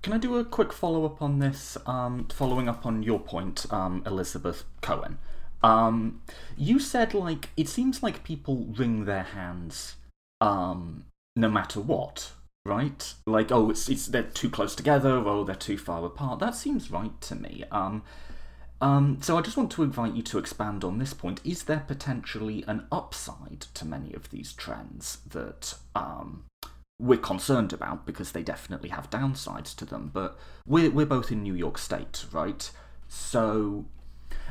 [0.07, 1.77] Can I do a quick follow up on this?
[1.85, 5.17] Um, following up on your point, um, Elizabeth Cohen.
[5.61, 6.21] Um,
[6.55, 9.97] you said like it seems like people wring their hands,
[10.39, 11.03] um,
[11.35, 12.31] no matter what,
[12.65, 13.13] right?
[13.25, 16.39] Like oh, it's it's they're too close together, oh they're too far apart.
[16.39, 17.65] That seems right to me.
[17.69, 18.01] Um,
[18.79, 21.41] um, so I just want to invite you to expand on this point.
[21.43, 26.45] Is there potentially an upside to many of these trends that um,
[26.99, 30.11] we're concerned about because they definitely have downsides to them?
[30.13, 32.69] But we're we're both in New York State, right?
[33.07, 33.85] So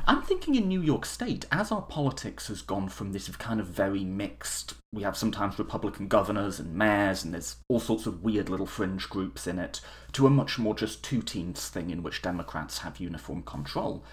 [0.05, 3.67] I'm thinking in New York State, as our politics has gone from this kind of
[3.67, 8.47] very mixed, we have sometimes Republican governors and mayors, and there's all sorts of weird
[8.47, 9.81] little fringe groups in it,
[10.13, 14.03] to a much more just two teams thing in which Democrats have uniform control.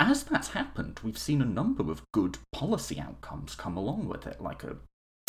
[0.00, 4.40] As that's happened, we've seen a number of good policy outcomes come along with it,
[4.40, 4.76] like a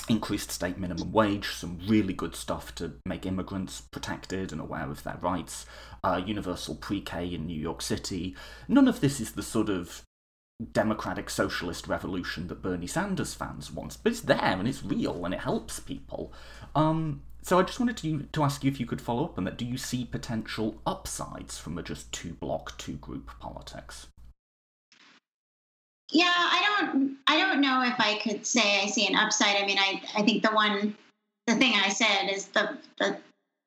[0.10, 5.04] increased state minimum wage, some really good stuff to make immigrants protected and aware of
[5.04, 5.66] their rights,
[6.04, 8.36] uh, universal pre K in New York City.
[8.68, 10.04] None of this is the sort of
[10.74, 15.34] democratic socialist revolution that Bernie Sanders fans want, but it's there and it's real and
[15.34, 16.34] it helps people.
[16.76, 19.46] Um, so I just wanted to, to ask you if you could follow up on
[19.46, 19.58] that.
[19.58, 24.08] Do you see potential upsides from a just two block, two group politics?
[26.12, 29.56] Yeah, I don't I don't know if I could say I see an upside.
[29.58, 30.96] I mean, I I think the one
[31.48, 33.18] the thing I said is the the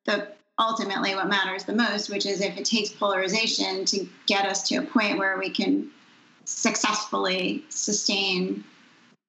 [0.06, 0.28] the
[0.58, 4.76] ultimately what matters the most, which is if it takes polarization to get us to
[4.76, 5.90] a point where we can
[6.44, 8.64] successfully sustain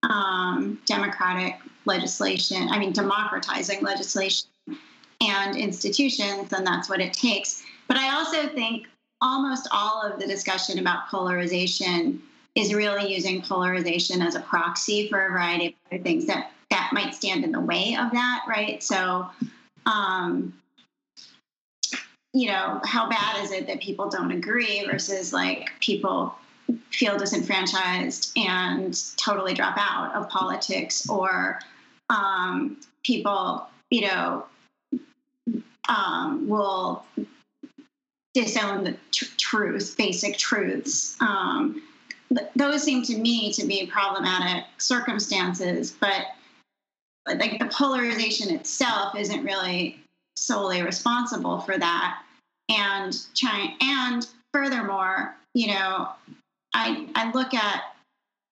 [0.03, 4.47] um, democratic legislation, I mean, democratizing legislation
[5.21, 7.63] and institutions, then that's what it takes.
[7.87, 8.87] But I also think
[9.21, 12.21] almost all of the discussion about polarization
[12.55, 16.89] is really using polarization as a proxy for a variety of other things that that
[16.91, 18.81] might stand in the way of that, right?
[18.81, 19.27] So,
[19.85, 20.53] um,
[22.33, 26.35] you know, how bad is it that people don't agree versus like people
[26.89, 31.59] feel disenfranchised and totally drop out of politics, or
[32.09, 34.45] um, people, you know,
[35.89, 37.05] um, will
[38.33, 41.15] disown the tr- truth, basic truths.
[41.19, 41.83] Um,
[42.55, 46.25] those seem to me to be problematic circumstances, but
[47.27, 49.99] like the polarization itself isn't really
[50.35, 52.21] solely responsible for that.
[52.69, 56.09] And China, and furthermore, you know,
[56.73, 57.83] I I look at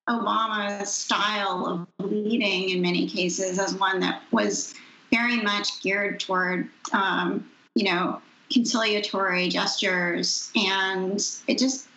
[0.09, 4.73] Obama's style of leading in many cases as one that was
[5.11, 8.21] very much geared toward, um, you know,
[8.51, 11.87] conciliatory gestures, and it just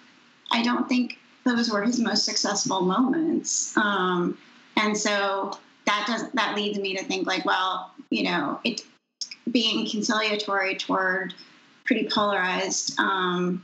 [0.50, 3.76] I don't think those were his most successful moments.
[3.76, 4.38] Um,
[4.76, 8.82] and so that does that leads me to think like, well, you know, it
[9.50, 11.34] being conciliatory toward
[11.84, 13.62] pretty polarized um,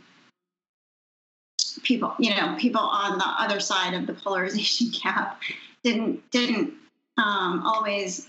[1.82, 5.40] people, you know, people on the other side of the polarization gap
[5.82, 6.74] didn't didn't
[7.16, 8.28] um, always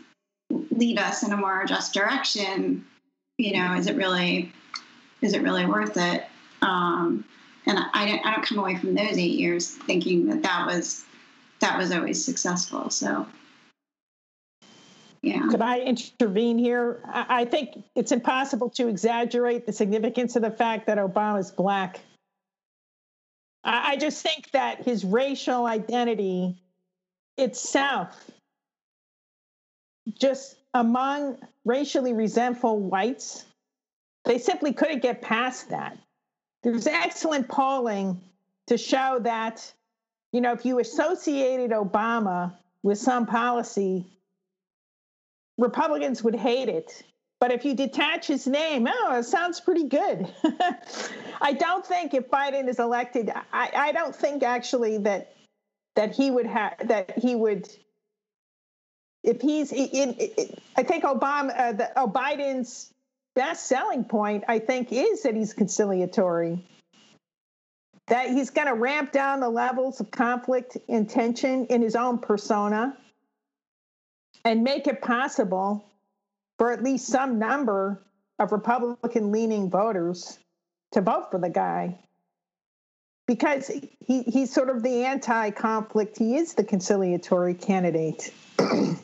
[0.72, 2.86] lead us in a more just direction.
[3.38, 4.52] You know, is it really
[5.22, 6.26] is it really worth it?
[6.62, 7.26] Um,
[7.66, 11.06] and I don't, I don't come away from those eight years thinking that that was
[11.60, 12.90] that was always successful.
[12.90, 13.28] So,
[15.22, 15.48] yeah.
[15.50, 17.00] Could I intervene here?
[17.06, 22.00] I think it's impossible to exaggerate the significance of the fact that Obama's black.
[23.64, 26.56] I just think that his racial identity
[27.38, 28.18] itself,
[30.18, 33.46] just among racially resentful whites,
[34.26, 35.96] they simply couldn't get past that.
[36.64, 38.22] There's excellent polling
[38.68, 39.72] to show that,
[40.32, 44.06] you know, if you associated Obama with some policy,
[45.58, 47.04] Republicans would hate it.
[47.40, 50.32] But if you detach his name, oh, it sounds pretty good.
[51.42, 55.34] I don't think if Biden is elected, I, I don't think actually that
[55.96, 57.68] that he would have that he would
[59.24, 60.16] if he's in,
[60.76, 62.94] I think Obama uh, the, oh, Biden's
[63.36, 66.66] best selling point, I think, is that he's conciliatory.
[68.08, 72.18] That he's going to ramp down the levels of conflict and tension in his own
[72.20, 72.98] persona
[74.44, 75.86] and make it possible
[76.58, 78.02] for at least some number
[78.40, 80.38] of Republican leaning voters
[80.92, 81.98] to vote for the guy.
[83.28, 83.72] Because
[84.06, 88.34] he, he's sort of the anti conflict, he is the conciliatory candidate.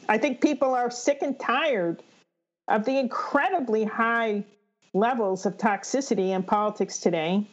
[0.10, 2.04] I think people are sick and tired
[2.68, 4.44] of the incredibly high
[4.94, 7.46] levels of toxicity in politics today.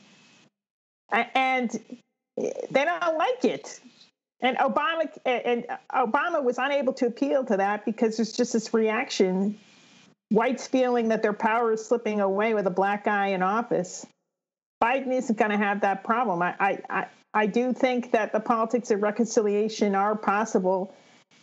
[1.11, 1.70] And
[2.36, 3.81] they don't like it.
[4.41, 9.59] And Obama and Obama was unable to appeal to that because there's just this reaction,
[10.31, 14.05] whites feeling that their power is slipping away with a black guy in office.
[14.82, 16.43] Biden isn't going to have that problem.
[16.43, 20.95] I, I, I do think that the politics of reconciliation are possible.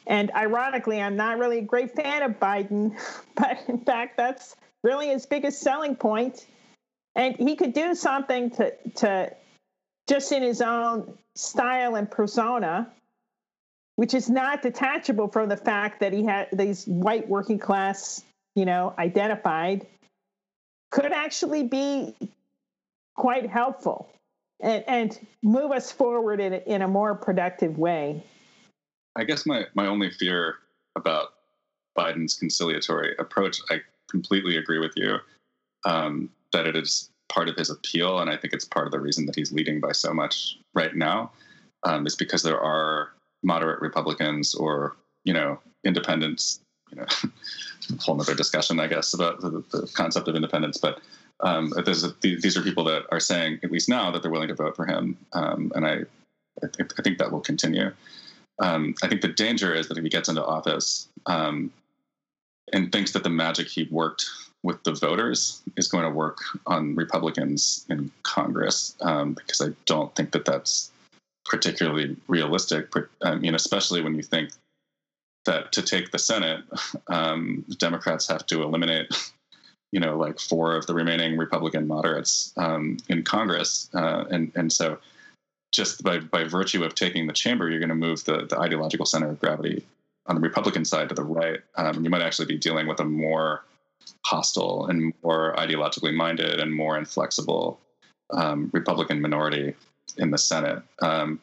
[0.07, 2.98] And ironically, I'm not really a great fan of Biden,
[3.36, 6.45] but in fact, that's really his biggest selling point.
[7.15, 9.36] And he could do something to, to
[10.07, 12.91] just in his own style and persona,
[13.95, 18.23] which is not detachable from the fact that he had these white working class,
[18.56, 19.86] you know, identified,
[20.90, 22.15] could actually be
[23.15, 24.10] quite helpful
[24.60, 28.23] and, and move us forward in in a more productive way.
[29.15, 30.55] I guess my, my only fear
[30.95, 31.33] about
[31.97, 35.17] Biden's conciliatory approach, I completely agree with you
[35.85, 38.99] um, that it is part of his appeal, and I think it's part of the
[38.99, 41.31] reason that he's leading by so much right now.
[41.83, 43.09] Um, is because there are
[43.41, 46.59] moderate Republicans or you know independents.
[46.91, 47.05] You know,
[47.89, 50.77] a whole other discussion, I guess, about the, the concept of independence.
[50.77, 50.99] But
[51.39, 54.55] um, a, these are people that are saying, at least now, that they're willing to
[54.55, 55.91] vote for him, um, and I,
[56.61, 57.91] I, I, think that will continue.
[58.61, 61.71] Um, I think the danger is that if he gets into office um,
[62.71, 64.25] and thinks that the magic he worked
[64.63, 70.15] with the voters is going to work on Republicans in Congress, um, because I don't
[70.15, 70.91] think that that's
[71.45, 72.88] particularly realistic.
[73.23, 74.51] I mean, especially when you think
[75.45, 76.63] that to take the Senate,
[77.07, 79.11] um, Democrats have to eliminate,
[79.91, 84.71] you know, like four of the remaining Republican moderates um, in Congress, uh, and and
[84.71, 84.99] so
[85.72, 89.06] just by by virtue of taking the chamber, you're going to move the the ideological
[89.06, 89.85] center of gravity
[90.27, 91.60] on the Republican side to the right.
[91.76, 93.64] Um, you might actually be dealing with a more
[94.26, 97.80] hostile and more ideologically minded and more inflexible
[98.31, 99.76] um, Republican minority
[100.18, 100.81] in the Senate.
[101.02, 101.39] Um,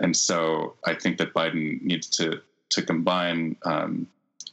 [0.00, 2.40] and so I think that Biden needs to
[2.70, 4.06] to combine um,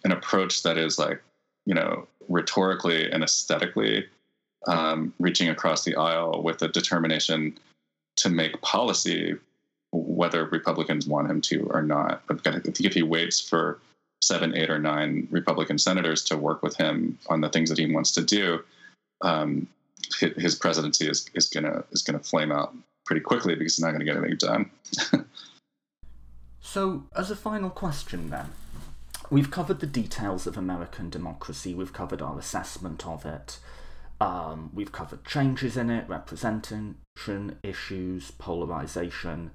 [0.04, 1.22] an approach that is like
[1.66, 4.06] you know rhetorically and aesthetically
[4.68, 7.58] um, reaching across the aisle with a determination
[8.18, 9.36] to make policy
[9.92, 12.22] whether Republicans want him to or not.
[12.28, 13.80] But I think if he waits for
[14.22, 17.94] seven, eight, or nine Republican senators to work with him on the things that he
[17.94, 18.64] wants to do,
[19.22, 19.68] um,
[20.20, 22.76] his presidency is, is gonna is gonna flame out
[23.06, 24.70] pretty quickly because he's not going to get anything done.
[26.62, 28.48] so, as a final question, then,
[29.30, 31.74] we've covered the details of American democracy.
[31.74, 33.60] We've covered our assessment of it.
[34.22, 36.96] Um, we've covered changes in it, representation
[37.64, 39.52] issues, polarization.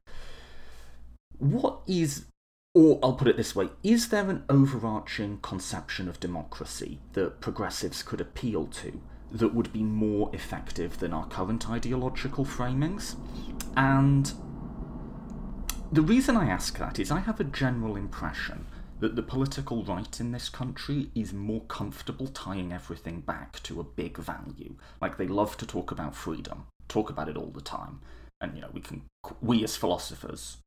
[1.39, 2.27] What is,
[2.75, 8.03] or I'll put it this way, is there an overarching conception of democracy that progressives
[8.03, 9.01] could appeal to
[9.33, 13.17] that would be more effective than our current ideological framings?
[13.77, 14.31] And
[15.91, 18.67] the reason I ask that is I have a general impression
[19.01, 23.85] that the political right in this country is more comfortable tying everything back to a
[23.85, 24.77] big value.
[25.01, 28.01] Like they love to talk about freedom, talk about it all the time.
[28.41, 29.03] And you know, we can
[29.41, 30.59] we as philosophers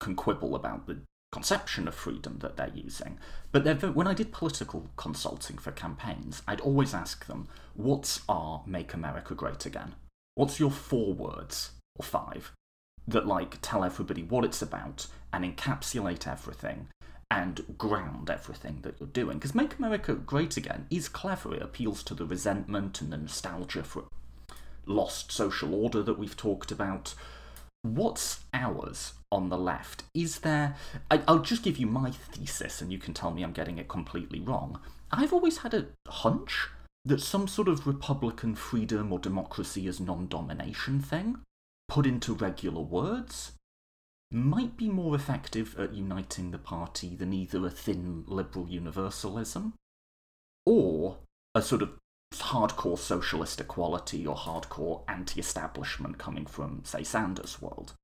[0.00, 0.98] can quibble about the
[1.30, 3.18] conception of freedom that they're using.
[3.52, 8.94] But when I did political consulting for campaigns, I'd always ask them, "What's our Make
[8.94, 9.94] America Great Again?
[10.36, 12.52] What's your four words or five
[13.06, 16.88] that like tell everybody what it's about and encapsulate everything
[17.30, 19.38] and ground everything that you're doing.
[19.38, 21.54] Because Make America Great Again is clever.
[21.54, 24.04] It appeals to the resentment and the nostalgia for
[24.86, 27.14] lost social order that we've talked about.
[27.82, 30.04] What's ours on the left?
[30.14, 30.76] Is there.
[31.10, 33.88] I, will just give you my thesis and you can tell me I'm getting it
[33.88, 34.80] completely wrong.
[35.10, 36.68] I've always had a hunch
[37.04, 41.38] that some sort of Republican freedom or democracy as non domination thing,
[41.88, 43.52] put into regular words,
[44.34, 49.74] might be more effective at uniting the party than either a thin liberal universalism
[50.66, 51.18] or
[51.54, 51.90] a sort of
[52.32, 57.94] hardcore socialist equality or hardcore anti establishment coming from, say, Sanders' world.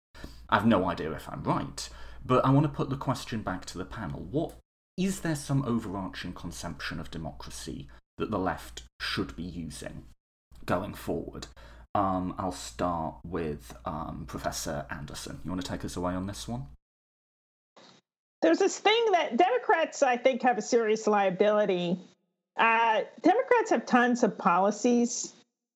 [0.49, 1.89] I have no idea if I'm right,
[2.25, 4.21] but I want to put the question back to the panel.
[4.21, 4.55] What
[4.97, 7.89] is there some overarching conception of democracy
[8.19, 10.05] that the left should be using
[10.65, 11.47] going forward?
[11.95, 15.41] Um, I'll start with um, Professor Anderson.
[15.45, 16.67] You want to take us away on this one?
[18.43, 21.99] There's this thing that Democrats, I think, have a serious liability.
[22.57, 25.33] Uh, Democrats have tons of policies,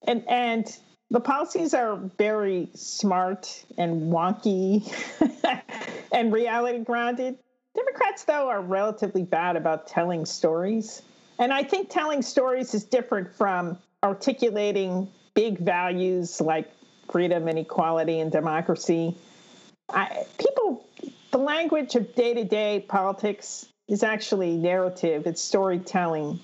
[0.06, 0.76] and and
[1.10, 4.90] the policies are very smart and wonky
[6.12, 7.38] and reality grounded.
[7.76, 11.02] Democrats, though, are relatively bad about telling stories.
[11.38, 16.70] And I think telling stories is different from articulating big values like
[17.10, 19.16] freedom and equality and democracy.
[19.88, 20.86] I, people,
[21.30, 26.40] the language of day to day politics is actually narrative, it's storytelling.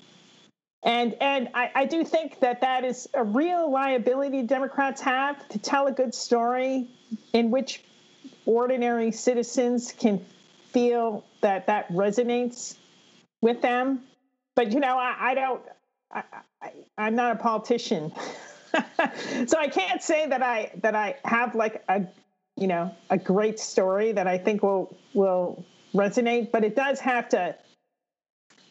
[0.83, 5.59] And, and I, I do think that that is a real liability Democrats have to
[5.59, 6.87] tell a good story
[7.33, 7.83] in which
[8.45, 10.25] ordinary citizens can
[10.71, 12.75] feel that that resonates
[13.41, 14.01] with them.
[14.55, 15.61] But you know, I, I don't.
[16.11, 16.23] I,
[16.61, 18.11] I, I'm not a politician,
[19.47, 22.05] so I can't say that I that I have like a
[22.57, 26.51] you know a great story that I think will will resonate.
[26.51, 27.55] But it does have to.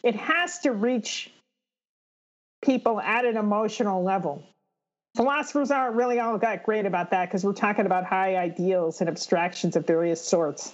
[0.03, 1.31] It has to reach
[2.61, 4.43] people at an emotional level.
[5.15, 9.09] Philosophers aren't really all that great about that because we're talking about high ideals and
[9.09, 10.73] abstractions of various sorts.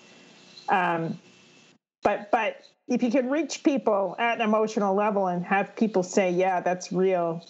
[0.70, 1.20] Um,
[2.04, 6.32] but but if you can reach people at an emotional level and have people say,
[6.32, 7.46] "Yeah, that's real,"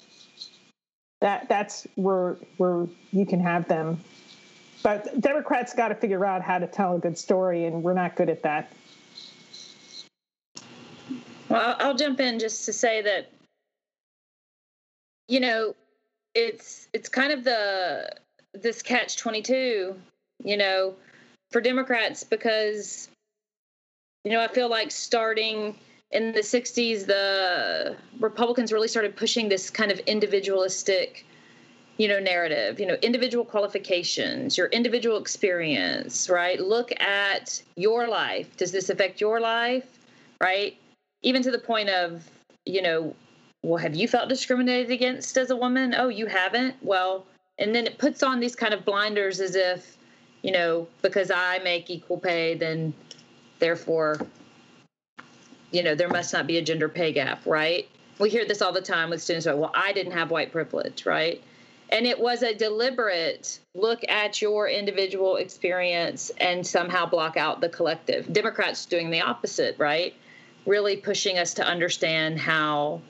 [1.21, 3.99] that that's where where you can have them.
[4.83, 8.15] But Democrats got to figure out how to tell a good story, and we're not
[8.15, 8.71] good at that.
[11.49, 13.31] Well, I'll jump in just to say that
[15.27, 15.75] you know
[16.33, 18.09] it's it's kind of the
[18.53, 19.95] this catch 22
[20.43, 20.95] you know
[21.51, 23.09] for democrats because
[24.23, 25.75] you know i feel like starting
[26.11, 31.25] in the 60s the republicans really started pushing this kind of individualistic
[31.97, 38.55] you know narrative you know individual qualifications your individual experience right look at your life
[38.57, 39.99] does this affect your life
[40.41, 40.77] right
[41.23, 42.23] even to the point of
[42.65, 43.13] you know
[43.63, 45.93] well, have you felt discriminated against as a woman?
[45.97, 46.75] Oh, you haven't?
[46.81, 47.25] Well,
[47.59, 49.97] and then it puts on these kind of blinders as if,
[50.41, 52.93] you know, because I make equal pay, then
[53.59, 54.25] therefore,
[55.77, 57.87] you know, there must not be a gender pay gap, right?
[58.17, 61.39] We hear this all the time with students, well, I didn't have white privilege, right?
[61.89, 67.69] And it was a deliberate look at your individual experience and somehow block out the
[67.69, 68.33] collective.
[68.33, 70.15] Democrats doing the opposite, right?
[70.65, 73.01] Really pushing us to understand how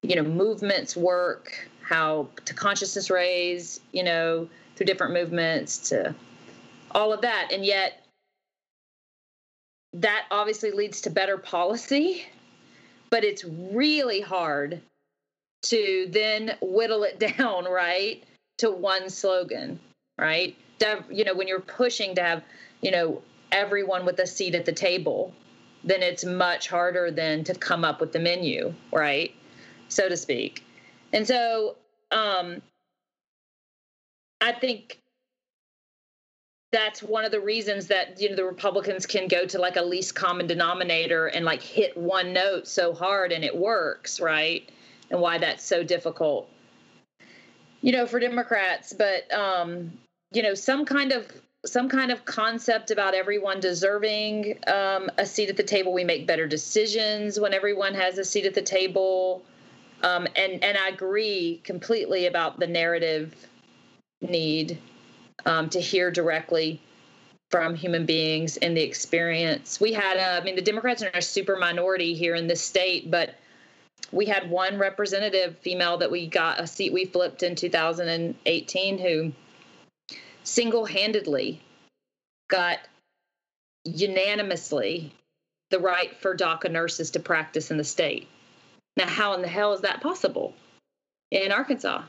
[0.00, 6.12] you know movements work how to consciousness raise you know through different movements to
[6.90, 8.01] all of that and yet
[9.94, 12.24] that obviously leads to better policy
[13.10, 14.80] but it's really hard
[15.62, 18.24] to then whittle it down right
[18.58, 19.78] to one slogan
[20.18, 20.56] right
[21.10, 22.42] you know when you're pushing to have
[22.80, 25.32] you know everyone with a seat at the table
[25.84, 29.34] then it's much harder than to come up with the menu right
[29.92, 30.64] so to speak.
[31.12, 31.76] And so
[32.10, 32.62] um,
[34.40, 34.98] I think
[36.72, 39.82] that's one of the reasons that you know the Republicans can go to like a
[39.82, 44.68] least common denominator and like hit one note so hard and it works, right?
[45.10, 46.48] And why that's so difficult.
[47.82, 49.92] You know, for Democrats, but um,
[50.32, 51.30] you know, some kind of
[51.66, 55.92] some kind of concept about everyone deserving um, a seat at the table.
[55.92, 59.44] We make better decisions when everyone has a seat at the table.
[60.02, 63.34] Um, and and I agree completely about the narrative
[64.22, 64.78] need
[65.46, 66.80] um, to hear directly
[67.50, 69.80] from human beings in the experience.
[69.80, 73.10] We had, uh, I mean, the Democrats are a super minority here in this state,
[73.10, 73.34] but
[74.10, 79.32] we had one representative female that we got a seat we flipped in 2018 who
[80.44, 81.60] single-handedly
[82.48, 82.78] got
[83.84, 85.12] unanimously
[85.70, 88.28] the right for DACA nurses to practice in the state.
[88.96, 90.54] Now, how in the hell is that possible
[91.30, 92.02] in Arkansas?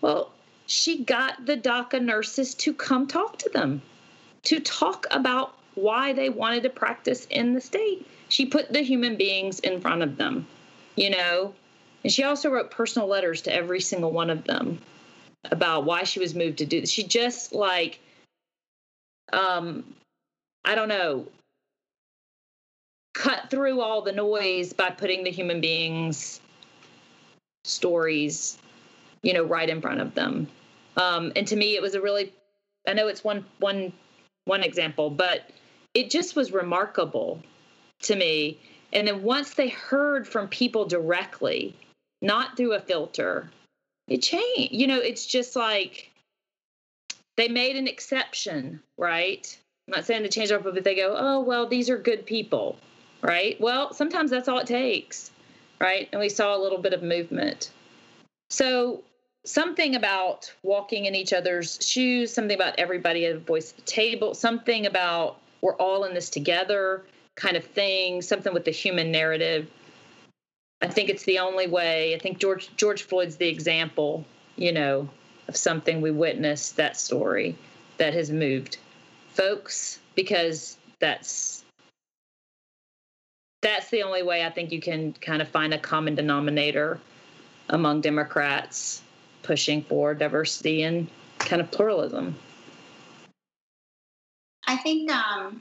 [0.00, 0.32] Well,
[0.70, 3.82] she got the DACA nurses to come talk to them,
[4.44, 8.06] to talk about why they wanted to practice in the state.
[8.28, 10.46] She put the human beings in front of them,
[10.94, 11.54] you know,
[12.04, 14.78] and she also wrote personal letters to every single one of them
[15.50, 16.90] about why she was moved to do this.
[16.90, 17.98] She just like,
[19.32, 19.82] um,
[20.64, 21.26] I don't know,
[23.12, 26.40] cut through all the noise by putting the human beings
[27.64, 28.56] stories
[29.22, 30.48] you know right in front of them
[30.96, 32.32] um, and to me it was a really
[32.86, 33.92] i know it's one one
[34.44, 35.50] one example but
[35.94, 37.42] it just was remarkable
[38.00, 38.58] to me
[38.92, 41.74] and then once they heard from people directly
[42.22, 43.50] not through a filter
[44.08, 46.10] it changed you know it's just like
[47.36, 49.58] they made an exception right
[49.88, 52.76] i'm not saying to change up but they go oh well these are good people
[53.22, 53.60] right?
[53.60, 55.30] Well, sometimes that's all it takes,
[55.80, 56.08] right?
[56.12, 57.70] And we saw a little bit of movement.
[58.48, 59.02] So,
[59.44, 63.82] something about walking in each other's shoes, something about everybody at a voice at the
[63.82, 67.04] table, something about we're all in this together
[67.36, 69.68] kind of thing, something with the human narrative.
[70.82, 72.14] I think it's the only way.
[72.14, 74.24] I think George George Floyd's the example,
[74.56, 75.08] you know,
[75.48, 77.56] of something we witnessed that story
[77.98, 78.78] that has moved
[79.28, 81.64] folks because that's
[83.62, 86.98] that's the only way I think you can kind of find a common denominator
[87.68, 89.02] among Democrats
[89.50, 91.08] pushing for diversity and
[91.40, 92.36] kind of pluralism.
[94.68, 95.60] I think, um,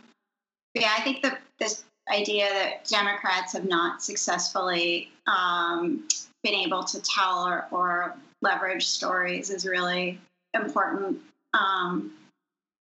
[0.75, 6.07] yeah, I think that this idea that Democrats have not successfully um,
[6.43, 10.17] been able to tell or, or, leverage stories is really
[10.53, 11.17] important.
[11.55, 12.13] Um,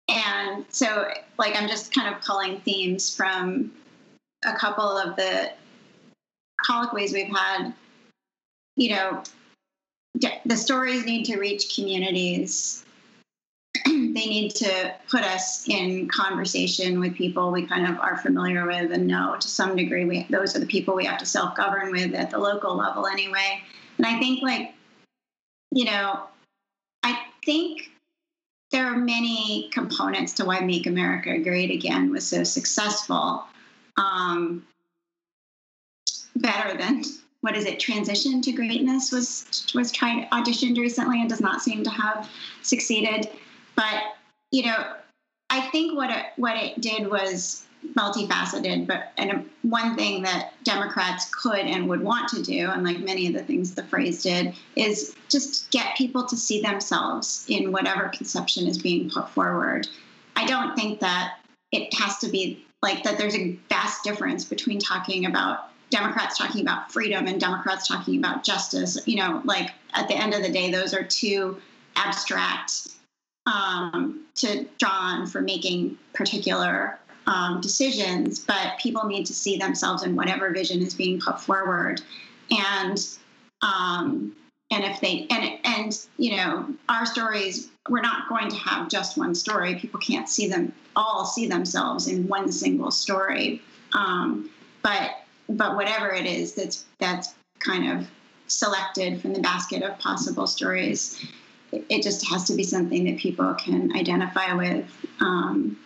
[0.09, 1.09] and so,
[1.39, 3.73] like, I'm just kind of pulling themes from
[4.45, 5.53] a couple of the
[6.61, 7.73] colloquies we've had.
[8.77, 9.23] You know,
[10.15, 12.85] the stories need to reach communities.
[13.87, 18.91] They need to put us in conversation with people we kind of are familiar with
[18.91, 19.37] and know.
[19.39, 22.39] To some degree we those are the people we have to self-govern with at the
[22.39, 23.63] local level anyway.
[23.99, 24.75] And i think like
[25.71, 26.25] you know
[27.03, 27.91] i think
[28.71, 33.45] there are many components to why make america great again was so successful
[33.97, 34.65] um,
[36.37, 37.03] better than
[37.41, 41.83] what is it transition to greatness was was tried auditioned recently and does not seem
[41.85, 42.29] to have
[42.63, 43.29] succeeded
[43.79, 44.17] but
[44.51, 44.95] you know,
[45.51, 48.89] I think what it what it did was multifaceted.
[48.89, 53.29] But and one thing that Democrats could and would want to do, and like many
[53.29, 58.09] of the things the phrase did, is just get people to see themselves in whatever
[58.09, 59.87] conception is being put forward.
[60.35, 61.39] I don't think that
[61.71, 63.17] it has to be like that.
[63.17, 68.45] There's a vast difference between talking about Democrats talking about freedom and Democrats talking about
[68.45, 68.99] justice.
[69.07, 71.61] You know, like at the end of the day, those are two
[71.97, 72.89] abstract
[73.47, 80.17] um, to John for making particular um, decisions, but people need to see themselves in
[80.17, 82.01] whatever vision is being put forward,
[82.51, 82.99] and
[83.63, 84.35] um,
[84.71, 89.19] and if they and and you know our stories, we're not going to have just
[89.19, 89.75] one story.
[89.75, 93.63] People can't see them all see themselves in one single story,
[93.93, 94.51] um,
[94.83, 95.11] but
[95.49, 98.09] but whatever it is that's that's kind of
[98.47, 101.27] selected from the basket of possible stories
[101.73, 104.87] it just has to be something that people can identify with.
[105.21, 105.79] Um,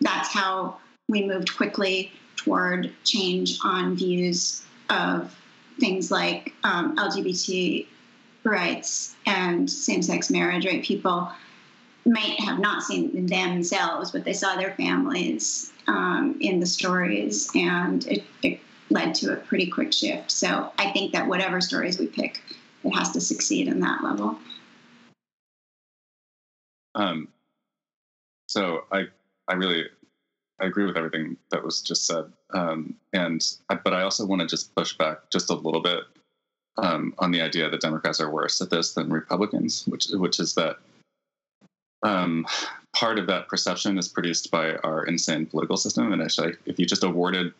[0.00, 0.78] that's how
[1.08, 5.34] we moved quickly toward change on views of
[5.80, 7.86] things like um, LGBT
[8.44, 10.82] rights and same sex marriage, right?
[10.82, 11.30] People
[12.06, 18.06] might have not seen themselves, but they saw their families um, in the stories, and
[18.06, 18.60] it, it
[18.90, 20.30] led to a pretty quick shift.
[20.30, 22.40] So I think that whatever stories we pick,
[22.84, 24.38] it has to succeed in that level.
[26.94, 27.28] Um,
[28.48, 29.04] so I
[29.46, 29.84] I really
[30.60, 32.24] I agree with everything that was just said,
[32.54, 36.00] um, and but I also want to just push back just a little bit
[36.78, 40.54] um, on the idea that Democrats are worse at this than Republicans, which which is
[40.54, 40.78] that
[42.02, 42.46] um,
[42.94, 46.12] part of that perception is produced by our insane political system.
[46.12, 47.52] And actually, if you just awarded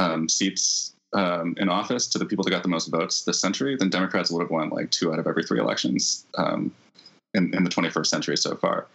[0.00, 3.76] um, seats um, in office to the people that got the most votes this century,
[3.76, 6.26] then Democrats would have won like two out of every three elections.
[6.36, 6.72] Um,
[7.34, 8.86] in, in the 21st century so far.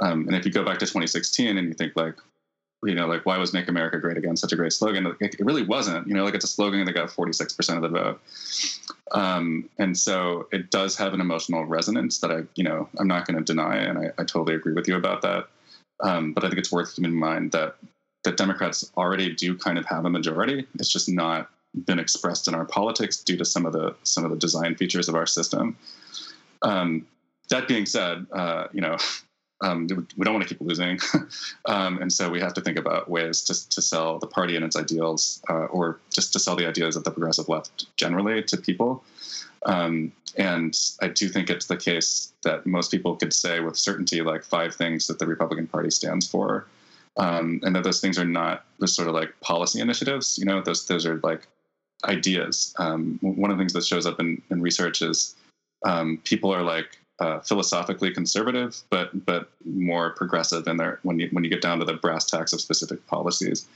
[0.00, 2.16] Um, and if you go back to 2016 and you think like,
[2.84, 5.16] you know, like why was "Make America Great Again" such a great slogan?
[5.18, 6.06] It, really wasn't.
[6.06, 8.20] You know, like it's a slogan that got 46% of the vote,
[9.12, 13.26] um, and so it does have an emotional resonance that I, you know, I'm not
[13.26, 15.48] going to deny, and I, I, totally agree with you about that.
[16.00, 17.76] Um, but I think it's worth keeping in mind that
[18.26, 20.66] that Democrats already do kind of have a majority.
[20.74, 21.48] It's just not
[21.84, 25.08] been expressed in our politics due to some of the some of the design features
[25.08, 25.76] of our system.
[26.62, 27.06] Um,
[27.48, 28.96] that being said, uh, you know,
[29.62, 29.86] um,
[30.16, 30.98] we don't want to keep losing,
[31.66, 34.64] um, and so we have to think about ways to to sell the party and
[34.64, 38.56] its ideals, uh, or just to sell the ideas of the progressive left generally to
[38.56, 39.02] people.
[39.64, 44.20] Um, and I do think it's the case that most people could say with certainty
[44.20, 46.66] like five things that the Republican Party stands for,
[47.16, 50.38] um, and that those things are not just sort of like policy initiatives.
[50.38, 51.46] You know, those those are like
[52.04, 52.74] ideas.
[52.78, 55.34] Um, one of the things that shows up in, in research is
[55.84, 61.28] um, people are like uh, philosophically conservative, but but more progressive in there when you
[61.32, 63.66] when you get down to the brass tacks of specific policies.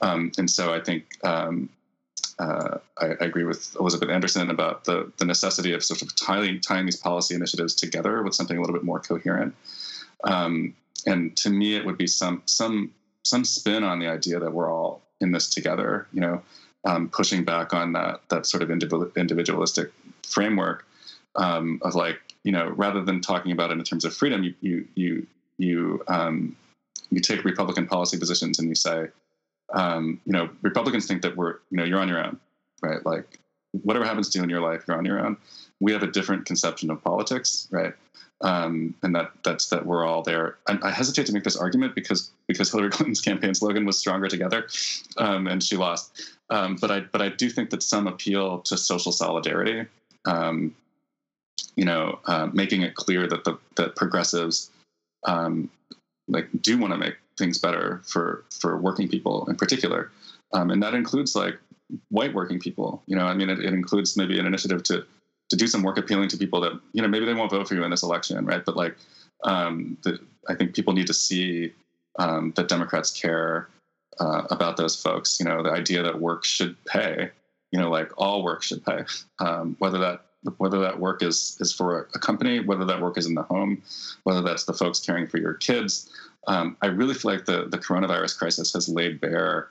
[0.00, 1.68] Um, and so I think um,
[2.38, 6.60] uh, I, I, agree with Elizabeth Anderson about the the necessity of sort of tying
[6.60, 9.56] tying these policy initiatives together with something a little bit more coherent.
[10.24, 10.74] Um,
[11.08, 12.92] and to me, it would be some some
[13.24, 16.06] some spin on the idea that we're all in this together.
[16.12, 16.42] You know,
[16.84, 19.90] um, pushing back on that that sort of individualistic
[20.22, 20.86] framework
[21.36, 24.54] um, of like you know, rather than talking about it in terms of freedom, you
[24.60, 25.26] you you
[25.58, 26.56] you um,
[27.10, 29.08] you take Republican policy positions and you say,
[29.72, 32.38] um, you know, Republicans think that we're, you know, you're on your own,
[32.82, 33.04] right?
[33.04, 33.38] Like
[33.72, 35.36] whatever happens to you in your life, you're on your own.
[35.80, 37.94] We have a different conception of politics, right?
[38.40, 40.58] Um, and that that's that we're all there.
[40.68, 44.28] I, I, hesitate to make this argument because because Hillary Clinton's campaign slogan was "Stronger
[44.28, 44.68] Together,"
[45.16, 46.22] um, and she lost.
[46.48, 49.86] Um, but I but I do think that some appeal to social solidarity
[50.28, 50.74] um,
[51.76, 54.70] you know, uh, making it clear that the that progressives
[55.24, 55.70] um,
[56.28, 60.10] like do want to make things better for for working people in particular,
[60.52, 61.58] um, and that includes like
[62.10, 63.02] white working people.
[63.06, 65.06] You know, I mean, it, it includes maybe an initiative to
[65.48, 67.74] to do some work appealing to people that you know maybe they won't vote for
[67.74, 68.64] you in this election, right?
[68.64, 68.96] But like,
[69.44, 70.18] um, the,
[70.48, 71.72] I think people need to see
[72.18, 73.68] um, that Democrats care
[74.20, 75.38] uh, about those folks.
[75.40, 77.30] You know, the idea that work should pay.
[77.70, 79.04] You know, like all work should pay,
[79.40, 80.22] um, whether that
[80.56, 83.82] whether that work is is for a company, whether that work is in the home,
[84.24, 86.10] whether that's the folks caring for your kids.
[86.46, 89.68] Um, I really feel like the the coronavirus crisis has laid bare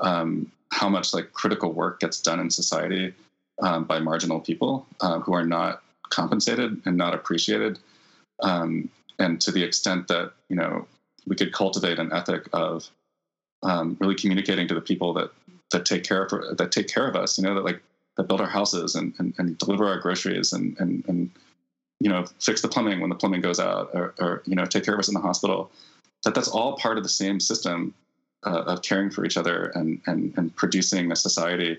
[0.00, 3.14] um, how much like critical work gets done in society
[3.60, 7.78] um, by marginal people uh, who are not compensated and not appreciated.
[8.40, 10.86] Um, and to the extent that you know
[11.26, 12.88] we could cultivate an ethic of
[13.62, 15.30] um, really communicating to the people that
[15.72, 17.80] that take care of that take care of us, you know, that like
[18.16, 21.30] that build our houses and, and, and deliver our groceries and, and and
[22.00, 24.84] you know fix the plumbing when the plumbing goes out or, or you know take
[24.84, 25.70] care of us in the hospital.
[26.24, 27.94] That that's all part of the same system
[28.44, 31.78] uh, of caring for each other and and and producing a society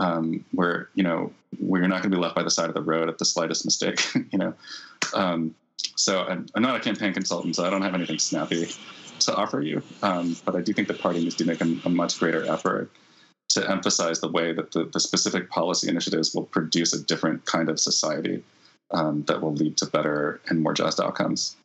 [0.00, 2.74] um, where you know where you're not going to be left by the side of
[2.74, 4.00] the road at the slightest mistake.
[4.32, 4.54] you know,
[5.14, 5.54] um,
[5.94, 8.68] so I'm, I'm, not a campaign consultant, so I don't have anything snappy
[9.20, 9.82] to offer you.
[10.02, 12.90] Um, but I do think the party needs to make a, a, much greater effort
[13.50, 17.68] to emphasize the way that the, the, specific policy initiatives will produce a different kind
[17.68, 18.42] of society
[18.92, 21.56] um, that will lead to better and more just outcomes.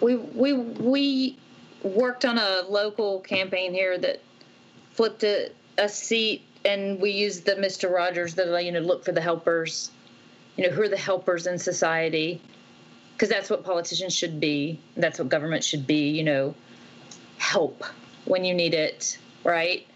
[0.00, 1.38] We we we
[1.82, 4.22] worked on a local campaign here that
[4.98, 5.48] flipped a,
[5.78, 7.88] a seat and we used the Mr.
[7.88, 9.92] Rogers that you know look for the helpers,
[10.56, 12.40] you know who are the helpers in society,
[13.12, 14.80] because that's what politicians should be.
[14.96, 16.10] That's what government should be.
[16.10, 16.54] You know,
[17.38, 17.84] help
[18.24, 19.86] when you need it, right?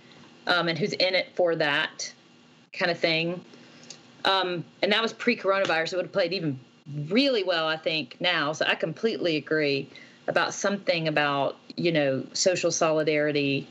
[0.47, 2.13] Um, and who's in it for that
[2.73, 3.45] kind of thing.
[4.25, 5.95] Um, and that was pre-coronavirus.
[5.95, 6.61] It would have played even
[7.09, 8.53] really well, I think, now.
[8.53, 9.91] So I completely agree
[10.29, 13.67] about something about you know social solidarity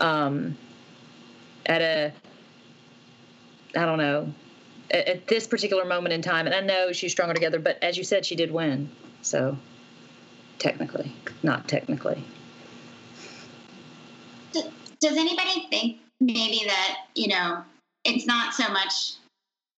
[0.00, 0.56] um,
[1.66, 2.12] at a
[3.76, 4.32] I don't know
[4.90, 6.46] at, at, this particular moment in time.
[6.46, 8.90] And I know she's stronger together, but as you said, she did win.
[9.22, 9.56] So
[10.58, 11.12] technically,
[11.42, 12.22] not technically.
[14.52, 17.62] Does anybody think maybe that you know
[18.04, 19.14] it's not so much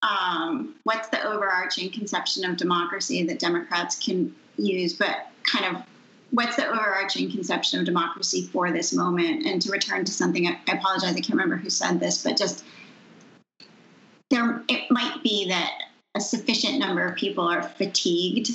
[0.02, 5.82] um, what's the overarching conception of democracy that Democrats can use, but kind of
[6.30, 9.46] what's the overarching conception of democracy for this moment?
[9.46, 12.64] And to return to something, I, apologize, I can't remember who said this, but just
[14.30, 15.70] there, it might be that
[16.14, 18.50] a sufficient number of people are fatigued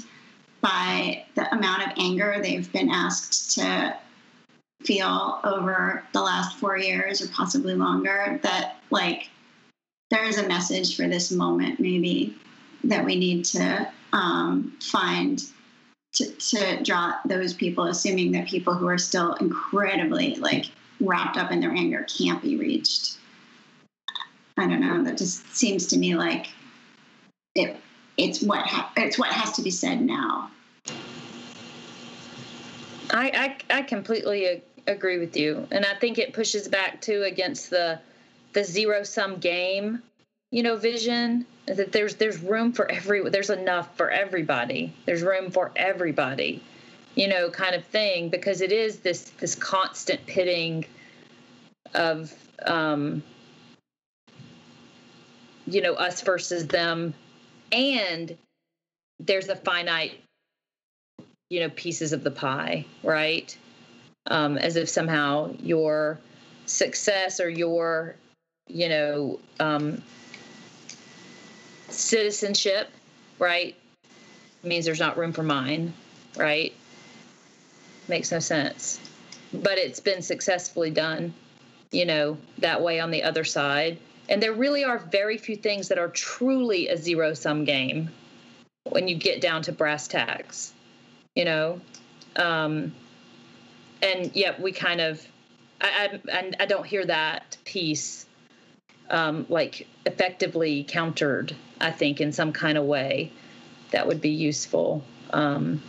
[0.61, 3.97] by the amount of anger they've been asked to
[4.83, 9.29] feel over the last four years or possibly longer that like
[10.09, 12.35] there is a message for this moment maybe
[12.83, 15.43] that we need to um, find
[16.13, 20.65] to, to draw those people, assuming that people who are still incredibly like
[20.99, 23.17] wrapped up in their anger can't be reached.
[24.57, 25.03] I don't know.
[25.03, 26.49] That just seems to me like
[27.55, 27.77] it.
[28.17, 30.51] It's what ha- it's what has to be said now.
[33.13, 37.69] I, I, I completely agree with you, and I think it pushes back too against
[37.69, 37.99] the
[38.53, 40.03] the zero sum game,
[40.51, 44.93] you know, vision that there's there's room for every there's enough for everybody.
[45.05, 46.61] There's room for everybody
[47.15, 50.85] you know kind of thing because it is this this constant pitting
[51.93, 52.33] of
[52.65, 53.21] um
[55.67, 57.13] you know us versus them.
[57.71, 58.37] And
[59.19, 60.19] there's a finite
[61.49, 63.55] you know pieces of the pie right?
[64.27, 66.19] Um as if somehow your
[66.65, 68.15] success or your
[68.67, 70.01] you know um
[71.93, 72.89] citizenship,
[73.39, 73.75] right,
[74.63, 75.93] means there's not room for mine,
[76.37, 76.73] right?
[78.07, 78.99] Makes no sense.
[79.53, 81.33] But it's been successfully done,
[81.91, 83.97] you know, that way on the other side.
[84.29, 88.09] And there really are very few things that are truly a zero sum game
[88.83, 90.73] when you get down to brass tacks,
[91.35, 91.81] you know?
[92.37, 92.93] Um,
[94.01, 95.25] and yet we kind of,
[95.81, 98.25] I, I, I don't hear that piece
[99.11, 103.31] um, like effectively countered I think, in some kind of way
[103.89, 105.03] that would be useful.
[105.31, 105.81] Um,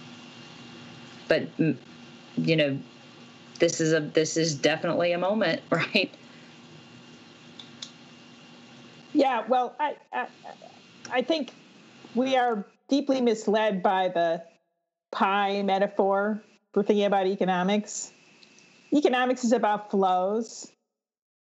[1.28, 2.78] but you know,
[3.59, 6.11] this is a this is definitely a moment, right?
[9.12, 9.44] Yeah.
[9.47, 10.27] Well, I I,
[11.11, 11.53] I think
[12.15, 14.43] we are deeply misled by the
[15.11, 16.43] pie metaphor
[16.73, 18.11] for thinking about economics.
[18.94, 20.72] Economics is about flows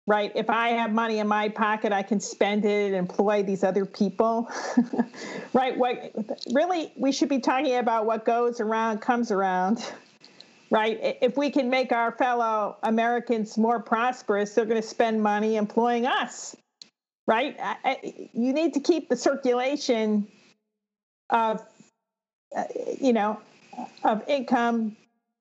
[0.07, 0.31] right?
[0.35, 3.85] If I have money in my pocket, I can spend it and employ these other
[3.85, 4.49] people,
[5.53, 5.77] right?
[5.77, 6.13] What
[6.53, 9.85] really we should be talking about what goes around comes around,
[10.71, 10.97] right?
[11.21, 16.05] If we can make our fellow Americans more prosperous, they're going to spend money employing
[16.05, 16.55] us,
[17.27, 17.59] right?
[18.33, 20.25] You need to keep the circulation
[21.29, 21.61] of,
[22.55, 22.63] uh,
[23.01, 23.41] you know,
[24.05, 24.95] of income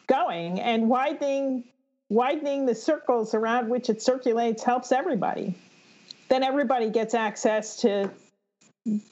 [0.08, 1.64] going and widening
[2.08, 5.54] widening the circles around which it circulates helps everybody
[6.28, 8.10] then everybody gets access to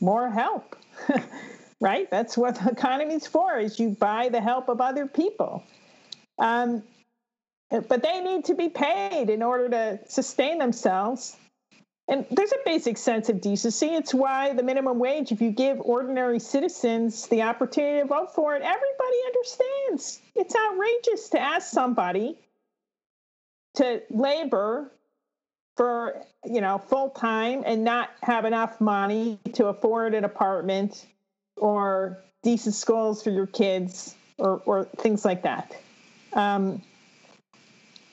[0.01, 0.77] more help
[1.81, 5.65] right that's what the economy's for is you buy the help of other people
[6.39, 6.83] um,
[7.71, 11.37] but they need to be paid in order to sustain themselves
[12.07, 13.87] and there's a basic sense of decency.
[13.87, 18.55] It's why the minimum wage, if you give ordinary citizens the opportunity to vote for
[18.55, 20.21] it, everybody understands.
[20.35, 22.37] It's outrageous to ask somebody
[23.75, 24.91] to labor
[25.77, 31.07] for, you know, full time and not have enough money to afford an apartment
[31.57, 35.75] or decent schools for your kids or, or things like that.
[36.35, 36.83] Um,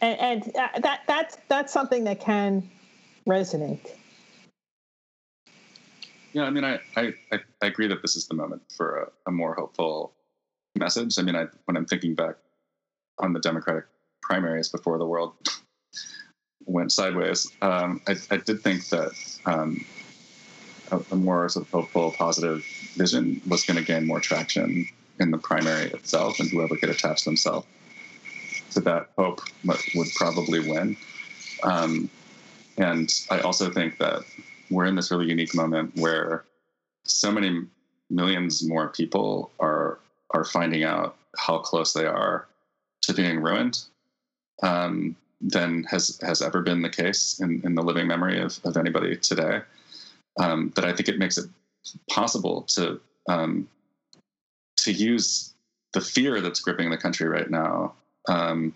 [0.01, 2.67] and, and that that's that's something that can
[3.27, 3.91] resonate.
[6.33, 9.31] Yeah, I mean, I, I, I agree that this is the moment for a, a
[9.31, 10.13] more hopeful
[10.75, 11.19] message.
[11.19, 12.35] I mean, I, when I'm thinking back
[13.19, 13.83] on the Democratic
[14.21, 15.33] primaries before the world
[16.65, 19.11] went sideways, um, I, I, did think that
[19.45, 19.83] um,
[20.91, 22.63] a, a, more sort of hopeful, positive
[22.95, 24.87] vision was going to gain more traction
[25.19, 27.65] in the primary itself, and whoever could attach themselves
[28.71, 29.41] to that hope
[29.95, 30.97] would probably win.
[31.63, 32.09] Um,
[32.77, 34.21] and I also think that
[34.69, 36.45] we're in this really unique moment where
[37.03, 37.65] so many
[38.09, 39.99] millions more people are
[40.31, 42.47] are finding out how close they are
[43.01, 43.83] to being ruined
[44.61, 48.77] um, than has has ever been the case in, in the living memory of, of
[48.77, 49.61] anybody today.
[50.39, 51.49] Um, but I think it makes it
[52.09, 53.67] possible to um,
[54.77, 55.53] to use
[55.93, 57.93] the fear that's gripping the country right now,
[58.27, 58.73] um,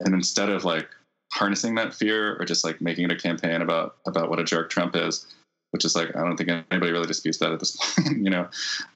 [0.00, 0.88] and instead of like
[1.32, 4.70] harnessing that fear or just like making it a campaign about about what a jerk
[4.70, 5.26] Trump is,
[5.70, 8.18] which is like I don't think anybody really disputes that at this point.
[8.18, 8.48] you know,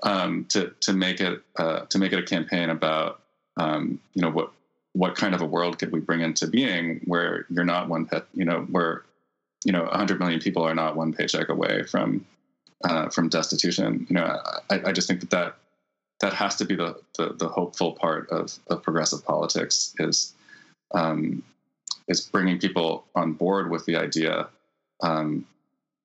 [0.03, 3.23] um, to to make it uh, to make it a campaign about
[3.57, 4.53] um, you know what
[4.97, 8.25] what kind of a world could we bring into being where you're not one pet,
[8.33, 9.05] you know, where
[9.65, 12.25] you know 100 million people are not one paycheck away from
[12.85, 14.07] uh, from destitution.
[14.09, 14.41] You know,
[14.71, 15.57] I, I just think that that
[16.21, 20.33] that has to be the, the, the hopeful part of, of progressive politics is
[20.95, 21.43] um,
[22.09, 24.49] is bringing people on board with the idea
[25.03, 25.45] um,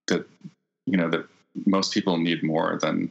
[0.07, 0.27] that
[0.85, 1.25] you know that
[1.65, 3.09] most people need more than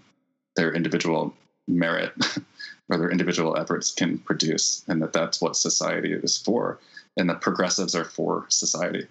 [0.57, 1.32] their individual
[1.66, 2.12] merit
[2.91, 6.79] or their individual efforts can produce, and that that's what society is for,
[7.17, 9.07] and that progressives are for society.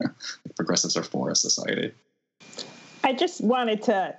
[0.56, 1.92] progressives are for a society.
[3.04, 4.16] I just wanted to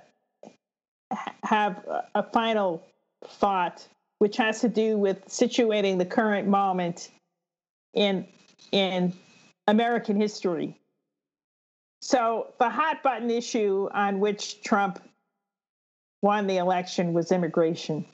[1.42, 2.82] have a final
[3.24, 3.86] thought,
[4.18, 7.10] which has to do with situating the current moment
[7.94, 8.26] in
[8.72, 9.12] in
[9.68, 10.78] American history.
[12.00, 15.00] So, the hot button issue on which Trump
[16.22, 18.04] won the election was immigration.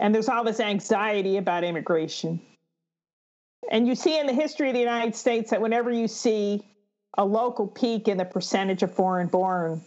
[0.00, 2.40] And there's all this anxiety about immigration.
[3.70, 6.64] And you see in the history of the United States that whenever you see
[7.16, 9.82] a local peak in the percentage of foreign born,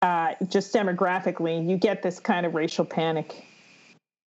[0.00, 3.44] uh, just demographically, you get this kind of racial panic.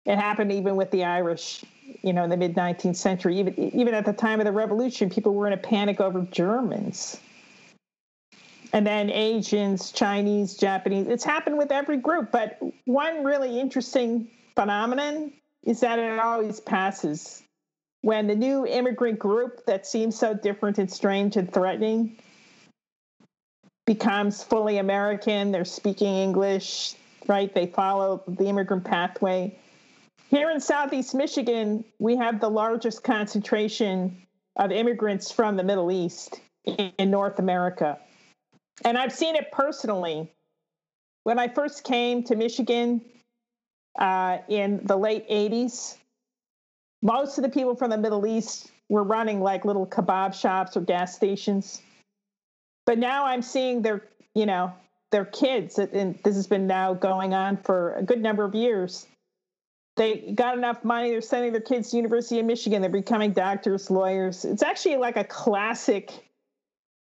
[0.04, 1.64] It happened even with the Irish
[2.02, 5.10] you know, in the mid 19th century, even even at the time of the revolution,
[5.10, 7.18] people were in a panic over Germans.
[8.72, 11.06] And then Asians, Chinese, Japanese.
[11.06, 12.32] It's happened with every group.
[12.32, 17.42] But one really interesting phenomenon is that it always passes.
[18.02, 22.18] When the new immigrant group that seems so different and strange and threatening
[23.86, 26.94] becomes fully American, they're speaking English,
[27.28, 27.54] right?
[27.54, 29.56] They follow the immigrant pathway
[30.32, 34.16] here in Southeast Michigan, we have the largest concentration
[34.56, 37.98] of immigrants from the Middle East in North America.
[38.82, 40.32] And I've seen it personally.
[41.24, 43.02] When I first came to Michigan
[43.98, 45.96] uh, in the late 80s,
[47.02, 50.80] most of the people from the Middle East were running like little kebab shops or
[50.80, 51.82] gas stations.
[52.86, 54.02] But now I'm seeing their,
[54.34, 54.72] you know,
[55.10, 59.06] their kids, and this has been now going on for a good number of years.
[59.96, 63.90] They got enough money they're sending their kids to university of michigan they're becoming doctors
[63.90, 64.46] lawyers.
[64.46, 66.10] It's actually like a classic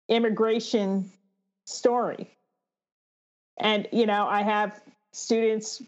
[0.09, 1.11] immigration
[1.67, 2.31] story.
[3.59, 4.81] And you know i have
[5.13, 5.83] students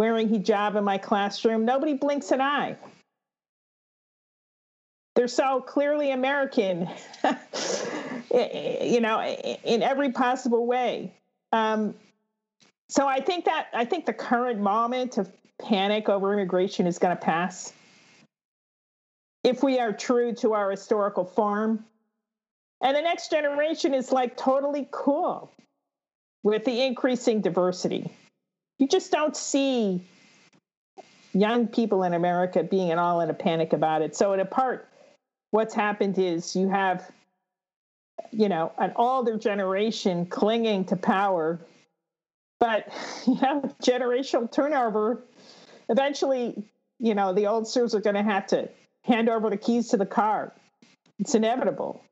[0.00, 2.74] wearing hijab in my classroom nobody blinks an eye
[5.14, 6.88] they're so clearly american
[8.34, 11.12] you know in every possible way
[11.52, 11.94] um,
[12.88, 17.14] so i think that i think the current moment of panic over immigration is going
[17.14, 17.72] to pass.
[19.44, 21.84] if we are true to our historical form.
[22.82, 25.52] And the next generation is like totally cool
[26.42, 28.10] with the increasing diversity.
[28.80, 30.02] You just don't see
[31.34, 34.16] young people in America being at all in a panic about it.
[34.16, 34.88] So, in a part,
[35.50, 37.08] what's happened is you have,
[38.32, 41.60] you know, an older generation clinging to power,
[42.58, 42.88] but
[43.26, 45.22] you know, generational turnover.
[45.90, 46.64] Eventually,
[46.98, 48.70] you know, the oldsters are going to have to
[49.04, 50.54] hand over the keys to the car.
[51.18, 52.02] It's inevitable.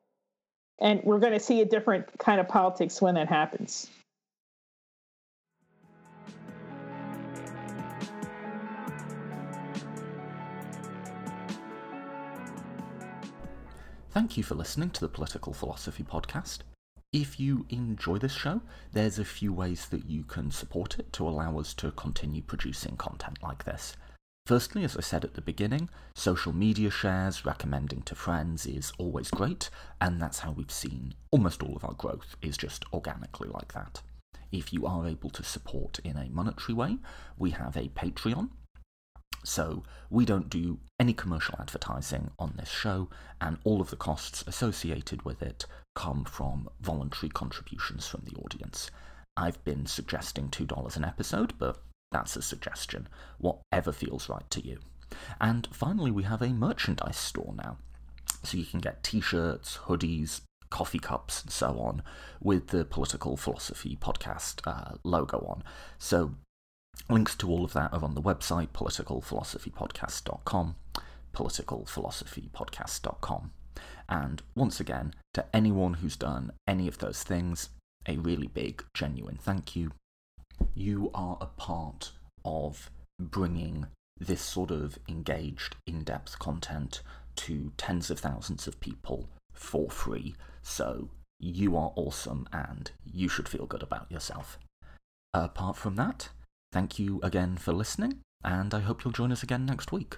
[0.80, 3.88] And we're going to see a different kind of politics when that happens.
[14.18, 16.62] Thank you for listening to the Political Philosophy Podcast.
[17.12, 21.28] If you enjoy this show, there's a few ways that you can support it to
[21.28, 23.96] allow us to continue producing content like this.
[24.44, 29.30] Firstly, as I said at the beginning, social media shares, recommending to friends is always
[29.30, 29.70] great,
[30.00, 34.02] and that's how we've seen almost all of our growth is just organically like that.
[34.50, 36.98] If you are able to support in a monetary way,
[37.38, 38.48] we have a Patreon.
[39.44, 43.08] So we don't do any commercial advertising on this show,
[43.40, 45.64] and all of the costs associated with it
[45.94, 48.90] come from voluntary contributions from the audience.
[49.36, 51.80] I've been suggesting $2 an episode, but
[52.10, 54.80] that's a suggestion, whatever feels right to you.
[55.40, 57.78] And finally, we have a merchandise store now.
[58.42, 62.02] So you can get t shirts, hoodies, coffee cups, and so on
[62.40, 65.62] with the Political Philosophy Podcast uh, logo on.
[65.98, 66.34] So
[67.08, 70.76] links to all of that are on the website, politicalphilosophypodcast.com,
[71.34, 73.50] politicalphilosophypodcast.com.
[74.08, 77.68] And once again, to anyone who's done any of those things,
[78.06, 79.92] a really big, genuine thank you
[80.74, 82.12] you are a part
[82.44, 83.86] of bringing
[84.18, 87.02] this sort of engaged, in depth content
[87.36, 90.34] to tens of thousands of people for free.
[90.62, 94.58] So you are awesome and you should feel good about yourself.
[95.32, 96.30] Apart from that,
[96.72, 100.16] thank you again for listening, and I hope you'll join us again next week.